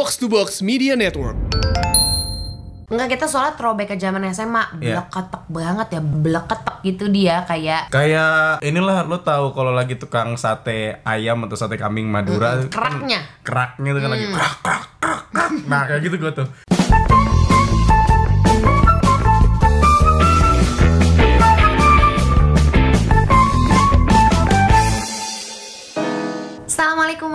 Box 0.00 0.16
to 0.16 0.32
Box 0.32 0.64
Media 0.64 0.96
Network. 0.96 1.36
Enggak 2.88 3.08
kita 3.12 3.28
soalnya 3.28 3.52
throwback 3.52 3.92
ke 3.92 4.00
zaman 4.00 4.24
SMA 4.32 4.80
Iya. 4.80 5.04
Bleketek 5.04 5.44
banget 5.46 5.88
ya 5.92 6.00
Bleketek 6.00 6.76
gitu 6.80 7.04
dia 7.12 7.44
kayak 7.44 7.92
Kayak 7.92 8.64
inilah 8.64 9.04
lo 9.04 9.20
tahu 9.20 9.52
kalau 9.52 9.76
lagi 9.76 10.00
tukang 10.00 10.40
sate 10.40 11.04
ayam 11.04 11.44
atau 11.44 11.52
sate 11.52 11.76
kambing 11.76 12.08
Madura 12.08 12.56
Mm, 12.56 12.60
kan 12.64 12.68
keraknya. 12.72 13.20
keraknya 13.44 13.90
tuh 13.92 14.00
kan 14.00 14.10
lagi 14.10 14.26
krak 14.32 14.54
krak 14.64 14.82
krak 14.96 15.20
krak. 15.28 15.52
Nah, 15.68 15.82
kayak 15.84 16.00
gitu 16.00 16.16
gue 16.16 16.32
tuh. 16.32 16.48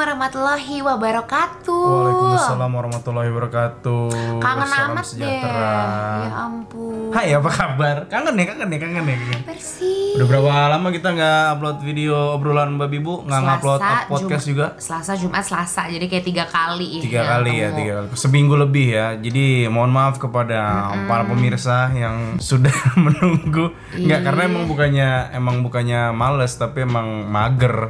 Warahmatullahi 0.05 0.85
wabarakatuh 0.85 1.81
Waalaikumsalam 1.89 2.69
warahmatullahi 2.69 3.29
wabarakatuh. 3.33 4.37
Kangen 4.37 4.69
Salam 4.69 4.93
amat 4.93 5.01
sejahtera. 5.03 5.73
deh 5.73 6.21
Ya 6.21 6.33
ampun 6.45 7.09
Hai, 7.09 7.33
apa 7.33 7.49
kabar? 7.49 7.95
Kangen 8.05 8.37
ya, 8.37 8.45
kangen 8.45 8.69
ya, 8.69 8.77
kangen 8.77 9.01
ya. 9.03 9.15
kangen. 9.17 9.41
Bersih 9.49 10.13
Udah 10.13 10.25
berapa 10.29 10.49
lama 10.69 10.87
kita 10.93 11.09
nggak 11.09 11.41
upload 11.51 11.77
video 11.81 12.13
obrolan 12.31 12.77
Mbak 12.77 12.89
Bibu, 12.91 13.13
nggak 13.25 13.41
ngupload 13.41 13.81
up 13.81 13.97
podcast 14.05 14.45
Jum- 14.45 14.51
juga? 14.53 14.65
Selasa, 14.77 15.17
Jumat, 15.17 15.41
Selasa 15.41 15.81
Jadi 15.87 16.05
kayak 16.05 16.21
tiga 16.23 16.45
kali 16.45 17.01
Tiga 17.01 17.21
kali 17.25 17.53
ya, 17.57 17.69
tiga 17.73 17.91
kali. 17.97 18.07
Seminggu 18.13 18.53
lebih 18.55 18.87
ya. 18.93 19.17
Jadi 19.17 19.65
mohon 19.65 19.89
maaf 19.89 20.21
kepada 20.21 20.61
para 21.09 21.25
pemirsa 21.25 21.89
yang 21.91 22.37
sudah 22.37 22.77
menunggu. 23.01 23.73
Nggak 23.91 24.21
karena 24.21 24.41
Iya. 24.43 24.49
emang 24.53 24.63
bukannya 24.69 25.09
emang 25.33 25.55
bukannya 25.61 26.13
males, 26.13 26.53
tapi 26.53 26.85
emang 26.85 27.25
mager. 27.25 27.89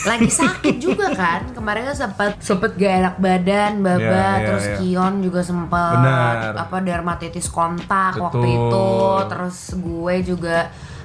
Lagi 0.00 0.28
sakit 0.32 0.76
juga 0.80 1.12
kan 1.12 1.52
Kemarin 1.52 1.92
kan 1.92 1.96
sempet 1.96 2.30
Sempet 2.40 2.76
gak 2.76 2.94
enak 3.04 3.14
badan 3.20 3.84
Baba 3.84 4.00
Iya, 4.00 4.24
iya, 4.40 4.46
Terus 4.48 4.64
iya. 4.64 4.76
Kion 4.80 5.14
juga 5.20 5.40
sempet 5.44 5.96
Benar. 6.00 6.56
Apa 6.56 6.76
dermatitis 6.80 7.46
kontak 7.52 8.16
waktu 8.16 8.40
Betul. 8.40 8.56
itu 8.56 8.88
Terus 9.28 9.58
gue 9.76 10.14
juga 10.24 10.58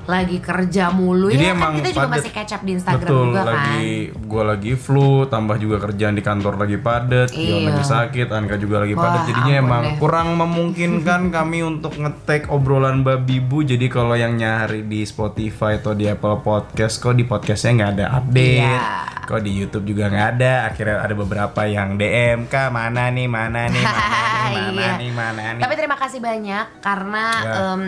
lagi 0.06 0.38
kerja 0.38 0.90
mulu 0.90 1.28
Jadi 1.28 1.42
ya 1.42 1.52
emang 1.52 1.72
kan 1.72 1.80
kita 1.80 1.90
juga 1.90 2.02
padet. 2.04 2.14
masih 2.16 2.32
catch 2.32 2.52
up 2.52 2.62
di 2.62 2.72
Instagram 2.74 3.08
Betul, 3.08 3.26
juga 3.26 3.42
lagi 3.44 3.90
kan 4.08 4.24
gua 4.26 4.44
lagi 4.46 4.74
flu, 4.76 5.10
tambah 5.26 5.56
juga 5.56 5.78
kerjaan 5.80 6.14
di 6.14 6.22
kantor 6.22 6.54
lagi 6.58 6.78
padat, 6.78 7.28
Kion 7.30 7.60
Iya. 7.60 7.68
lagi 7.68 7.84
sakit, 7.84 8.28
Anka 8.28 8.56
juga 8.56 8.76
lagi 8.80 8.94
Wah, 8.94 9.02
padat. 9.04 9.22
Jadinya 9.26 9.54
emang 9.56 9.84
deh. 9.84 9.98
kurang 9.98 10.28
memungkinkan 10.36 11.22
kami 11.36 11.60
untuk 11.62 11.96
ngetek 11.96 12.48
obrolan 12.48 13.02
babi 13.02 13.38
bu. 13.40 13.62
Jadi 13.62 13.86
kalau 13.88 14.14
yang 14.14 14.34
nyari 14.34 14.82
di 14.82 15.02
Spotify 15.02 15.76
atau 15.76 15.92
di 15.92 16.06
Apple 16.06 16.40
Podcast, 16.40 16.98
kok 16.98 17.14
di 17.14 17.24
podcastnya 17.24 17.72
nggak 17.76 17.92
ada 17.94 18.06
update. 18.16 18.62
Iya. 18.62 18.80
Kok 19.26 19.42
di 19.42 19.52
YouTube 19.54 19.86
juga 19.88 20.06
nggak 20.06 20.28
ada. 20.34 20.54
Akhirnya 20.66 21.02
ada 21.02 21.14
beberapa 21.14 21.62
yang 21.64 21.96
DM, 21.96 22.46
kak 22.46 22.70
mana 22.70 23.10
nih, 23.10 23.26
mana 23.26 23.66
nih, 23.66 23.82
mana 23.82 24.06
nih, 24.46 24.54
mana 24.62 24.70
Iya. 24.78 24.92
nih, 24.96 25.12
mana 25.12 25.44
nih. 25.52 25.62
Tapi 25.62 25.74
terima 25.76 25.98
kasih 25.98 26.20
banyak 26.20 26.66
karena 26.80 27.26
Ya. 27.36 27.54
em, 27.68 27.84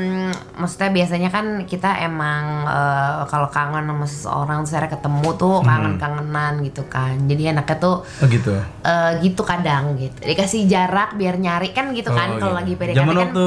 maksudnya 0.56 0.90
biasanya 0.92 1.30
kan 1.30 1.46
kita 1.64 1.92
emang 2.08 2.44
eh, 2.66 3.22
kalau 3.28 3.48
kangen 3.48 3.86
sama 3.86 4.06
seseorang 4.06 4.60
saya 4.64 4.88
ketemu 4.88 5.30
tuh 5.36 5.56
Hmm. 5.60 5.68
kangen-kangenan 5.68 6.64
gitu 6.64 6.84
kan. 6.86 7.20
Jadi 7.24 7.52
enaknya 7.52 7.78
tuh 7.78 7.96
Oh 8.04 8.28
gitu. 8.28 8.56
eh, 8.82 9.12
gitu 9.22 9.42
kadang 9.44 9.94
gitu. 9.96 10.18
Dikasih 10.18 10.66
jarak 10.66 11.14
biar 11.14 11.36
nyari 11.36 11.70
kan 11.70 11.92
gitu 11.92 12.10
kan 12.10 12.36
Oh, 12.36 12.40
kalau 12.40 12.56
gitu. 12.56 12.60
lagi 12.60 12.74
PDKT 12.74 12.98
Zaman 12.98 13.14
kan 13.14 13.22
waktu 13.28 13.46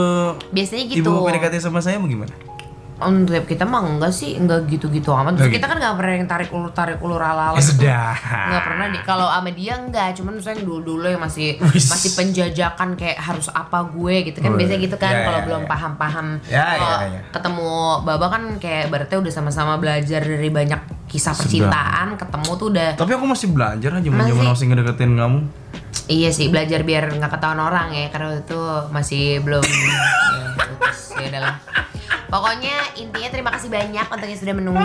biasanya 0.51 0.85
gitu. 0.87 1.11
Ibu 1.11 1.27
PDKT 1.27 1.55
sama 1.59 1.81
saya 1.81 1.97
bagaimana? 1.97 2.33
Untuk 3.03 3.43
kita 3.43 3.63
mah 3.63 3.81
enggak 3.83 4.11
sih, 4.11 4.35
enggak 4.35 4.65
gitu-gitu 4.67 5.09
amat. 5.11 5.35
Terus 5.35 5.49
Oh, 5.49 5.53
kita 5.53 5.65
kan 5.65 5.77
nggak 5.77 5.95
pernah 5.95 6.13
yang 6.15 6.27
tarik 6.27 6.51
ulur 6.51 6.71
tarik 6.71 6.99
ulur 6.99 7.19
ala 7.19 7.51
ala. 7.51 7.57
Ya 7.57 7.63
sudah. 7.63 8.13
nggak 8.47 8.63
pernah 8.63 8.85
deh 8.87 9.03
kalau 9.03 9.27
sama 9.27 9.51
dia 9.51 9.75
enggak 9.75 10.09
cuman 10.13 10.33
misalnya 10.35 10.57
yang 10.57 10.67
dulu 10.67 10.81
dulu 10.87 11.07
yang 11.07 11.19
masih 11.19 11.49
Wis. 11.67 11.87
masih 11.87 12.11
penjajakan 12.15 12.89
kayak 12.95 13.19
harus 13.19 13.49
apa 13.49 13.79
gue 13.87 14.15
gitu 14.25 14.39
kan 14.39 14.51
Oh, 14.51 14.57
biasanya 14.57 14.81
gitu 14.81 14.97
kan 14.97 15.13
ya, 15.13 15.23
kalau 15.23 15.39
ya, 15.39 15.45
belum 15.45 15.63
ya. 15.63 15.69
paham 15.69 15.93
paham 15.95 16.27
Ya, 16.45 16.65
Kalau 16.71 16.89
ya, 17.01 17.09
ya. 17.09 17.21
ketemu 17.31 17.71
baba 18.03 18.27
kan 18.29 18.43
kayak 18.57 18.85
berarti 18.89 19.15
udah 19.17 19.33
sama-sama 19.33 19.77
belajar 19.77 20.21
dari 20.21 20.49
banyak 20.49 20.81
kisah 21.07 21.31
Sudah. 21.31 21.41
percintaan 21.41 22.09
ketemu 22.15 22.51
tuh 22.55 22.67
udah 22.69 22.89
Tapi 22.95 23.13
aku 23.13 23.27
masih 23.27 23.49
belajar 23.49 23.91
aja 23.93 24.09
Masih? 24.09 24.35
masih 24.37 24.67
ngedeketin 24.67 25.13
kamu. 25.15 25.39
iya 26.07 26.29
sih 26.29 26.47
belajar 26.47 26.83
biar 26.83 27.07
nggak 27.09 27.31
ketahuan 27.31 27.61
orang 27.61 27.91
ya 27.91 28.07
karena 28.09 28.35
itu 28.37 28.59
masih 28.89 29.39
belum 29.41 29.63
ya, 29.63 30.47
putus 30.57 30.99
ya 31.15 31.27
udahlah 31.29 31.55
pokoknya 32.31 32.77
intinya 32.97 33.29
terima 33.29 33.51
kasih 33.53 33.69
banyak 33.69 34.07
untuk 34.07 34.27
yang 34.31 34.41
sudah 34.41 34.55
menunggu 34.55 34.83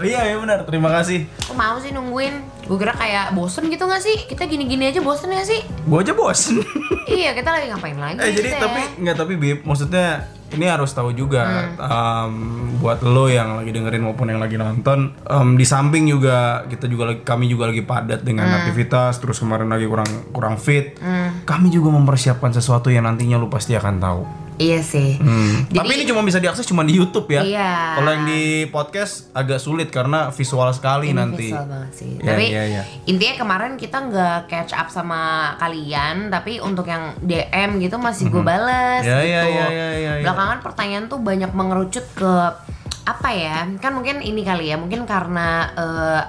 Oh 0.00 0.08
iya 0.08 0.32
ya 0.32 0.40
benar. 0.40 0.64
Terima 0.64 0.88
kasih. 0.88 1.28
Aku 1.44 1.52
mau 1.52 1.76
sih 1.76 1.92
nungguin 1.92 2.40
Gue 2.64 2.80
kira 2.80 2.96
kayak 2.96 3.36
bosen 3.36 3.68
gitu 3.68 3.84
gak 3.84 4.00
sih? 4.00 4.24
Kita 4.24 4.48
gini-gini 4.48 4.88
aja 4.88 5.04
bosen 5.04 5.28
gak 5.28 5.44
sih? 5.44 5.60
Gua 5.84 6.00
aja 6.00 6.16
bosen. 6.16 6.64
iya 7.10 7.34
kita 7.34 7.50
lagi 7.50 7.66
ngapain 7.68 7.98
lagi 7.98 8.16
eh 8.22 8.32
jadi 8.32 8.48
kita 8.54 8.62
tapi 8.62 8.80
ya? 8.80 8.88
nggak 9.02 9.16
tapi 9.18 9.32
Bib, 9.34 9.58
maksudnya 9.66 10.30
ini 10.50 10.66
harus 10.66 10.90
tahu 10.94 11.14
juga 11.14 11.70
em, 11.74 12.34
buat 12.78 13.02
lo 13.02 13.30
yang 13.30 13.62
lagi 13.62 13.70
dengerin 13.70 14.02
maupun 14.02 14.30
yang 14.30 14.38
lagi 14.42 14.58
nonton 14.58 15.14
em, 15.26 15.48
di 15.58 15.66
samping 15.66 16.06
juga 16.06 16.66
kita 16.66 16.86
juga 16.86 17.14
lagi 17.14 17.22
kami 17.22 17.50
juga 17.50 17.70
lagi 17.70 17.82
padat 17.82 18.22
dengan 18.22 18.50
aktivitas 18.62 19.18
terus 19.18 19.38
kemarin 19.42 19.70
lagi 19.70 19.86
kurang 19.86 20.10
kurang 20.34 20.54
fit 20.58 20.98
kami 21.46 21.70
juga 21.70 21.94
mempersiapkan 21.94 22.50
sesuatu 22.54 22.90
yang 22.90 23.06
nantinya 23.06 23.38
lo 23.38 23.46
pasti 23.50 23.74
akan 23.78 23.96
tahu 24.02 24.22
Iya 24.60 24.78
sih 24.78 25.16
Hmm. 25.16 25.64
Jadi- 25.66 25.78
Tapi 25.80 25.92
ini 25.94 26.04
cuma 26.04 26.20
bisa 26.20 26.36
diakses 26.36 26.62
cuma 26.62 26.82
di 26.82 26.92
YouTube 26.92 27.24
ya. 27.26 27.40
Iya. 27.40 27.72
Kalau 27.96 28.10
yang 28.10 28.24
di 28.24 28.42
podcast 28.66 29.32
agak 29.32 29.56
sulit 29.56 29.88
karena 29.88 30.28
visual 30.28 30.68
sekali 30.70 31.08
Ini 31.08 31.16
nanti. 31.16 31.48
visual 31.48 31.64
banget 31.64 31.92
sih 31.94 32.12
Iya, 32.14 32.28
Tapi 32.28 32.44
iya, 32.46 32.62
iya. 32.68 32.82
intinya 33.06 33.34
kemarin 33.38 33.72
kita 33.74 33.96
nggak 34.02 34.38
catch 34.46 34.72
up 34.74 34.86
sama 34.86 35.20
kalian 35.56 36.28
Tapi 36.28 36.60
untuk 36.60 36.84
yang 36.84 37.16
DM 37.18 37.80
gitu 37.80 37.96
masih 37.96 38.28
gue 38.28 38.42
bales 38.42 39.00
Ya, 39.00 39.16
gitu 39.18 39.32
ya, 39.32 39.42
ya, 39.42 39.66
ya, 39.66 39.88
ya, 39.90 40.12
ya. 40.12 40.12
Belakangan 40.22 40.58
pertanyaan 40.60 41.04
tuh 41.06 41.18
banyak 41.18 41.50
mengerucut 41.50 42.04
ke 42.12 42.32
apa 43.02 43.32
ya 43.32 43.64
kan 43.76 43.90
mungkin 43.90 44.20
ini 44.20 44.44
kali 44.44 44.68
ya 44.68 44.76
mungkin 44.76 45.02
karena 45.02 45.48
eh 45.72 46.22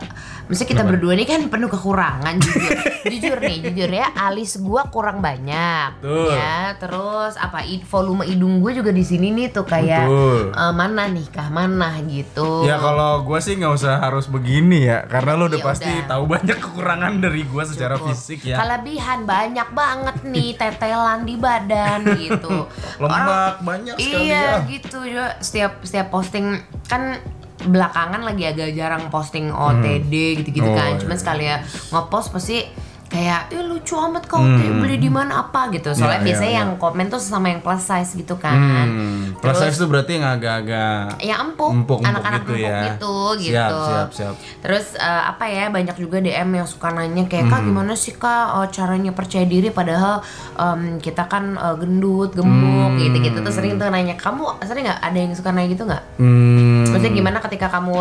Maksudnya 0.51 0.69
kita 0.69 0.83
berdua 0.83 1.15
ini 1.15 1.23
kan 1.23 1.47
penuh 1.47 1.71
kekurangan 1.71 2.35
jujur 2.37 2.75
Jujur 3.11 3.37
nih, 3.39 3.57
jujur 3.63 3.87
ya 3.89 4.11
Alis 4.13 4.59
gua 4.59 4.85
kurang 4.85 5.23
banyak 5.23 6.03
Betul. 6.03 6.35
Ya, 6.35 6.75
terus 6.75 7.39
apa 7.39 7.63
volume 7.87 8.27
hidung 8.27 8.59
gue 8.59 8.75
juga 8.75 8.91
di 8.91 9.01
sini 9.01 9.31
nih 9.31 9.47
tuh 9.49 9.63
kayak 9.63 10.05
Betul. 10.05 10.51
eh, 10.51 10.73
mana 10.75 11.07
nih 11.07 11.27
kah 11.27 11.47
mana 11.47 11.95
gitu 12.03 12.67
Ya 12.67 12.75
kalau 12.75 13.23
gue 13.23 13.39
sih 13.39 13.55
nggak 13.55 13.73
usah 13.73 13.97
harus 13.97 14.27
begini 14.27 14.85
ya, 14.85 15.07
karena 15.07 15.39
lo 15.39 15.47
udah 15.47 15.57
Ya 15.57 15.65
pasti 15.65 15.87
udah. 15.89 16.07
tahu 16.09 16.23
banyak 16.27 16.57
kekurangan 16.59 17.13
dari 17.17 17.41
gue 17.41 17.63
secara 17.63 17.95
Cukup. 17.95 18.11
fisik 18.11 18.39
ya. 18.43 18.59
Kelebihan 18.59 19.19
banyak 19.23 19.67
banget 19.71 20.15
nih 20.27 20.49
tetelan 20.59 21.23
di 21.23 21.35
badan 21.37 21.99
gitu. 22.19 22.67
Lemak 22.99 23.63
banyak 23.63 23.95
sekali 23.95 24.27
Iya 24.27 24.43
ya. 24.59 24.67
gitu 24.67 24.97
juga 25.01 25.39
setiap 25.39 25.79
setiap 25.81 26.11
posting 26.11 26.59
kan 26.85 27.17
belakangan 27.63 28.21
lagi 28.21 28.43
agak 28.45 28.69
jarang 28.71 29.07
posting 29.07 29.49
OTD 29.49 30.13
gitu-gitu 30.37 30.65
Oh, 30.65 30.73
kan. 30.73 30.91
iya. 30.91 30.97
Cuman 30.97 31.15
sekali 31.15 31.43
ya 31.43 31.57
ngepost 31.89 32.29
pasti 32.29 32.65
kayak 33.05 33.51
eh 33.51 33.59
lucu 33.59 33.91
amat 33.91 34.23
kau 34.23 34.39
beli 34.39 34.95
di 34.95 35.11
mana 35.11 35.43
apa 35.43 35.67
gitu. 35.69 35.91
Soalnya 35.91 36.07
Iya, 36.07 36.15
iya, 36.15 36.27
biasanya 36.31 36.47
iya. 36.49 36.59
yang 36.61 36.71
komen 36.77 37.05
tuh 37.05 37.19
sama 37.19 37.51
yang 37.51 37.59
plus 37.59 37.83
size 37.83 38.15
gitu 38.15 38.39
kan. 38.39 38.55
Hmm, 38.55 39.35
plus 39.35 39.51
Terus- 39.51 39.67
size 39.67 39.75
itu 39.75 39.85
berarti 39.85 40.11
yang 40.15 40.27
agak-agak 40.31 41.19
yang 41.19 41.39
empuk, 41.43 41.75
Empuk-empuk 41.75 42.07
anak-anak 42.07 42.41
gitu 42.41 42.53
empuk 42.53 42.63
ya. 42.63 42.79
gitu, 42.87 43.15
Siap, 43.27 43.43
gitu. 43.67 43.79
siap, 43.83 44.09
siap. 44.15 44.35
Terus 44.61 44.85
eh, 44.95 45.23
apa 45.27 45.43
ya 45.45 45.67
banyak 45.67 45.95
juga 45.97 46.17
DM 46.19 46.49
yang 46.55 46.63
suka 46.65 46.87
nanya 46.89 47.27
kayak 47.27 47.43
Hmm. 47.43 47.51
kak 47.51 47.61
gimana 47.65 47.93
sih 47.93 48.15
kak 48.15 48.47
eh, 48.55 48.67
caranya 48.71 49.11
percaya 49.11 49.43
diri 49.43 49.67
padahal 49.69 50.23
em, 50.55 50.81
kita 50.97 51.27
kan 51.27 51.51
eh, 51.53 51.75
gendut, 51.77 52.31
gemuk, 52.31 52.55
Hmm. 52.87 52.97
gitu-gitu 52.97 53.37
tuh 53.37 53.51
sering 53.51 53.75
tuh 53.75 53.91
nanya 53.91 54.15
kamu 54.15 54.39
sering 54.61 54.87
nggak 54.87 55.03
ada 55.03 55.17
yang 55.17 55.33
suka 55.33 55.51
nanya 55.51 55.67
gitu 55.69 55.83
nggak? 55.83 56.03
Hmm, 56.15 56.80
Maksudnya 57.01 57.17
gimana 57.17 57.37
ketika 57.41 57.67
kamu 57.73 57.97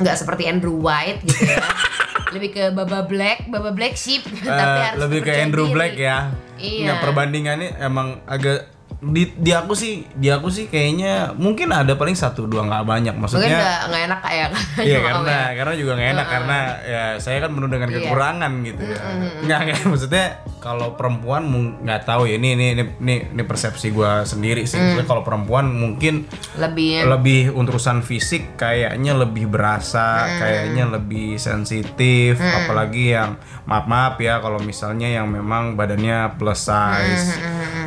nggak 0.00 0.16
seperti 0.16 0.44
Andrew 0.48 0.76
White 0.76 1.24
gitu 1.24 1.48
ya? 1.48 1.64
lebih 2.30 2.50
ke 2.54 2.64
Baba 2.70 3.02
Black, 3.06 3.50
Baba 3.50 3.74
Black 3.74 3.98
Sheep, 3.98 4.22
eh, 4.22 4.46
tapi 4.46 4.78
harus 4.86 5.00
lebih 5.02 5.20
ke 5.26 5.32
Andrew 5.34 5.66
diri. 5.66 5.74
Black 5.74 5.94
ya. 5.98 6.30
Iya. 6.62 6.84
Nggak, 6.86 6.98
perbandingannya 7.02 7.68
emang 7.82 8.22
agak 8.26 8.70
di, 9.00 9.32
di 9.32 9.50
aku 9.50 9.72
sih 9.72 10.04
di 10.12 10.28
aku 10.28 10.52
sih 10.52 10.68
kayaknya 10.68 11.32
mungkin 11.34 11.72
ada 11.72 11.96
paling 11.96 12.12
satu 12.12 12.44
dua 12.44 12.68
nggak 12.68 12.84
banyak 12.84 13.14
Mungkin 13.16 13.24
maksudnya 13.26 13.58
nggak 13.58 13.80
nggak 13.90 14.02
enak 14.06 14.20
kayak 14.20 14.48
Iya 14.86 14.98
sama 15.00 15.08
kamu 15.08 15.24
karena 15.24 15.32
ya. 15.32 15.50
karena 15.56 15.74
juga 15.74 15.92
nggak 15.96 16.10
enak 16.14 16.26
karena 16.28 16.58
ya 16.84 17.04
saya 17.16 17.38
kan 17.40 17.50
penuh 17.56 17.70
dengan 17.72 17.88
Iya. 17.90 17.96
kekurangan 18.06 18.52
gitu 18.62 18.82
ya. 18.86 18.98
Nggak 19.42 19.58
nggak 19.66 19.78
maksudnya 19.88 20.26
kalau 20.60 20.88
perempuan 20.94 21.42
nggak 21.80 22.00
tahu 22.04 22.28
ya 22.28 22.36
ini 22.36 22.52
ini 22.52 22.66
ini 22.76 22.82
ini, 23.00 23.16
ini 23.32 23.42
persepsi 23.48 23.88
gua 23.90 24.28
sendiri 24.28 24.68
sih. 24.68 24.76
Mm. 24.76 25.08
Kalau 25.08 25.24
perempuan 25.24 25.72
mungkin 25.72 26.28
lebih 26.60 27.08
lebih 27.08 27.42
untuk 27.56 27.80
urusan 27.80 28.04
fisik 28.04 28.60
kayaknya 28.60 29.16
lebih 29.16 29.48
berasa, 29.48 30.28
kayaknya 30.36 30.84
lebih 30.92 31.40
sensitif, 31.40 32.36
apalagi 32.36 33.16
yang 33.16 33.40
maaf 33.64 33.88
maaf 33.88 34.14
ya 34.20 34.42
kalau 34.44 34.60
misalnya 34.60 35.08
yang 35.08 35.32
memang 35.32 35.80
badannya 35.80 36.36
plus 36.36 36.68
size, 36.68 37.40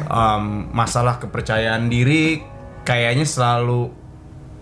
Em, 0.08 0.68
masalah 0.72 1.20
kepercayaan 1.20 1.88
diri 1.88 2.44
kayaknya 2.84 3.24
selalu 3.24 3.92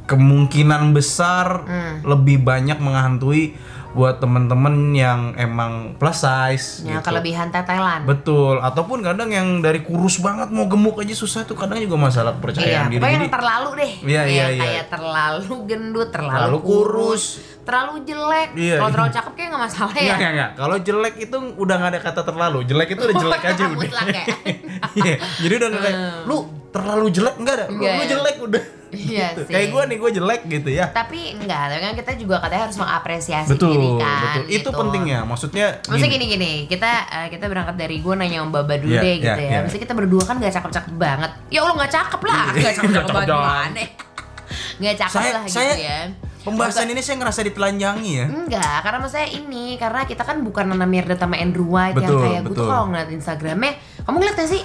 kemungkinan 0.05 0.91
besar 0.91 1.63
lebih 2.03 2.43
banyak 2.43 2.77
menghantui 2.83 3.55
buat 3.91 4.17
temen-temen 4.17 4.75
yang 4.91 5.19
emang 5.35 5.71
plus 5.95 6.17
size 6.17 6.67
Ya, 6.81 6.97
gitu. 6.97 7.05
kelebihan 7.05 7.47
tetelan. 7.47 8.03
Betul, 8.03 8.57
ataupun 8.57 9.01
kadang 9.01 9.27
yang 9.27 9.59
dari 9.59 9.81
kurus 9.81 10.17
banget 10.17 10.47
mau 10.47 10.65
gemuk 10.65 10.95
aja 10.97 11.11
susah 11.11 11.43
tuh 11.43 11.53
kadang 11.53 11.75
juga 11.77 11.99
masalah 11.99 12.31
Iya, 12.31 12.37
kepercayaan 12.37 12.85
diri. 12.87 12.97
pokoknya 12.97 13.11
Jadi 13.11 13.21
yang 13.21 13.33
terlalu 13.33 13.69
deh. 13.75 13.91
Iya, 14.01 14.01
iya, 14.01 14.23
Kayak- 14.23 14.49
iya. 14.49 14.63
Kayak 14.63 14.85
terlalu 14.89 15.53
gendut, 15.65 16.09
terlalu, 16.09 16.31
Terlalu 16.31 16.57
kurus. 16.61 17.23
terlalu 17.61 17.93
jelek. 18.03 18.49
Iya, 18.53 18.75
Kalau 18.75 18.87
iya. 18.87 18.95
terlalu 18.95 19.11
cakep 19.11 19.33
kayak 19.33 19.47
nggak 19.49 19.63
masalah 19.63 19.93
ya. 19.93 20.01
Enggak, 20.09 20.31
enggak. 20.31 20.51
Kalau 20.55 20.77
jelek 20.77 21.15
itu 21.19 21.37
udah 21.55 21.75
nggak 21.77 21.91
ada 21.91 21.99
kata 22.01 22.21
terlalu. 22.23 22.59
Jelek 22.63 22.89
itu 22.89 23.01
udah 23.03 23.15
jelek 23.17 23.41
aja 23.51 23.63
udah. 23.67 23.89
Ya? 24.07 24.23
Iya. 24.97 25.15
Jadi 25.37 25.53
udah 25.55 25.67
nggak 25.69 25.83
kayak 25.83 25.99
lu 26.25 26.37
terlalu 26.69 27.05
jelek 27.09 27.35
enggak 27.37 27.53
ada. 27.53 27.65
Lu, 27.67 27.73
Enggak, 27.75 27.91
lu 27.91 28.01
ya. 28.01 28.07
jelek 28.09 28.37
udah. 28.41 28.63
Iya 28.91 29.27
Gitu. 29.33 29.41
sih. 29.43 29.53
Kayak 29.53 29.67
gue 29.69 29.81
nih, 29.83 29.97
gue 29.97 30.09
jelek 30.13 30.41
gitu 30.47 30.69
ya. 30.69 30.85
Tapi 30.87 31.19
enggak, 31.33 31.63
tapi 31.67 31.81
kan 31.81 31.93
kita 31.95 32.11
juga 32.15 32.35
katanya 32.37 32.63
harus 32.65 32.77
mengapresiasi 32.77 33.49
Betul, 33.49 33.71
diri 33.71 33.89
kan. 33.97 34.21
betul. 34.21 34.43
Itu 34.45 34.55
gitu. 34.61 34.69
pentingnya. 34.73 35.19
Maksudnya 35.23 35.67
Maksudnya 35.81 36.09
gini. 36.09 36.25
gini 36.27 36.35
gini, 36.35 36.51
kita 36.67 36.91
eh, 37.09 37.27
kita 37.29 37.45
berangkat 37.45 37.75
dari 37.75 37.97
gue 37.97 38.13
nanya 38.13 38.39
Om 38.41 38.51
Baba 38.51 38.75
dulu 38.75 38.91
Iya, 38.91 39.01
deh 39.01 39.13
iya, 39.13 39.23
gitu 39.25 39.41
ya. 39.41 39.49
iya. 39.49 39.57
Maksudnya 39.61 39.83
kita 39.83 39.95
berdua 39.95 40.23
kan 40.23 40.35
gak 40.37 40.53
cakep-cakep 40.53 40.93
banget. 40.93 41.31
Ya 41.47 41.59
Allah 41.61 41.75
gak 41.77 41.91
cakep 41.91 42.21
lah, 42.21 42.43
gak 42.53 42.73
cakep-cakep 42.75 43.09
banget 43.09 43.27
gimana? 43.29 43.83
Gak 44.77 44.95
cakep 44.97 45.15
Saya- 45.15 45.33
lah 45.33 45.43
saya- 45.45 45.73
gitu 45.73 45.83
ya. 45.83 45.99
Pembahasan 46.41 46.89
ini 46.89 46.99
saya 46.99 47.15
ngerasa 47.15 47.45
ditelanjangi 47.45 48.11
ya. 48.11 48.25
Enggak, 48.25 48.81
karena 48.81 48.97
maksudnya 48.97 49.29
ini 49.29 49.77
Karena 49.77 50.01
kita 50.03 50.25
kan 50.25 50.41
bukan 50.41 50.65
Nana 50.65 50.83
Mirda 50.83 51.13
sama 51.13 51.37
Andrew 51.37 51.69
White 51.69 51.93
Betul, 51.93 52.17
Yang 52.17 52.23
kayak 52.25 52.41
gue 52.41 52.55
tuh 52.57 52.65
kalau 52.65 52.85
ngeliat 52.89 53.09
Instagramnya 53.11 53.71
Kamu 54.01 54.15
ngeliat 54.17 54.35
gak 54.35 54.49
sih? 54.49 54.61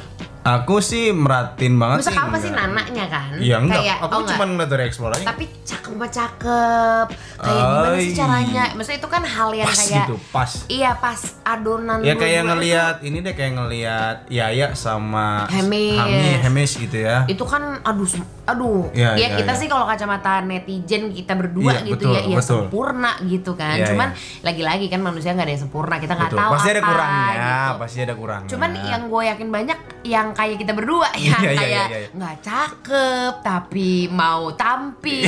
Aku 0.46 0.78
sih 0.78 1.10
meratin 1.10 1.74
banget 1.74 2.00
Masa 2.00 2.08
sih. 2.08 2.18
apa 2.20 2.36
sih 2.36 2.48
enggak. 2.48 2.70
nananya 2.70 3.04
kan? 3.08 3.34
Iya 3.34 3.56
enggak. 3.58 3.82
Kayak, 3.82 3.96
aku 3.98 4.14
oh 4.14 4.22
cuma 4.24 4.44
ngeliat 4.46 4.70
dari 4.70 4.84
explore 4.84 5.12
aja. 5.12 5.26
Tapi 5.26 5.44
cakep 5.60 5.92
mah 5.92 6.06
cakep 6.08 7.06
Kayak 7.36 7.62
gimana 7.66 7.96
sih 7.96 8.12
caranya? 8.14 8.62
Maksudnya 8.72 8.98
itu 9.00 9.08
kan 9.08 9.22
hal 9.26 9.50
yang 9.52 9.66
pas 9.66 9.74
kayak 9.76 9.98
gitu, 10.00 10.14
pas. 10.30 10.50
Iya 10.68 10.90
pas 10.94 11.20
adonan 11.42 11.98
Ya 12.00 12.14
kayak 12.14 12.42
ngelihat 12.44 12.96
ini 13.02 13.18
deh 13.20 13.34
kayak 13.34 13.52
ngelihat 13.56 14.16
Yaya 14.28 14.66
sama 14.72 15.46
Hemis. 15.48 15.98
Hami, 15.98 16.30
Hemis 16.40 16.70
gitu 16.76 16.96
ya. 16.96 17.26
itu 17.26 17.42
kan 17.42 17.82
aduh 17.82 18.06
aduh 18.44 18.86
Iya, 18.92 19.10
ya 19.12 19.26
iya, 19.26 19.28
kita 19.34 19.50
iya. 19.50 19.58
sih 19.58 19.66
kalau 19.66 19.82
kacamata 19.84 20.38
netizen 20.40 21.10
kita 21.10 21.34
berdua 21.34 21.74
Iya, 21.74 21.82
gitu 21.84 22.06
betul, 22.06 22.14
ya 22.14 22.20
ya 22.24 22.36
betul. 22.38 22.46
sempurna 22.62 23.10
gitu 23.20 23.52
kan 23.52 23.74
Iya, 23.74 23.86
cuman 23.90 24.08
lagi-lagi 24.40 24.86
kan 24.86 25.00
manusia 25.00 25.34
nggak 25.34 25.42
ada 25.42 25.52
yang 25.52 25.62
sempurna 25.64 25.98
kita 25.98 26.14
nggak 26.14 26.30
tahu 26.32 26.52
Pasti 26.54 26.68
ada 26.68 26.78
apa, 26.78 26.88
kurangnya, 26.88 27.34
gitu. 27.34 27.74
pasti 27.76 27.98
ada 28.00 28.14
kurangnya. 28.14 28.48
cuman 28.48 28.70
yang 28.80 29.02
gue 29.04 29.22
yakin 29.26 29.48
banyak 29.50 29.78
yang 30.06 30.28
kayak 30.36 30.56
kita 30.58 30.72
berdua 30.72 31.08
yang 31.16 31.34
Iya, 31.34 31.48
iya, 31.48 31.56
kayak 31.56 31.86
iya, 31.88 31.98
iya. 31.98 32.08
nggak 32.12 32.36
cakep 32.40 33.32
tapi 33.40 33.90
mau 34.06 34.52
tampil 34.52 35.26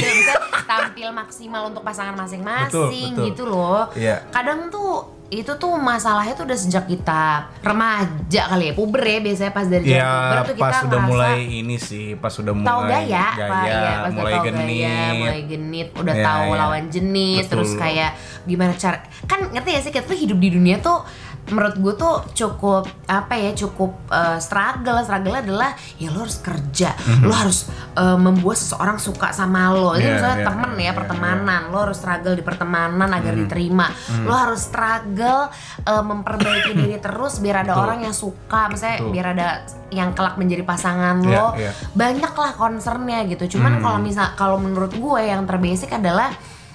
tampil 0.62 1.08
maksimal 1.10 1.66
untuk 1.66 1.80
pasangan 1.80 2.14
masing-masing 2.14 3.16
gitu 3.24 3.44
loh 3.44 3.88
Iya. 3.92 4.28
kadang 4.28 4.68
tuh 4.68 4.90
itu 5.28 5.52
tuh 5.54 5.76
masalahnya 5.76 6.32
tuh 6.32 6.48
udah 6.48 6.56
sejak 6.56 6.88
kita 6.88 7.52
remaja 7.60 8.48
kali 8.48 8.64
ya 8.64 8.74
puber 8.74 9.02
ya 9.02 9.20
biasanya 9.20 9.52
pas 9.52 9.66
dari 9.66 9.84
zaman 9.86 10.00
puber 10.00 10.32
Ya 10.32 10.40
tuh 10.40 10.54
kita 10.54 10.64
pas 10.64 10.78
udah 10.82 11.00
mulai 11.04 11.36
ini 11.44 11.76
sih, 11.76 12.06
pas 12.16 12.32
udah 12.32 12.54
mulai 12.54 12.64
tahu 12.66 12.80
gaya, 12.82 13.26
Pak, 13.36 13.62
iya, 13.62 13.90
pas 13.98 14.10
mulai 14.10 14.32
udah 14.32 14.40
genit. 14.42 14.64
gaya, 14.80 15.04
mulai 15.14 15.42
genit, 15.44 15.88
udah 15.92 16.14
Iya, 16.16 16.24
tahu 16.24 16.46
iya. 16.46 16.56
lawan 16.58 16.84
jenis, 16.88 17.36
Betul. 17.38 17.50
terus 17.52 17.70
kayak 17.76 18.10
gimana 18.42 18.72
cara 18.74 18.96
kan 19.28 19.40
ngerti 19.46 19.68
gak 19.68 19.84
sih 19.84 19.92
kita 19.92 20.04
tuh 20.06 20.16
hidup 20.16 20.38
di 20.38 20.48
dunia 20.48 20.80
tuh 20.80 21.04
menurut 21.48 21.76
gue 21.76 21.94
tuh 21.94 22.14
cukup 22.34 22.84
apa 23.04 23.34
ya 23.34 23.50
cukup 23.52 23.92
uh, 24.08 24.36
struggle. 24.38 25.00
Struggle 25.00 25.36
adalah 25.36 25.70
ya 25.96 26.08
lo 26.08 26.22
harus 26.22 26.38
kerja. 26.38 26.92
Lo 27.20 27.32
harus 27.32 27.66
uh, 27.94 28.14
membuat 28.14 28.56
seseorang 28.56 28.96
suka 28.96 29.30
sama 29.30 29.72
lo. 29.72 29.94
Ini 29.94 30.00
Iya, 30.00 30.12
misalnya 30.14 30.38
iya, 30.38 30.46
temen 30.46 30.70
iya, 30.70 30.78
ya 30.78 30.84
iya, 30.84 30.92
pertemanan. 30.94 31.60
lo 31.68 31.78
harus 31.84 31.96
struggle 31.96 32.34
di 32.34 32.44
pertemanan 32.44 33.08
agar 33.10 33.32
diterima. 33.34 33.86
Lo 34.24 34.34
harus 34.34 34.60
struggle 34.64 35.48
uh, 35.84 36.04
memperbaiki 36.04 36.72
diri 36.72 36.96
terus 37.04 37.38
biar 37.38 37.62
ada 37.62 37.72
Betul. 37.74 37.84
orang 37.84 37.98
yang 38.04 38.14
suka. 38.14 38.68
Misalnya 38.68 38.98
Betul. 39.00 39.12
biar 39.12 39.26
ada 39.32 39.48
yang 39.88 40.10
kelak 40.12 40.36
menjadi 40.36 40.62
pasangan 40.64 41.16
Iya, 41.24 41.32
lo. 41.32 41.46
Iya. 41.56 41.70
banyak 41.96 42.32
lah 42.32 42.52
concernnya 42.54 43.24
gitu. 43.26 43.56
Cuman 43.56 43.80
kalau 43.80 43.98
misal 43.98 44.32
kalau 44.34 44.60
menurut 44.60 44.92
gue 44.92 45.20
yang 45.22 45.44
terbasic 45.44 45.92
adalah 45.92 46.28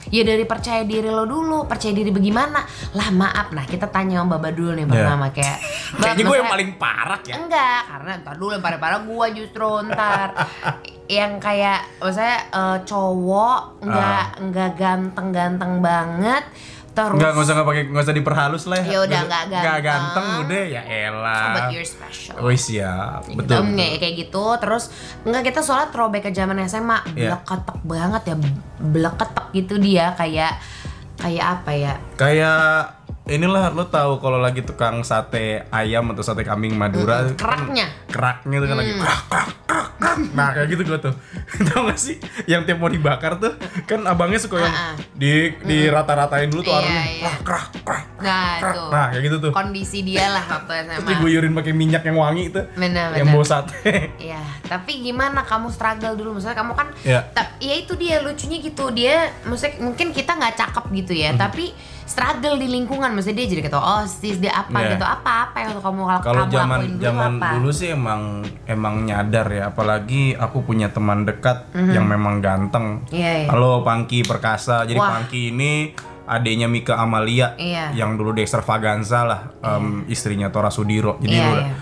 ya 0.10 0.24
dari 0.26 0.44
percaya 0.44 0.84
diri 0.84 1.08
lo 1.08 1.24
dulu 1.24 1.64
percaya 1.64 1.94
diri 1.94 2.10
bagaimana? 2.10 2.64
Lah 2.96 3.10
maaf. 3.14 3.54
Nah 3.54 3.64
kita 3.64 3.88
tanya 3.88 4.20
sama 4.24 4.36
Baba 4.36 4.50
dulu 4.52 4.74
nih 4.74 4.88
pertama 4.90 5.30
kayak 5.30 5.58
Bab, 5.94 6.02
Kayaknya 6.04 6.24
gue 6.26 6.38
yang 6.42 6.52
paling 6.52 6.72
parah 6.76 7.22
ya. 7.24 7.36
enggak 7.38 7.82
karena 7.86 8.12
ntar 8.26 8.36
dulu 8.36 8.52
yang 8.58 8.64
parah-parah 8.64 9.00
gue 9.06 9.26
justru 9.38 9.70
ntar. 9.88 10.28
Yang 11.04 11.34
kayak 11.44 11.80
maksudnya 12.00 12.38
eh, 12.48 12.78
cowok 12.88 13.62
nggak 13.84 14.26
nggak 14.40 14.72
ganteng-ganteng 14.80 15.84
banget 15.84 16.44
terus 16.94 17.12
Enggak, 17.12 17.30
enggak 17.32 17.44
usah 17.44 17.54
nggak 17.54 17.68
pakai 17.68 17.84
enggak 17.86 18.04
usah 18.04 18.16
diperhalus 18.16 18.64
lah 18.66 18.80
Ya 18.80 19.00
udah, 19.00 19.22
nggak 19.24 19.44
Nggak 19.46 19.78
ganteng. 19.82 19.84
ganteng 19.84 20.26
udah 20.42 20.64
ya 20.64 20.82
elah. 20.86 21.52
but 21.52 21.66
you're 21.70 21.84
special 21.84 22.38
Oh 22.38 22.50
siap, 22.50 23.22
Gitu, 23.26 23.36
betul. 23.36 23.62
ya, 23.74 23.98
kayak 23.98 24.16
gitu 24.20 24.46
terus 24.58 24.84
enggak 25.22 25.44
kita 25.44 25.60
soalnya 25.60 25.90
throwback 25.90 26.24
ke 26.24 26.32
zaman 26.32 26.56
SMA 26.64 26.98
Iya. 27.12 27.36
bleketek 27.36 27.78
banget 27.82 28.22
ya 28.24 28.36
bleketek 28.80 29.46
gitu 29.52 29.76
dia 29.78 30.14
kayak 30.14 30.54
kayak 31.16 31.46
apa 31.56 31.72
ya 31.72 31.94
Kayak 32.14 33.03
inilah 33.26 33.72
lo 33.72 33.88
tahu 33.88 34.20
kalau 34.20 34.36
lagi 34.36 34.60
tukang 34.62 35.00
sate 35.02 35.64
ayam 35.70 36.12
atau 36.12 36.20
sate 36.22 36.44
kambing 36.44 36.76
Madura 36.76 37.24
Mm-mm, 37.24 37.40
keraknya. 37.40 37.88
kan 37.88 38.12
keraknya 38.12 38.58
tuh 38.58 38.68
kan 38.68 38.78
lagi 38.78 38.92
Mm. 38.92 39.00
krak 39.00 39.22
krak 39.26 39.50
krak 39.64 39.88
krak. 39.96 40.18
nah 40.30 40.48
kayak 40.52 40.68
gitu 40.70 40.82
gue 40.84 41.00
tuh 41.00 41.14
tau 41.68 41.88
gak 41.88 41.96
sih 41.98 42.20
yang 42.46 42.62
tiap 42.62 42.78
mau 42.78 42.88
dibakar 42.88 43.40
tuh 43.40 43.56
kan 43.84 44.04
abangnya 44.04 44.38
suka 44.38 44.60
yang 44.60 44.68
Ah-ah. 44.70 44.94
di 45.16 45.56
di 45.58 45.88
rata-ratain 45.88 46.52
dulu 46.52 46.62
tuh 46.62 46.70
Iya, 46.70 46.80
aromanya 46.82 47.08
iya. 47.08 47.24
krak 47.24 47.40
krak 47.42 47.66
krak 47.82 48.04
nah 48.20 48.52
krak. 48.60 48.76
nah 48.92 49.06
kayak 49.10 49.24
gitu 49.24 49.38
tuh 49.40 49.52
kondisi 49.52 50.00
dia 50.02 50.26
lah 50.28 50.44
waktu 50.44 50.72
terus 50.84 51.00
SMA 51.00 51.10
diguyurin 51.10 51.54
pakai 51.54 51.74
minyak 51.74 52.04
yang 52.04 52.18
wangi 52.18 52.44
itu 52.46 52.62
yang 53.16 53.28
bau 53.30 53.42
sate 53.42 53.80
Ya, 54.20 54.40
tapi 54.66 55.00
gimana 55.02 55.44
kamu 55.44 55.68
struggle 55.70 56.16
dulu? 56.16 56.30
Maksudnya 56.34 56.56
kamu 56.56 56.74
kan, 56.74 56.88
Ya. 57.04 57.28
ya 57.60 57.76
itu 57.76 57.94
dia 57.94 58.20
lucunya 58.20 58.58
gitu. 58.58 58.88
Dia, 58.90 59.30
maksudnya 59.44 59.78
mungkin 59.80 60.10
kita 60.10 60.34
nggak 60.34 60.56
cakep 60.56 60.86
gitu 60.96 61.14
ya, 61.14 61.36
tapi 61.36 61.76
struggle 62.06 62.56
di 62.56 62.68
lingkungan. 62.68 63.12
Maksudnya 63.12 63.44
dia 63.44 63.48
jadi 63.50 63.62
ketua 63.64 64.04
osis, 64.04 64.38
dia 64.38 64.54
apa 64.54 64.78
Ya. 64.78 64.90
gitu, 64.96 65.06
apa-apa 65.06 65.58
yang 65.60 65.72
kamu 65.78 66.02
Kalau 66.20 66.22
kamu 66.22 66.52
zaman 66.52 66.80
dulu 66.82 67.00
zaman 67.00 67.32
apa? 67.38 67.48
dulu 67.56 67.70
sih 67.70 67.90
emang 67.92 68.22
emang 68.64 68.96
nyadar 69.04 69.48
ya, 69.48 69.64
apalagi 69.70 70.36
aku 70.36 70.62
punya 70.62 70.90
teman 70.90 71.24
dekat 71.24 71.68
yang 71.74 72.06
memang 72.06 72.40
ganteng. 72.40 73.04
Mhm. 73.08 73.14
Iya. 73.14 73.34
Halo 73.48 73.82
Pangki 73.82 74.22
Perkasa. 74.22 74.84
Jadi 74.84 75.00
Wah. 75.00 75.20
Pangki 75.20 75.50
ini 75.50 75.94
adiknya 76.24 76.68
Mika 76.68 76.96
Amalia 76.96 77.56
Iya. 77.56 77.92
yang 77.92 78.16
dulu 78.16 78.32
di 78.32 78.42
Extravaganza 78.42 79.24
lah, 79.24 79.42
em, 79.60 80.08
istrinya 80.08 80.48
Tora 80.48 80.72
Sudiro. 80.72 81.20
Jadi 81.20 81.36
dulu 81.36 81.60
iya. 81.60 81.76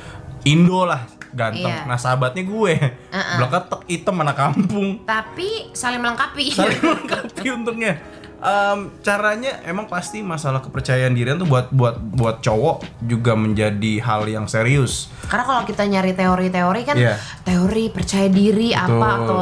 Indo 0.44 0.82
lah 0.84 1.02
ganteng. 1.32 1.70
Iya. 1.72 1.86
Nah 1.86 1.96
sahabatnya 1.96 2.44
gue, 2.44 2.74
Uh-uh. 3.08 3.38
bleketek 3.38 3.82
hitam 3.88 4.20
anak 4.20 4.36
kampung. 4.36 5.06
Tapi 5.06 5.70
saling 5.72 6.02
melengkapi. 6.02 6.46
Saling 6.52 6.82
melengkapi 6.82 7.46
untungnya. 7.48 7.94
Em, 8.42 8.90
caranya 9.06 9.62
emang 9.70 9.86
pasti 9.86 10.26
masalah 10.26 10.66
kepercayaan 10.66 11.14
diri 11.14 11.38
tuh 11.38 11.46
buat 11.46 11.70
buat 11.70 12.02
buat 12.02 12.42
cowok 12.42 13.06
juga 13.06 13.38
menjadi 13.38 14.02
hal 14.02 14.26
yang 14.26 14.50
serius. 14.50 15.14
Karena 15.30 15.46
kalau 15.46 15.62
kita 15.62 15.86
nyari 15.86 16.18
teori-teori 16.18 16.82
kan 16.82 16.98
Iya. 16.98 17.22
teori 17.46 17.94
percaya 17.94 18.26
diri 18.34 18.74
apa 18.74 18.90
Betul. 18.90 19.14
atau 19.22 19.38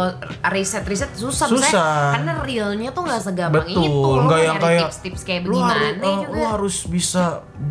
riset-riset 0.52 1.16
susah, 1.16 1.48
Susah. 1.48 2.12
Karena 2.20 2.44
realnya 2.44 2.92
tuh 2.92 3.08
nggak 3.08 3.22
segampang 3.24 3.72
Betul, 3.72 3.88
itu. 3.88 4.10
Nggak 4.20 4.36
mau 4.36 4.48
yang 4.52 4.58
kayak 4.60 4.82
tips-tips 4.92 5.22
kayak 5.24 5.42
lu 5.48 5.58
harus, 5.64 5.80
begimana 5.80 6.04
uh, 6.04 6.20
juga. 6.20 6.36
lu 6.36 6.42
harus 6.44 6.76
bisa 6.92 7.24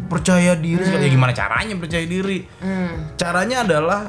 percaya 0.08 0.52
diri. 0.56 0.80
Ya 0.88 1.08
gimana 1.12 1.32
caranya 1.37 1.76
percaya 1.76 2.04
diri? 2.08 2.38
Hmm. 2.64 3.12
Caranya 3.20 3.68
adalah 3.68 4.00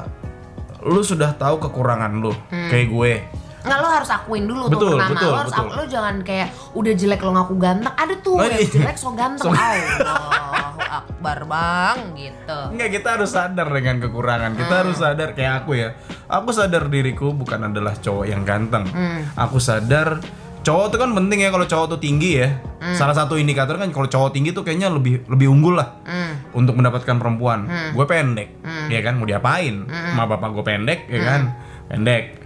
lu 0.88 1.04
sudah 1.04 1.36
tahu 1.36 1.60
kekurangan 1.60 2.16
lu. 2.16 2.32
Kayak 2.48 2.88
gue. 2.88 3.12
Nggak 3.60 3.78
lo 3.78 3.88
harus 3.88 4.08
akuin 4.08 4.44
dulu 4.44 4.64
Betul, 4.66 4.80
tuh 4.80 4.90
pertama 4.94 5.12
betul, 5.12 5.28
lo 5.28 5.36
harus 5.36 5.52
betul. 5.52 5.62
aku- 5.62 5.74
lo 5.74 5.84
jangan 5.86 6.14
kayak 6.20 6.48
udah 6.72 6.92
jelek 6.94 7.20
lo 7.20 7.30
ngaku 7.32 7.54
ganteng 7.56 7.94
ada 7.94 8.14
tuh 8.16 8.34
Oh, 8.34 8.42
yang 8.42 8.56
iya. 8.56 8.68
jelek 8.70 8.96
so 8.96 9.08
ganteng 9.12 9.44
So- 9.44 9.52
Allahu 9.52 10.80
akbar 10.80 11.38
bang 11.44 11.98
gitu 12.14 12.58
Enggak, 12.70 12.88
kita 12.90 13.08
harus 13.14 13.30
sadar 13.30 13.68
dengan 13.68 13.96
kekurangan. 13.98 14.50
Kita 14.54 14.66
Hmm. 14.70 14.80
harus 14.82 14.96
sadar 14.96 15.28
kayak 15.32 15.52
aku 15.60 15.70
ya. 15.74 15.88
Aku 16.26 16.50
sadar 16.50 16.86
diriku 16.86 17.30
bukan 17.30 17.66
adalah 17.66 17.94
cowok 17.94 18.24
yang 18.24 18.42
ganteng. 18.42 18.86
Hmm. 18.86 19.28
Aku 19.36 19.58
sadar 19.58 20.18
cowok 20.60 20.86
tuh 20.88 20.98
kan 20.98 21.10
penting 21.10 21.40
ya 21.40 21.48
kalau 21.48 21.64
cowok 21.64 21.86
tuh 21.90 22.00
tinggi 22.00 22.30
ya. 22.38 22.48
Hmm. 22.78 22.92
Salah 22.92 23.12
satu 23.12 23.34
indikator 23.34 23.76
kan 23.76 23.88
kalau 23.88 24.06
cowok 24.06 24.30
tinggi 24.30 24.50
tuh 24.50 24.62
kayaknya 24.62 24.88
lebih 24.88 25.26
lebih 25.26 25.46
unggul 25.48 25.76
lah. 25.76 26.00
Hmm. 26.02 26.32
untuk 26.50 26.74
mendapatkan 26.74 27.14
perempuan. 27.14 27.62
Gue 27.92 28.02
pendek, 28.04 28.58
Hmm. 28.60 28.88
ya 28.88 28.98
kan 29.00 29.14
mau 29.14 29.22
diapain? 29.22 29.86
Ma 29.86 30.26
bapak 30.26 30.50
gue 30.50 30.64
pendek, 30.64 31.06
ya 31.06 31.20
kan 31.20 31.40
pendek. 31.86 32.39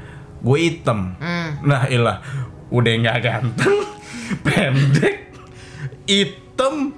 Gue 0.44 0.58
hitam. 0.60 1.16
Hmm. 1.16 1.64
Nah 1.64 1.88
ilah, 1.88 2.20
udah 2.68 2.92
nggak 3.00 3.18
ganteng, 3.18 3.76
pendek, 4.44 5.32
hitam, 6.04 6.92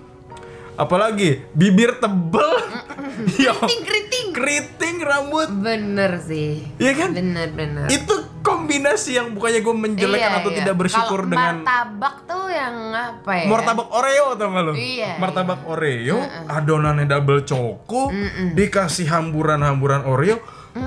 apalagi 0.74 1.46
bibir 1.54 1.96
tebel, 1.96 2.50
ya 3.42 3.54
keriting 3.54 3.82
keriting 3.86 4.26
keriting 4.34 4.96
rambut, 5.00 5.48
bener 5.48 6.20
sih 6.20 6.60
Iya 6.76 6.92
kan? 6.92 7.10
bener 7.16 7.48
bener 7.54 7.86
itu 7.88 8.14
kombinasi 8.44 9.16
yang 9.16 9.32
bukannya 9.32 9.64
gue 9.64 9.74
menjelekan 9.74 10.30
Iya, 10.30 10.38
atau 10.42 10.50
iya. 10.52 10.58
tidak 10.60 10.76
bersyukur 10.76 11.20
Kalau 11.24 11.32
dengan 11.32 11.54
martabak 11.64 12.16
tuh 12.28 12.46
yang 12.52 12.76
apa 12.92 13.32
ya? 13.32 13.46
martabak 13.48 13.88
Oreo 13.90 14.26
tau 14.36 14.48
gak 14.50 14.62
lo? 14.62 14.72
Iya, 14.76 15.10
martabak 15.16 15.60
Oreo, 15.64 16.18
adonannya 16.46 17.06
double 17.06 17.42
choco, 17.42 18.12
dikasih 18.52 19.08
hamburan-hamburan 19.08 20.04
Oreo, 20.04 20.38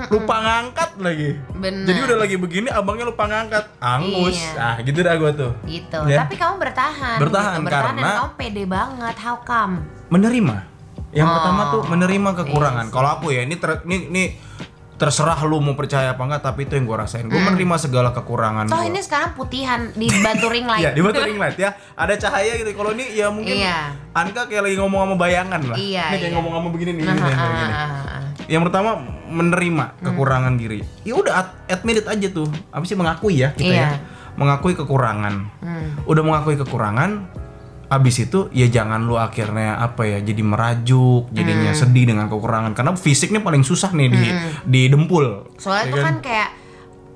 lupa 0.08 0.34
ngangkat 0.36 0.90
lagi. 0.98 1.30
Bener. 1.52 1.84
Jadi 1.84 1.98
udah 2.02 2.16
lagi 2.18 2.36
begini, 2.36 2.68
abangnya 2.68 3.06
lupa 3.06 3.24
ngangkat, 3.24 3.64
angus. 3.76 4.36
Iya. 4.36 4.52
Ah 4.56 4.76
gitu 4.78 4.98
dah 5.00 5.14
gue 5.14 5.30
tuh. 5.32 5.52
gitu. 5.64 5.98
Ya. 6.06 6.22
Tapi 6.22 6.34
kamu 6.34 6.54
bertahan. 6.58 7.16
Bertahan, 7.18 7.56
gitu. 7.56 7.66
bertahan 7.66 7.94
karena- 7.94 8.16
kamu 8.16 8.30
pede 8.34 8.64
banget. 8.64 9.16
How 9.18 9.36
come? 9.40 9.74
Menerima. 10.08 10.56
Yang 11.10 11.26
Oh, 11.26 11.34
pertama 11.34 11.62
tuh 11.68 11.82
menerima 11.84 12.30
kekurangan. 12.36 12.84
yes. 12.86 12.92
Kalau 12.92 13.08
aku 13.10 13.26
ya, 13.28 13.42
ini 13.42 13.54
ter- 13.54 13.82
ini, 13.82 13.96
ini 14.06 14.24
terserah 14.94 15.40
lu 15.42 15.58
mau 15.58 15.72
percaya 15.72 16.12
apa 16.12 16.20
enggak, 16.20 16.44
tapi 16.44 16.68
itu 16.68 16.76
yang 16.76 16.84
gue 16.84 16.92
rasain. 16.94 17.24
Gue 17.24 17.40
menerima 17.40 17.74
segala 17.80 18.12
kekurangan 18.12 18.68
Toh 18.68 18.76
gua. 18.76 18.84
ini 18.84 19.00
sekarang 19.00 19.32
putihan 19.32 19.88
di 19.90 20.06
bantu 20.14 20.46
ring 20.46 20.68
light. 20.70 20.82
Iya, 20.82 20.90
di 20.92 21.00
batu 21.00 21.18
ring 21.18 21.34
light 21.34 21.56
ya. 21.56 21.72
Ada 21.94 22.20
cahaya 22.20 22.52
gitu. 22.54 22.70
Kalau 22.74 22.92
ini 22.92 23.08
ya 23.10 23.26
mungkin 23.26 23.56
Iya. 23.56 23.96
Anka 24.12 24.44
kayak 24.44 24.62
lagi 24.62 24.76
ngomong 24.76 25.00
sama 25.02 25.16
bayangan 25.16 25.60
lah. 25.64 25.74
Iya, 25.74 26.04
Ini 26.04 26.16
kayak 26.16 26.20
iya. 26.22 26.36
ngomong 26.36 26.52
sama 26.52 26.68
begini 26.68 26.90
nih, 26.92 27.02
Ah, 27.02 27.08
gini, 27.08 27.16
ah, 27.18 27.26
kayak 27.32 27.54
gini. 27.56 27.74
Yang 28.50 28.62
pertama 28.66 28.90
menerima 29.24 29.84
Hmm. 29.94 30.02
kekurangan 30.04 30.54
diri. 30.58 30.82
Ya 31.00 31.14
udah 31.14 31.32
ad- 31.32 31.54
admit 31.70 32.02
it 32.02 32.06
aja 32.06 32.28
tuh. 32.28 32.50
Apa 32.68 32.82
sih 32.82 32.98
mengakui 32.98 33.38
ya 33.38 33.54
kita 33.54 33.70
Iya. 33.70 33.86
ya. 33.86 33.98
Mengakui 34.34 34.74
kekurangan. 34.74 35.34
Hmm. 35.58 36.02
Udah 36.02 36.20
mengakui 36.20 36.56
kekurangan, 36.56 37.30
abis 37.86 38.16
itu 38.20 38.50
ya 38.50 38.66
jangan 38.66 39.02
lu 39.02 39.14
akhirnya 39.14 39.74
apa 39.76 40.02
ya 40.02 40.18
jadi 40.18 40.42
merajuk, 40.42 41.30
jadinya 41.30 41.70
Hmm. 41.70 41.80
sedih 41.80 42.04
dengan 42.06 42.26
kekurangan 42.26 42.74
karena 42.74 42.94
fisiknya 42.94 43.38
paling 43.38 43.62
susah 43.62 43.90
nih 43.90 44.08
di 44.08 44.26
di 44.64 44.82
dempul. 44.86 45.46
Soalnya 45.54 45.84
Ya 45.84 45.88
itu 45.88 45.98
kan 46.00 46.16
kayak 46.20 46.48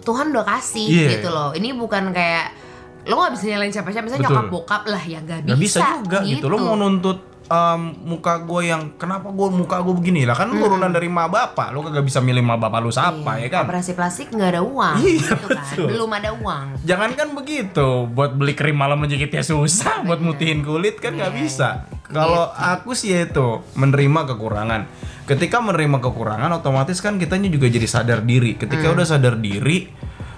Tuhan 0.01 0.31
udah 0.31 0.45
kasih 0.45 0.87
Iya. 0.87 1.09
gitu 1.17 1.29
loh. 1.29 1.51
Ini 1.51 1.75
bukan 1.75 2.13
kayak 2.13 2.47
lo 3.05 3.21
gak 3.21 3.35
bisa 3.35 3.45
nyalain 3.47 3.69
siapa-siapa 3.69 4.01
misalnya 4.03 4.23
Betul. 4.23 4.37
nyokap 4.39 4.49
bokap 4.49 4.83
lah 4.87 5.03
ya 5.03 5.19
gak 5.21 5.41
bisa, 5.43 5.51
Gak 5.51 5.61
bisa 5.61 5.81
juga 5.99 6.19
gitu. 6.25 6.47
Lo 6.47 6.57
mau 6.57 6.73
nuntut 6.75 7.19
em, 7.45 7.81
muka 8.03 8.41
gue 8.41 8.63
yang 8.65 8.95
kenapa 8.95 9.29
gue 9.29 9.49
muka 9.49 9.79
gue 9.79 9.95
begini? 9.95 10.23
Lah 10.23 10.35
kan 10.35 10.49
turunan 10.51 10.89
dari 10.89 11.07
ma 11.07 11.27
bapak. 11.27 11.71
Lo 11.71 11.81
kagak 11.81 12.03
bisa 12.03 12.19
milih 12.19 12.41
ma 12.41 12.55
bapak 12.55 12.79
lu 12.79 12.89
siapa 12.89 13.37
ya 13.37 13.49
kan? 13.49 13.65
Operasi 13.65 13.93
plastik 13.93 14.29
nggak 14.29 14.51
ada 14.51 14.63
uang 14.63 14.97
Iya, 14.99 15.13
gitu 15.31 15.47
kan. 15.47 15.63
betul. 15.63 15.87
Belum 15.89 16.11
ada 16.11 16.31
uang. 16.33 16.65
jangan 16.83 17.11
kan 17.13 17.29
begitu 17.33 17.87
buat 18.07 18.33
beli 18.33 18.53
krim 18.53 18.75
malam 18.75 18.97
menjahitnya 18.97 19.41
susah 19.43 20.03
buat 20.03 20.19
mutihin 20.19 20.61
kulit 20.61 20.99
kan 20.99 21.13
nggak 21.13 21.31
Iya, 21.31 21.39
bisa. 21.39 21.69
kalau 22.07 22.49
aku 22.49 22.93
sih 22.93 23.11
ya 23.11 23.25
itu 23.25 23.61
menerima 23.75 24.21
kekurangan. 24.27 24.83
Ketika 25.25 25.57
menerima 25.59 25.99
kekurangan 26.01 26.53
otomatis 26.55 26.99
kan 26.99 27.17
kitanya 27.17 27.49
juga 27.49 27.67
jadi 27.67 27.85
sadar 27.85 28.21
diri. 28.21 28.55
Ketika 28.55 28.89
Hmm. 28.89 28.95
udah 28.95 29.07
sadar 29.07 29.37
diri 29.37 29.89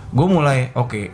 gue 0.09 0.27
mulai 0.27 0.71
oke. 0.73 1.11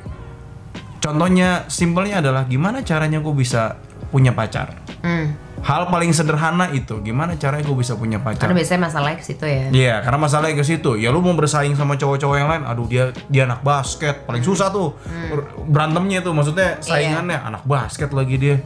Contohnya 0.99 1.67
simpelnya 1.67 2.21
adalah 2.21 2.45
gimana 2.45 2.81
caranya 2.81 3.19
gue 3.19 3.35
bisa 3.35 3.75
punya 4.09 4.31
pacar? 4.31 4.77
Hmm. 5.03 5.35
Hal 5.62 5.87
paling 5.87 6.11
sederhana 6.11 6.75
itu 6.75 6.99
gimana 7.07 7.38
caranya 7.38 7.62
gue 7.62 7.78
bisa 7.78 7.95
punya 7.95 8.19
pacar 8.19 8.50
Karena 8.50 8.59
biasanya 8.59 8.81
masalahnya 8.90 9.19
ke 9.23 9.26
situ 9.26 9.45
ya. 9.47 9.64
Iya, 9.71 9.95
karena 10.02 10.19
masalahnya 10.19 10.57
ke 10.59 10.66
situ. 10.66 10.90
Ya 10.99 11.14
lu 11.14 11.23
mau 11.23 11.38
bersaing 11.38 11.78
sama 11.78 11.95
cowok-cowok 11.95 12.37
yang 12.37 12.50
lain, 12.50 12.62
aduh 12.66 12.87
dia 12.90 13.14
dia 13.31 13.47
anak 13.47 13.62
basket, 13.62 14.26
paling 14.26 14.42
susah 14.42 14.75
tuh. 14.75 14.99
Berantemnya 15.71 16.21
tuh 16.21 16.35
maksudnya 16.35 16.83
saingannya 16.83 17.38
anak 17.38 17.62
basket 17.62 18.11
lagi 18.11 18.37
dia. 18.42 18.57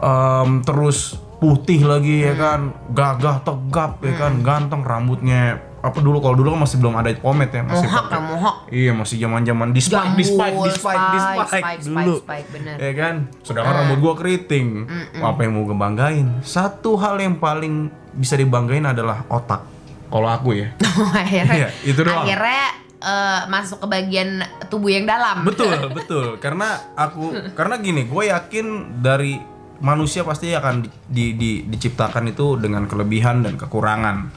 Em, 0.00 0.64
terus 0.64 1.20
putih 1.40 1.84
lagi 1.84 2.24
ya 2.24 2.32
kan, 2.36 2.72
gagah 2.92 3.44
tegap 3.44 4.00
ya 4.00 4.14
kan, 4.16 4.32
ganteng 4.40 4.80
rambutnya. 4.80 5.69
Apa 5.80 5.98
dulu 5.98 6.20
kalau 6.20 6.34
dulu 6.34 6.52
kan 6.52 6.60
masih 6.60 6.76
belum 6.76 6.92
ada 6.94 7.08
pomade 7.14 7.50
ya, 7.50 7.62
masih 7.62 7.84
Mohak 7.84 8.02
pakai- 8.02 8.12
kan 8.12 8.22
mohak. 8.26 8.56
Iya, 8.68 8.92
masih 8.92 9.16
zaman-zaman 9.16 9.68
di 9.70 9.80
spike, 9.80 10.12
di 10.12 10.24
spike, 10.24 10.56
di 10.58 10.70
spike, 10.70 11.04
di 11.08 11.18
spike, 11.18 11.82
dulu. 11.82 12.14
spike, 12.20 12.48
bener. 12.50 12.74
Ya 12.76 12.92
kan? 12.94 13.14
Sedangkan 13.40 13.74
rambut 13.78 13.98
gua 13.98 14.14
keriting. 14.14 14.84
Apa 15.16 15.40
yang 15.40 15.52
mau 15.52 15.64
gue 15.64 15.74
banggain? 15.74 16.26
Satu 16.40 16.94
hal 16.94 17.16
yang 17.16 17.36
paling 17.36 17.88
bisa 18.12 18.34
dibanggain 18.34 18.84
adalah 18.84 19.24
otak. 19.26 19.64
Kalau 20.06 20.26
aku 20.26 20.52
ya. 20.54 20.68
akhirnya, 21.16 21.56
Iya, 21.56 21.68
itu 21.82 22.00
doang. 22.00 22.22
akhirnya 22.22 22.64
eh, 23.00 23.40
masuk 23.46 23.78
ke 23.78 23.86
bagian 23.88 24.30
tubuh 24.66 24.90
yang 24.90 25.04
dalam. 25.04 25.42
betul, 25.42 25.72
betul. 25.96 26.26
Karena 26.36 26.76
aku 26.92 27.32
karena 27.50 27.78
gini, 27.78 28.04
gue 28.04 28.28
yakin 28.28 28.66
dari 29.00 29.40
manusia 29.78 30.20
pasti 30.22 30.52
akan 30.52 30.84
di, 30.84 30.90
di- 31.08 31.32
di- 31.32 31.62
diciptakan 31.64 32.28
itu 32.28 32.60
dengan 32.60 32.84
kelebihan 32.84 33.40
dan 33.40 33.56
kekurangan. 33.56 34.28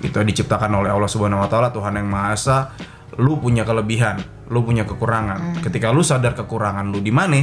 Itu 0.00 0.16
diciptakan 0.20 0.72
oleh 0.74 0.90
Allah 0.90 1.08
Subhanahu 1.08 1.44
wa 1.44 1.48
taala, 1.48 1.68
Tuhan 1.70 1.96
yang 1.96 2.08
Maha 2.08 2.32
Esa. 2.32 2.58
Lu 3.20 3.36
punya 3.36 3.68
kelebihan, 3.68 4.20
lu 4.48 4.64
punya 4.64 4.88
kekurangan. 4.88 5.60
Ketika 5.60 5.92
lu 5.92 6.00
sadar 6.00 6.32
kekurangan 6.32 6.88
lu 6.88 7.04
di 7.04 7.12
mana, 7.12 7.36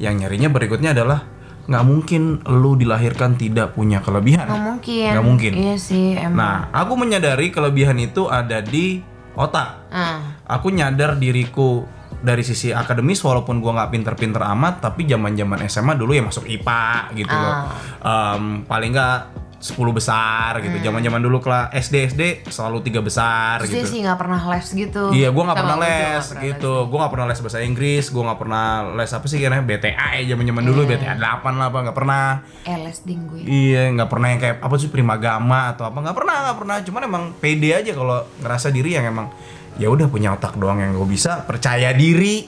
yang 0.00 0.16
nyarinya 0.16 0.48
berikutnya 0.48 0.96
adalah 0.96 1.20
nggak 1.68 1.84
mungkin 1.84 2.40
lu 2.48 2.80
dilahirkan 2.80 3.36
tidak 3.36 3.76
punya 3.76 4.00
kelebihan. 4.00 4.48
Nggak 4.48 4.64
mungkin. 4.64 5.08
Nggak 5.12 5.26
mungkin. 5.26 5.52
Iya 5.52 5.76
sih 5.76 6.16
emang. 6.16 6.38
Nah, 6.38 6.56
aku 6.72 6.96
menyadari 6.96 7.52
kelebihan 7.52 8.00
itu 8.00 8.24
ada 8.24 8.64
di 8.64 9.04
otak 9.38 9.86
Ah, 9.88 10.34
aku 10.50 10.74
nyadar 10.74 11.14
diriku 11.14 11.86
dari 12.18 12.42
sisi 12.42 12.74
akademis 12.74 13.22
walaupun 13.22 13.62
gua 13.62 13.78
nggak 13.78 13.90
pinter-pinter 13.94 14.42
amat 14.42 14.82
tapi 14.82 15.06
zaman-zaman 15.06 15.62
SMA 15.70 15.94
dulu 15.94 16.10
ya 16.18 16.26
masuk 16.26 16.42
IPA 16.50 17.14
gitu 17.14 17.30
loh 17.30 17.54
Em, 18.02 18.66
paling 18.66 18.90
nggak 18.90 19.18
10 19.58 19.74
besar 19.90 20.62
gitu 20.62 20.78
zaman-zaman 20.78 21.18
dulu 21.18 21.42
kelas 21.42 21.74
SD 21.74 21.94
SD 22.14 22.22
selalu 22.46 22.78
tiga 22.86 23.02
besar 23.02 23.58
dia 23.66 23.82
gitu 23.82 23.90
sih 23.90 24.06
nggak 24.06 24.14
pernah 24.14 24.38
les 24.54 24.66
gitu. 24.70 25.10
Iya, 25.10 25.34
gua 25.34 25.50
nggak 25.50 25.58
pernah 25.58 25.76
les 25.82 25.90
nggak 25.90 26.28
pernah 26.30 26.44
gitu. 26.46 26.74
Gua 26.86 26.98
nggak 27.02 27.12
pernah 27.12 27.26
les 27.26 27.40
bahasa 27.42 27.58
Inggris, 27.66 28.04
gua 28.14 28.22
nggak 28.30 28.40
pernah 28.40 28.64
les 28.94 29.10
apa 29.10 29.26
sih 29.26 29.38
kira 29.42 29.58
BTA 29.58 30.08
ya 30.14 30.22
zaman-zaman 30.30 30.62
dulu 30.62 30.80
Iya. 30.86 30.90
BTA 30.94 31.14
8 31.18 31.58
lah 31.58 31.66
apa 31.74 31.78
nggak 31.90 31.96
pernah. 31.98 32.24
les. 32.38 32.70
Eh 32.70 32.78
les 32.78 32.98
ding 33.02 33.20
gue. 33.26 33.40
Iya, 33.42 33.82
nggak 33.98 34.08
pernah 34.08 34.28
yang 34.30 34.40
kayak 34.40 34.56
apa 34.62 34.74
sih 34.78 34.88
primagama 34.94 35.60
atau 35.74 35.84
apa 35.90 35.98
nggak 36.06 36.16
pernah 36.16 36.36
nggak 36.46 36.58
pernah. 36.62 36.76
Cuman 36.86 37.02
emang 37.10 37.24
pede 37.42 37.70
aja 37.74 37.90
kalau 37.98 38.22
ngerasa 38.38 38.68
diri 38.70 38.94
yang 38.94 39.10
emang 39.10 39.26
ya 39.78 39.90
udah 39.90 40.06
punya 40.06 40.38
otak 40.38 40.54
doang 40.54 40.78
yang 40.78 40.94
gue 40.94 41.08
bisa, 41.10 41.42
percaya 41.46 41.90
diri, 41.94 42.46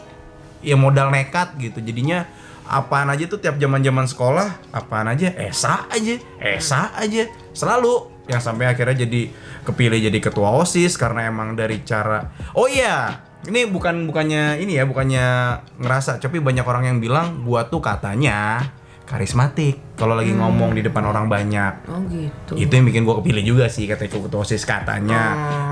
ya 0.63 0.79
modal 0.79 1.11
nekat 1.11 1.59
gitu. 1.59 1.83
Jadinya 1.83 2.23
apaan 2.71 3.11
aja 3.11 3.27
tuh 3.27 3.43
tiap 3.43 3.59
zaman 3.59 3.83
zaman 3.83 4.07
sekolah, 4.07 4.71
apaan 4.71 5.11
aja, 5.11 5.35
esa 5.35 5.91
aja, 5.91 6.15
esa 6.39 6.95
aja, 6.95 7.27
selalu. 7.51 8.23
Yang 8.31 8.47
sampai 8.47 8.71
akhirnya 8.71 9.03
jadi 9.03 9.27
kepilih 9.67 10.07
jadi 10.07 10.19
ketua 10.23 10.55
osis 10.55 10.95
karena 10.95 11.27
emang 11.27 11.59
dari 11.59 11.83
cara, 11.83 12.31
oh 12.55 12.71
iya. 12.71 13.27
Ini 13.41 13.73
bukan 13.73 14.07
bukannya 14.07 14.61
ini 14.63 14.79
ya, 14.79 14.87
bukannya 14.87 15.27
ngerasa, 15.81 16.21
tapi 16.23 16.39
banyak 16.39 16.63
orang 16.63 16.95
yang 16.95 16.99
bilang 17.03 17.43
gua 17.43 17.67
tuh 17.67 17.83
katanya 17.83 18.71
karismatik. 19.11 19.99
Kalau 19.99 20.15
lagi 20.15 20.31
ngomong 20.31 20.79
di 20.79 20.87
depan 20.87 21.03
orang 21.03 21.27
banyak. 21.27 21.91
Oh 21.91 21.99
gitu. 22.07 22.55
itu 22.55 22.71
yang 22.71 22.87
bikin 22.87 23.03
gue 23.03 23.15
kepilih 23.19 23.43
juga 23.43 23.67
sih 23.67 23.91
katanya 23.91 24.23
ketua 24.23 24.47
osis 24.47 24.63
katanya 24.63 25.23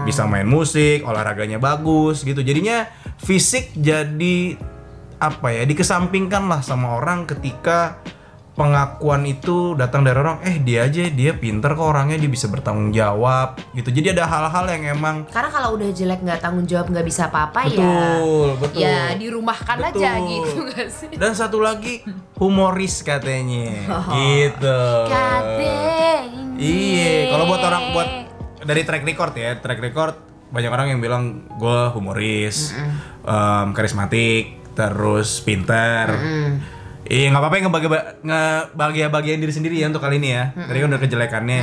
bisa 0.02 0.26
main 0.26 0.45
musik 0.45 1.07
olahraganya 1.07 1.62
bagus 1.62 2.26
gitu. 2.26 2.43
Jadinya 2.43 2.90
fisik 3.23 3.71
jadi 3.78 4.59
apa 5.18 5.50
ya 5.50 5.62
dikesampingkan 5.62 6.46
lah 6.46 6.60
sama 6.60 6.94
orang 6.94 7.26
ketika 7.26 7.98
pengakuan 8.54 9.22
itu 9.22 9.75
datang 9.75 10.02
dari 10.02 10.18
orang 10.18 10.42
eh 10.42 10.58
dia 10.58 10.82
aja 10.82 11.06
dia 11.06 11.30
pinter 11.30 11.78
kok 11.78 11.94
orangnya 11.94 12.18
dia 12.18 12.26
bisa 12.26 12.50
bertanggung 12.50 12.90
jawab 12.90 13.54
gitu 13.70 13.87
jadi 13.88 14.18
ada 14.18 14.26
hal-hal 14.26 14.66
yang 14.68 14.98
emang 14.98 15.16
Karena 15.30 15.46
kalau 15.46 15.78
udah 15.78 15.87
jelek 15.88 16.18
nggak 16.20 16.42
tanggung 16.42 16.66
jawab 16.66 16.90
nggak 16.90 17.06
bisa 17.06 17.30
apa-apa 17.30 17.70
ya. 17.70 17.78
betul 17.78 18.48
betul 18.58 18.78
Ya 18.82 19.14
dirumahkan 19.14 19.78
aja 19.80 20.10
Betul. 20.18 20.26
gitu 20.26 20.60
gak 20.68 20.88
sih? 20.90 21.10
dan 21.14 21.32
satu 21.34 21.62
lagi 21.62 22.02
humoris 22.34 22.98
katanya 23.00 23.78
gitu 24.10 24.82
Katanya. 25.06 26.42
Iya, 26.58 27.30
kalau 27.30 27.44
buat 27.46 27.62
orang 27.62 27.82
buat 27.94 28.08
dari 28.60 28.82
track 28.82 29.06
record 29.06 29.30
ya, 29.32 29.54
track 29.54 29.78
record 29.78 30.18
banyak 30.48 30.66
orang 30.66 30.87
yang 30.90 30.98
bilang 30.98 31.25
gue 31.54 31.80
humoris, 31.92 32.75
em, 33.22 33.70
karismatik, 33.70 34.57
terus 34.78 35.42
pinter. 35.42 36.14
Iya 37.08 37.32
nggak 37.35 37.40
apa-apa 37.42 37.56
yang 37.58 37.66
ngebagi 37.66 37.88
ngebahagia-bahagiain 38.23 39.40
diri 39.42 39.50
sendiri 39.50 39.75
ya 39.82 39.90
untuk 39.90 40.04
kali 40.04 40.23
ini 40.23 40.38
ya. 40.38 40.54
Tadi 40.54 40.78
kan 40.78 40.88
udah 40.94 41.00
kejelekannya 41.02 41.61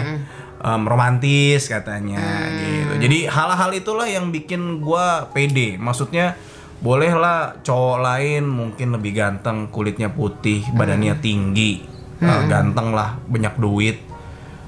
em, 0.60 0.82
romantis 0.84 1.72
katanya 1.72 2.50
gitu. 2.52 2.94
Jadi 3.08 3.18
hal-hal 3.32 3.72
itulah 3.72 4.10
yang 4.10 4.36
bikin 4.36 4.84
gua 4.84 5.32
pede. 5.32 5.80
Maksudnya 5.80 6.36
bolehlah 6.84 7.62
cowok 7.64 7.98
lain 8.04 8.44
mungkin 8.50 9.00
lebih 9.00 9.16
ganteng, 9.16 9.72
kulitnya 9.72 10.12
putih, 10.12 10.66
badannya 10.76 11.16
tinggi, 11.24 11.82
eh, 12.20 12.42
ganteng 12.52 12.92
lah, 12.92 13.16
banyak 13.32 13.56
duit. 13.56 13.98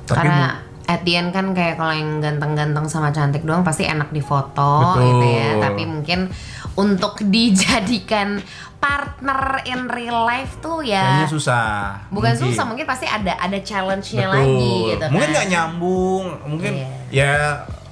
Tapi 0.08 0.24
Karena 0.24 0.64
at 0.88 1.04
the 1.04 1.20
end 1.20 1.36
kan 1.36 1.52
kayak 1.52 1.76
kalau 1.76 1.92
yang 1.92 2.24
ganteng-ganteng 2.24 2.88
sama 2.88 3.12
cantik 3.12 3.44
doang 3.44 3.62
pasti 3.68 3.84
enak 3.84 4.16
difoto 4.16 4.96
Betul. 4.96 5.04
gitu 5.04 5.28
ya. 5.36 5.50
Tapi 5.60 5.84
mungkin 5.84 6.20
untuk 6.78 7.18
dijadikan 7.34 8.40
partner 8.78 9.42
in 9.66 9.90
real 9.90 10.22
life 10.22 10.62
tuh 10.62 10.80
ya 10.80 11.02
kayaknya 11.18 11.30
susah. 11.30 11.98
bukan 12.08 12.30
Mungkin. 12.32 12.44
susah 12.46 12.64
mungkin 12.64 12.86
pasti 12.86 13.04
ada 13.04 13.34
ada 13.36 13.58
challenge-nya 13.58 14.30
Betul. 14.30 14.38
lagi 14.38 14.70
gitu 14.88 15.06
Mungkin 15.10 15.26
kan. 15.26 15.34
nggak 15.34 15.48
nyambung, 15.50 16.24
mungkin 16.46 16.74
Iya. 16.78 16.90
ya 17.10 17.34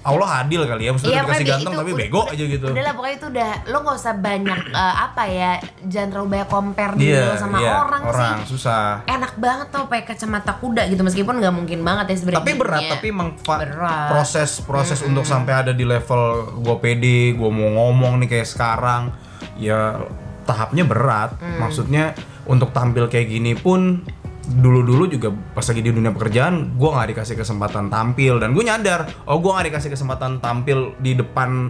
Allah 0.05 0.29
adil 0.39 0.61
kali 0.63 0.81
ya 0.81 0.91
maksudnya 0.91 1.11
Iya, 1.11 1.21
dikasih 1.23 1.45
ganteng 1.47 1.65
itu 1.65 1.73
tapi 1.75 1.89
udah- 1.89 1.99
bego 1.99 2.21
aja 2.25 2.43
gitu 2.45 2.65
Udah 2.67 2.83
lah 2.83 2.93
pokoknya 2.93 3.15
itu 3.15 3.27
udah 3.27 3.49
lo 3.65 3.77
nggak 3.79 3.97
usah 3.97 4.13
banyak 4.15 4.59
eh, 4.69 4.95
apa 5.01 5.23
ya 5.25 5.51
jangan 5.83 6.07
terlalu 6.07 6.27
banyak 6.29 6.47
compare 6.47 6.93
diri 6.93 7.17
lo 7.19 7.33
sama 7.35 7.57
iya, 7.57 7.71
orang, 7.75 8.01
orang 8.05 8.37
sih. 8.37 8.45
susah 8.51 8.85
Enak 9.03 9.33
banget 9.35 9.67
tuh 9.67 9.83
pakai 9.85 10.05
kacamata 10.05 10.53
kuda 10.55 10.81
gitu 10.85 11.01
meskipun 11.01 11.33
nggak 11.35 11.53
mungkin 11.53 11.79
banget 11.81 12.05
ya 12.07 12.15
sebenarnya. 12.17 12.39
tapi 12.39 12.51
berat 12.55 12.81
tapi 12.87 13.05
emang 13.07 13.29
Berat. 13.35 14.07
proses 14.07 14.49
proses 14.61 14.99
untuk 15.01 15.23
sampai 15.23 15.53
ada 15.59 15.71
di 15.71 15.83
level 15.83 16.21
gue 16.59 16.75
pede 16.77 17.33
gue 17.33 17.49
mau 17.49 17.69
ngomong 17.89 18.21
nih 18.21 18.29
kayak 18.31 18.47
sekarang 18.47 19.09
ya 19.55 19.97
tahapnya 20.43 20.83
berat 20.83 21.33
Mm. 21.35 21.57
maksudnya 21.57 22.13
untuk 22.45 22.69
tampil 22.69 23.07
kayak 23.07 23.25
gini 23.27 23.53
pun 23.53 24.05
dulu-dulu 24.45 25.09
juga 25.09 25.33
pas 25.33 25.65
lagi 25.65 25.81
di 25.81 25.91
dunia 25.91 26.13
pekerjaan 26.13 26.77
gue 26.77 26.89
nggak 26.89 27.09
dikasih 27.17 27.35
kesempatan 27.35 27.89
tampil. 27.89 28.37
Dan 28.37 28.53
gue 28.53 28.63
nyadar 28.63 29.09
oh 29.25 29.41
gue 29.41 29.51
nggak 29.51 29.67
dikasih 29.73 29.89
kesempatan 29.91 30.39
tampil 30.39 30.93
di 31.01 31.17
depan 31.17 31.69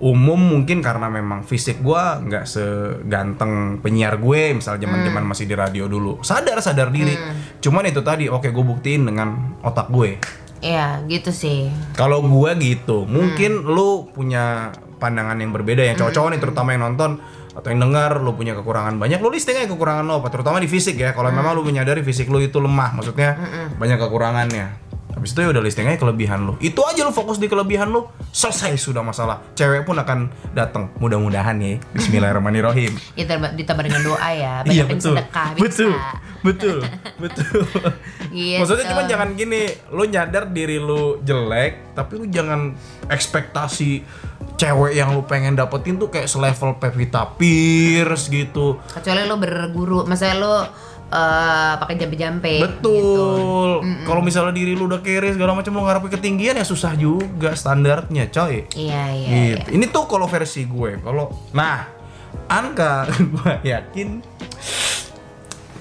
umum 0.00 0.40
mungkin 0.40 0.80
karena 0.80 1.12
memang 1.12 1.44
fisik 1.44 1.84
gue 1.84 2.02
nggak 2.24 2.48
seganteng 2.48 3.84
penyiar 3.84 4.16
gue 4.16 4.56
misal 4.56 4.80
zaman 4.80 5.04
zaman 5.04 5.24
masih 5.28 5.44
di 5.44 5.54
radio 5.56 5.84
dulu. 5.88 6.24
Sadar 6.24 6.60
sadar 6.64 6.88
diri. 6.88 7.12
Cuman 7.60 7.84
itu 7.88 8.00
tadi 8.00 8.28
oke 8.28 8.48
gue 8.48 8.64
buktiin 8.64 9.04
dengan 9.04 9.60
otak 9.60 9.92
gue. 9.92 10.16
Iya 10.60 11.00
gitu 11.08 11.32
sih. 11.32 11.72
kalau 11.96 12.20
gue 12.20 12.50
gitu, 12.60 13.08
mungkin 13.08 13.64
lu 13.64 14.12
punya 14.12 14.76
pandangan 15.00 15.40
yang 15.40 15.56
berbeda 15.56 15.80
yang 15.80 15.96
cowok-cowok 15.96 16.36
nih 16.36 16.40
terutama 16.44 16.76
yang 16.76 16.92
nonton 16.92 17.16
atau 17.50 17.68
yang 17.70 17.80
dengar 17.82 18.22
lu 18.22 18.34
punya 18.34 18.54
kekurangan 18.58 18.98
banyak, 18.98 19.18
lu 19.18 19.30
listing 19.30 19.58
aja 19.58 19.68
kekurangan 19.70 20.04
lo 20.06 20.22
apa 20.22 20.28
terutama 20.30 20.62
di 20.62 20.68
fisik 20.70 20.98
ya. 20.98 21.14
Kalau 21.14 21.30
memang 21.30 21.54
lu 21.54 21.62
menyadari 21.66 22.02
fisik 22.02 22.30
lu 22.30 22.38
itu 22.42 22.58
lemah, 22.62 22.94
maksudnya 22.98 23.38
banyak 23.78 23.98
kekurangannya. 23.98 24.89
Habis 25.10 25.34
itu 25.34 25.40
ya 25.42 25.48
udah 25.50 25.62
listing 25.62 25.86
aja 25.90 25.98
kelebihan 25.98 26.46
lu. 26.46 26.54
Itu 26.62 26.86
aja 26.86 27.02
lu 27.02 27.10
fokus 27.10 27.42
di 27.42 27.50
kelebihan 27.50 27.90
lu, 27.90 28.06
selesai 28.30 28.78
sudah 28.78 29.02
masalah. 29.02 29.42
Cewek 29.58 29.82
pun 29.82 29.98
akan 29.98 30.30
datang. 30.54 30.94
Mudah-mudahan 31.02 31.58
ya. 31.58 31.82
Bismillahirrahmanirrahim. 31.94 32.94
Ya 33.18 33.26
ditambah, 33.26 33.84
dengan 33.84 34.02
doa 34.06 34.28
ya. 34.32 34.62
Iya 34.70 34.86
betul. 34.86 35.18
sedekah. 35.18 35.48
Betul. 35.58 35.92
Betul. 36.40 36.78
Betul. 37.22 37.60
Gitu. 38.32 38.60
Maksudnya 38.62 38.86
cuman 38.88 39.04
jangan 39.10 39.28
gini, 39.36 39.68
lu 39.92 40.08
nyadar 40.08 40.48
diri 40.48 40.80
lu 40.80 41.20
jelek, 41.20 41.92
tapi 41.92 42.12
lu 42.16 42.24
jangan 42.30 42.72
ekspektasi 43.12 44.06
cewek 44.56 44.92
yang 44.96 45.12
lu 45.12 45.24
pengen 45.24 45.56
dapetin 45.56 46.00
tuh 46.00 46.08
kayak 46.08 46.28
selevel 46.28 46.80
Pevita 46.80 47.28
Pierce 47.36 48.32
gitu. 48.32 48.80
Kecuali 48.88 49.28
lo 49.28 49.36
berguru, 49.36 50.08
maksudnya 50.08 50.36
lo 50.40 50.54
eh, 51.10 51.72
pakai 51.76 51.94
jampe-jampe. 51.98 52.54
Gitu. 52.62 52.66
Betul. 52.70 53.70
Kalau 54.06 54.22
misalnya 54.22 54.54
diri 54.54 54.78
lu 54.78 54.86
udah 54.86 55.02
kere 55.02 55.34
segala 55.34 55.52
macam 55.58 55.74
lu 55.74 55.82
ngarepin 55.84 56.10
ketinggian 56.14 56.56
ya 56.56 56.64
susah 56.66 56.94
juga 56.94 57.52
standarnya, 57.58 58.30
coy. 58.30 58.66
Iya 58.74 59.02
iya. 59.14 59.28
iya. 59.28 59.56
Gitu. 59.58 59.68
Ini 59.76 59.84
tuh 59.90 60.06
kalau 60.06 60.30
versi 60.30 60.64
gue. 60.64 61.02
Kalau 61.02 61.50
nah, 61.52 62.00
Anka 62.50 63.06
gue 63.34 63.52
yakin 63.66 64.08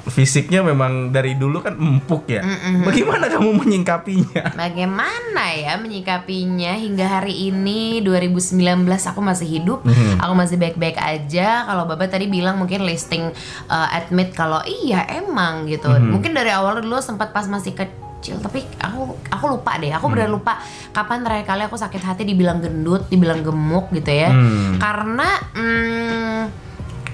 fisiknya 0.10 0.62
memang 0.62 1.10
dari 1.10 1.34
dulu 1.34 1.62
kan 1.62 1.74
empuk 1.74 2.28
ya. 2.28 2.42
Bagaimana 2.82 3.30
kamu 3.30 3.50
menyingkapinya? 3.56 4.54
Bagaimana 4.54 5.44
ya 5.54 5.78
menyikapinya 5.78 6.76
hingga 6.76 7.06
hari 7.08 7.48
ini 7.48 8.02
2019 8.02 8.60
aku 9.06 9.20
masih 9.20 9.48
hidup, 9.48 9.80
Mhm. 9.82 10.20
aku 10.20 10.34
masih 10.34 10.58
baik-baik 10.58 10.98
aja. 10.98 11.64
Kalau 11.64 11.86
Baba 11.86 12.06
tadi 12.06 12.26
bilang 12.26 12.58
mungkin 12.58 12.84
listing 12.84 13.30
uh, 13.66 13.88
admit 13.90 14.34
kalau 14.34 14.60
iya 14.66 15.06
emang 15.08 15.66
gitu. 15.66 15.88
Mhm. 15.88 16.10
Mungkin 16.12 16.32
dari 16.34 16.50
awal 16.50 16.82
dulu 16.82 17.00
sempat 17.00 17.30
pas 17.30 17.46
masih 17.46 17.72
kecil 17.72 17.96
tapi 18.38 18.66
aku 18.78 19.16
aku 19.30 19.46
lupa 19.50 19.78
deh. 19.78 19.90
Aku 19.92 20.06
Mhm. 20.06 20.14
benar 20.14 20.30
lupa 20.30 20.54
kapan 20.90 21.24
terakhir 21.24 21.46
kali 21.48 21.62
aku 21.64 21.76
sakit 21.76 22.02
hati 22.04 22.24
dibilang 22.24 22.60
gendut, 22.60 23.08
dibilang 23.08 23.40
gemuk 23.40 23.88
gitu 23.92 24.12
ya. 24.12 24.28
Hmm. 24.28 24.76
Karena 24.76 25.30
hmm, 25.56 26.42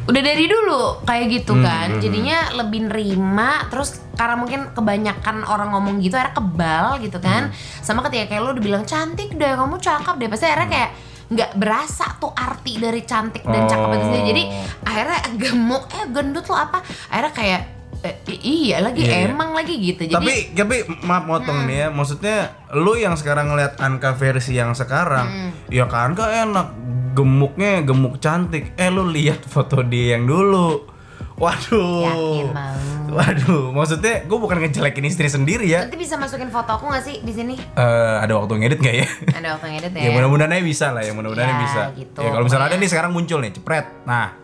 udah 0.06 0.22
dari 0.22 0.46
dulu 0.46 1.02
kayak 1.02 1.26
gitu 1.32 1.54
Hmm, 1.54 1.62
kan. 1.62 1.88
jadinya 1.98 2.38
lebih 2.54 2.86
nerima 2.86 3.66
terus 3.68 3.98
karena 4.14 4.36
mungkin 4.36 4.70
kebanyakan 4.70 5.42
orang 5.44 5.70
ngomong 5.72 5.98
gitu 5.98 6.14
akhirnya 6.14 6.36
kebal 6.36 6.86
gitu 7.00 7.18
kan. 7.20 7.50
Hmm. 7.50 7.56
sama 7.82 8.00
ketika 8.04 8.30
kayak 8.30 8.42
lo 8.42 8.52
dibilang 8.52 8.84
cantik 8.84 9.32
deh 9.32 9.52
kamu 9.52 9.76
cakep 9.76 10.16
deh. 10.16 10.28
Pasti 10.28 10.46
akhirnya 10.46 10.70
kayak 10.70 10.92
nggak 11.26 11.52
berasa 11.56 12.06
tuh 12.16 12.30
arti 12.32 12.78
dari 12.78 13.02
cantik 13.02 13.42
dan 13.44 13.66
cakep 13.66 13.90
itu 13.90 14.04
sendiri. 14.04 14.26
Jadi 14.28 14.44
Oh. 14.46 14.54
akhirnya 14.86 15.20
gemuk 15.36 15.84
eh 15.92 16.06
gendut 16.08 16.46
lo 16.46 16.56
apa? 16.56 16.78
Akhirnya 17.08 17.34
kayak 17.34 17.62
eh, 18.02 18.16
iya 18.38 18.78
lagi 18.80 19.02
Iya, 19.02 19.18
iya. 19.20 19.28
emang 19.28 19.50
lagi 19.52 19.74
gitu. 19.76 20.06
Jadi 20.06 20.14
tapi 20.14 20.34
tapi 20.54 20.76
maaf 21.02 21.26
motong 21.26 21.66
nih 21.66 21.76
ya, 21.76 21.88
maksudnya 21.90 22.38
lu 22.72 22.94
yang 22.94 23.18
sekarang 23.18 23.50
ngeliat 23.50 23.82
Anka 23.82 24.14
versi 24.14 24.54
yang 24.54 24.72
sekarang, 24.72 25.50
ya 25.68 25.90
kan 25.90 26.14
Anka 26.14 26.30
enak, 26.30 26.68
gemuknya 27.16 27.80
gemuk 27.82 28.20
cantik. 28.20 28.76
Eh 28.76 28.90
lu 28.90 29.08
lihat 29.08 29.42
foto 29.42 29.80
dia 29.82 30.14
yang 30.14 30.28
dulu. 30.28 30.92
Waduh. 31.36 32.00
Yakin 32.02 32.48
mau. 32.52 32.76
Waduh, 33.12 33.72
maksudnya 33.72 34.24
gue 34.24 34.36
bukan 34.36 34.56
ngejelekin 34.58 35.04
istri 35.06 35.28
sendiri 35.28 35.68
ya. 35.68 35.84
nanti 35.84 35.96
bisa 35.96 36.16
masukin 36.16 36.48
foto 36.48 36.74
aku 36.74 36.88
nggak 36.88 37.00
sih 37.02 37.16
di 37.22 37.32
sini 37.32 37.56
Eh, 37.56 38.16
ada 38.18 38.34
waktu 38.34 38.56
ngedit 38.56 38.80
nggak 38.80 38.96
ya? 38.96 39.08
ada 39.36 39.48
waktu 39.54 39.68
ngedit 39.70 39.92
ya 39.94 40.02
ya 40.02 40.10
mudah-mudahan 40.12 40.52
aja 40.52 40.64
bisa 40.64 40.88
lah 40.90 41.00
ya, 41.00 41.12
mudah-mudahan 41.12 41.48
Ya, 41.50 41.60
bisa. 41.60 41.82
gitu. 41.94 42.20
Ya 42.20 42.30
kalau 42.30 42.44
misalnya 42.44 42.68
ada 42.68 42.76
nih 42.76 42.88
sekarang 42.88 43.12
muncul 43.12 43.40
nih, 43.40 43.52
cepret. 43.52 43.86
Nah, 44.04 44.36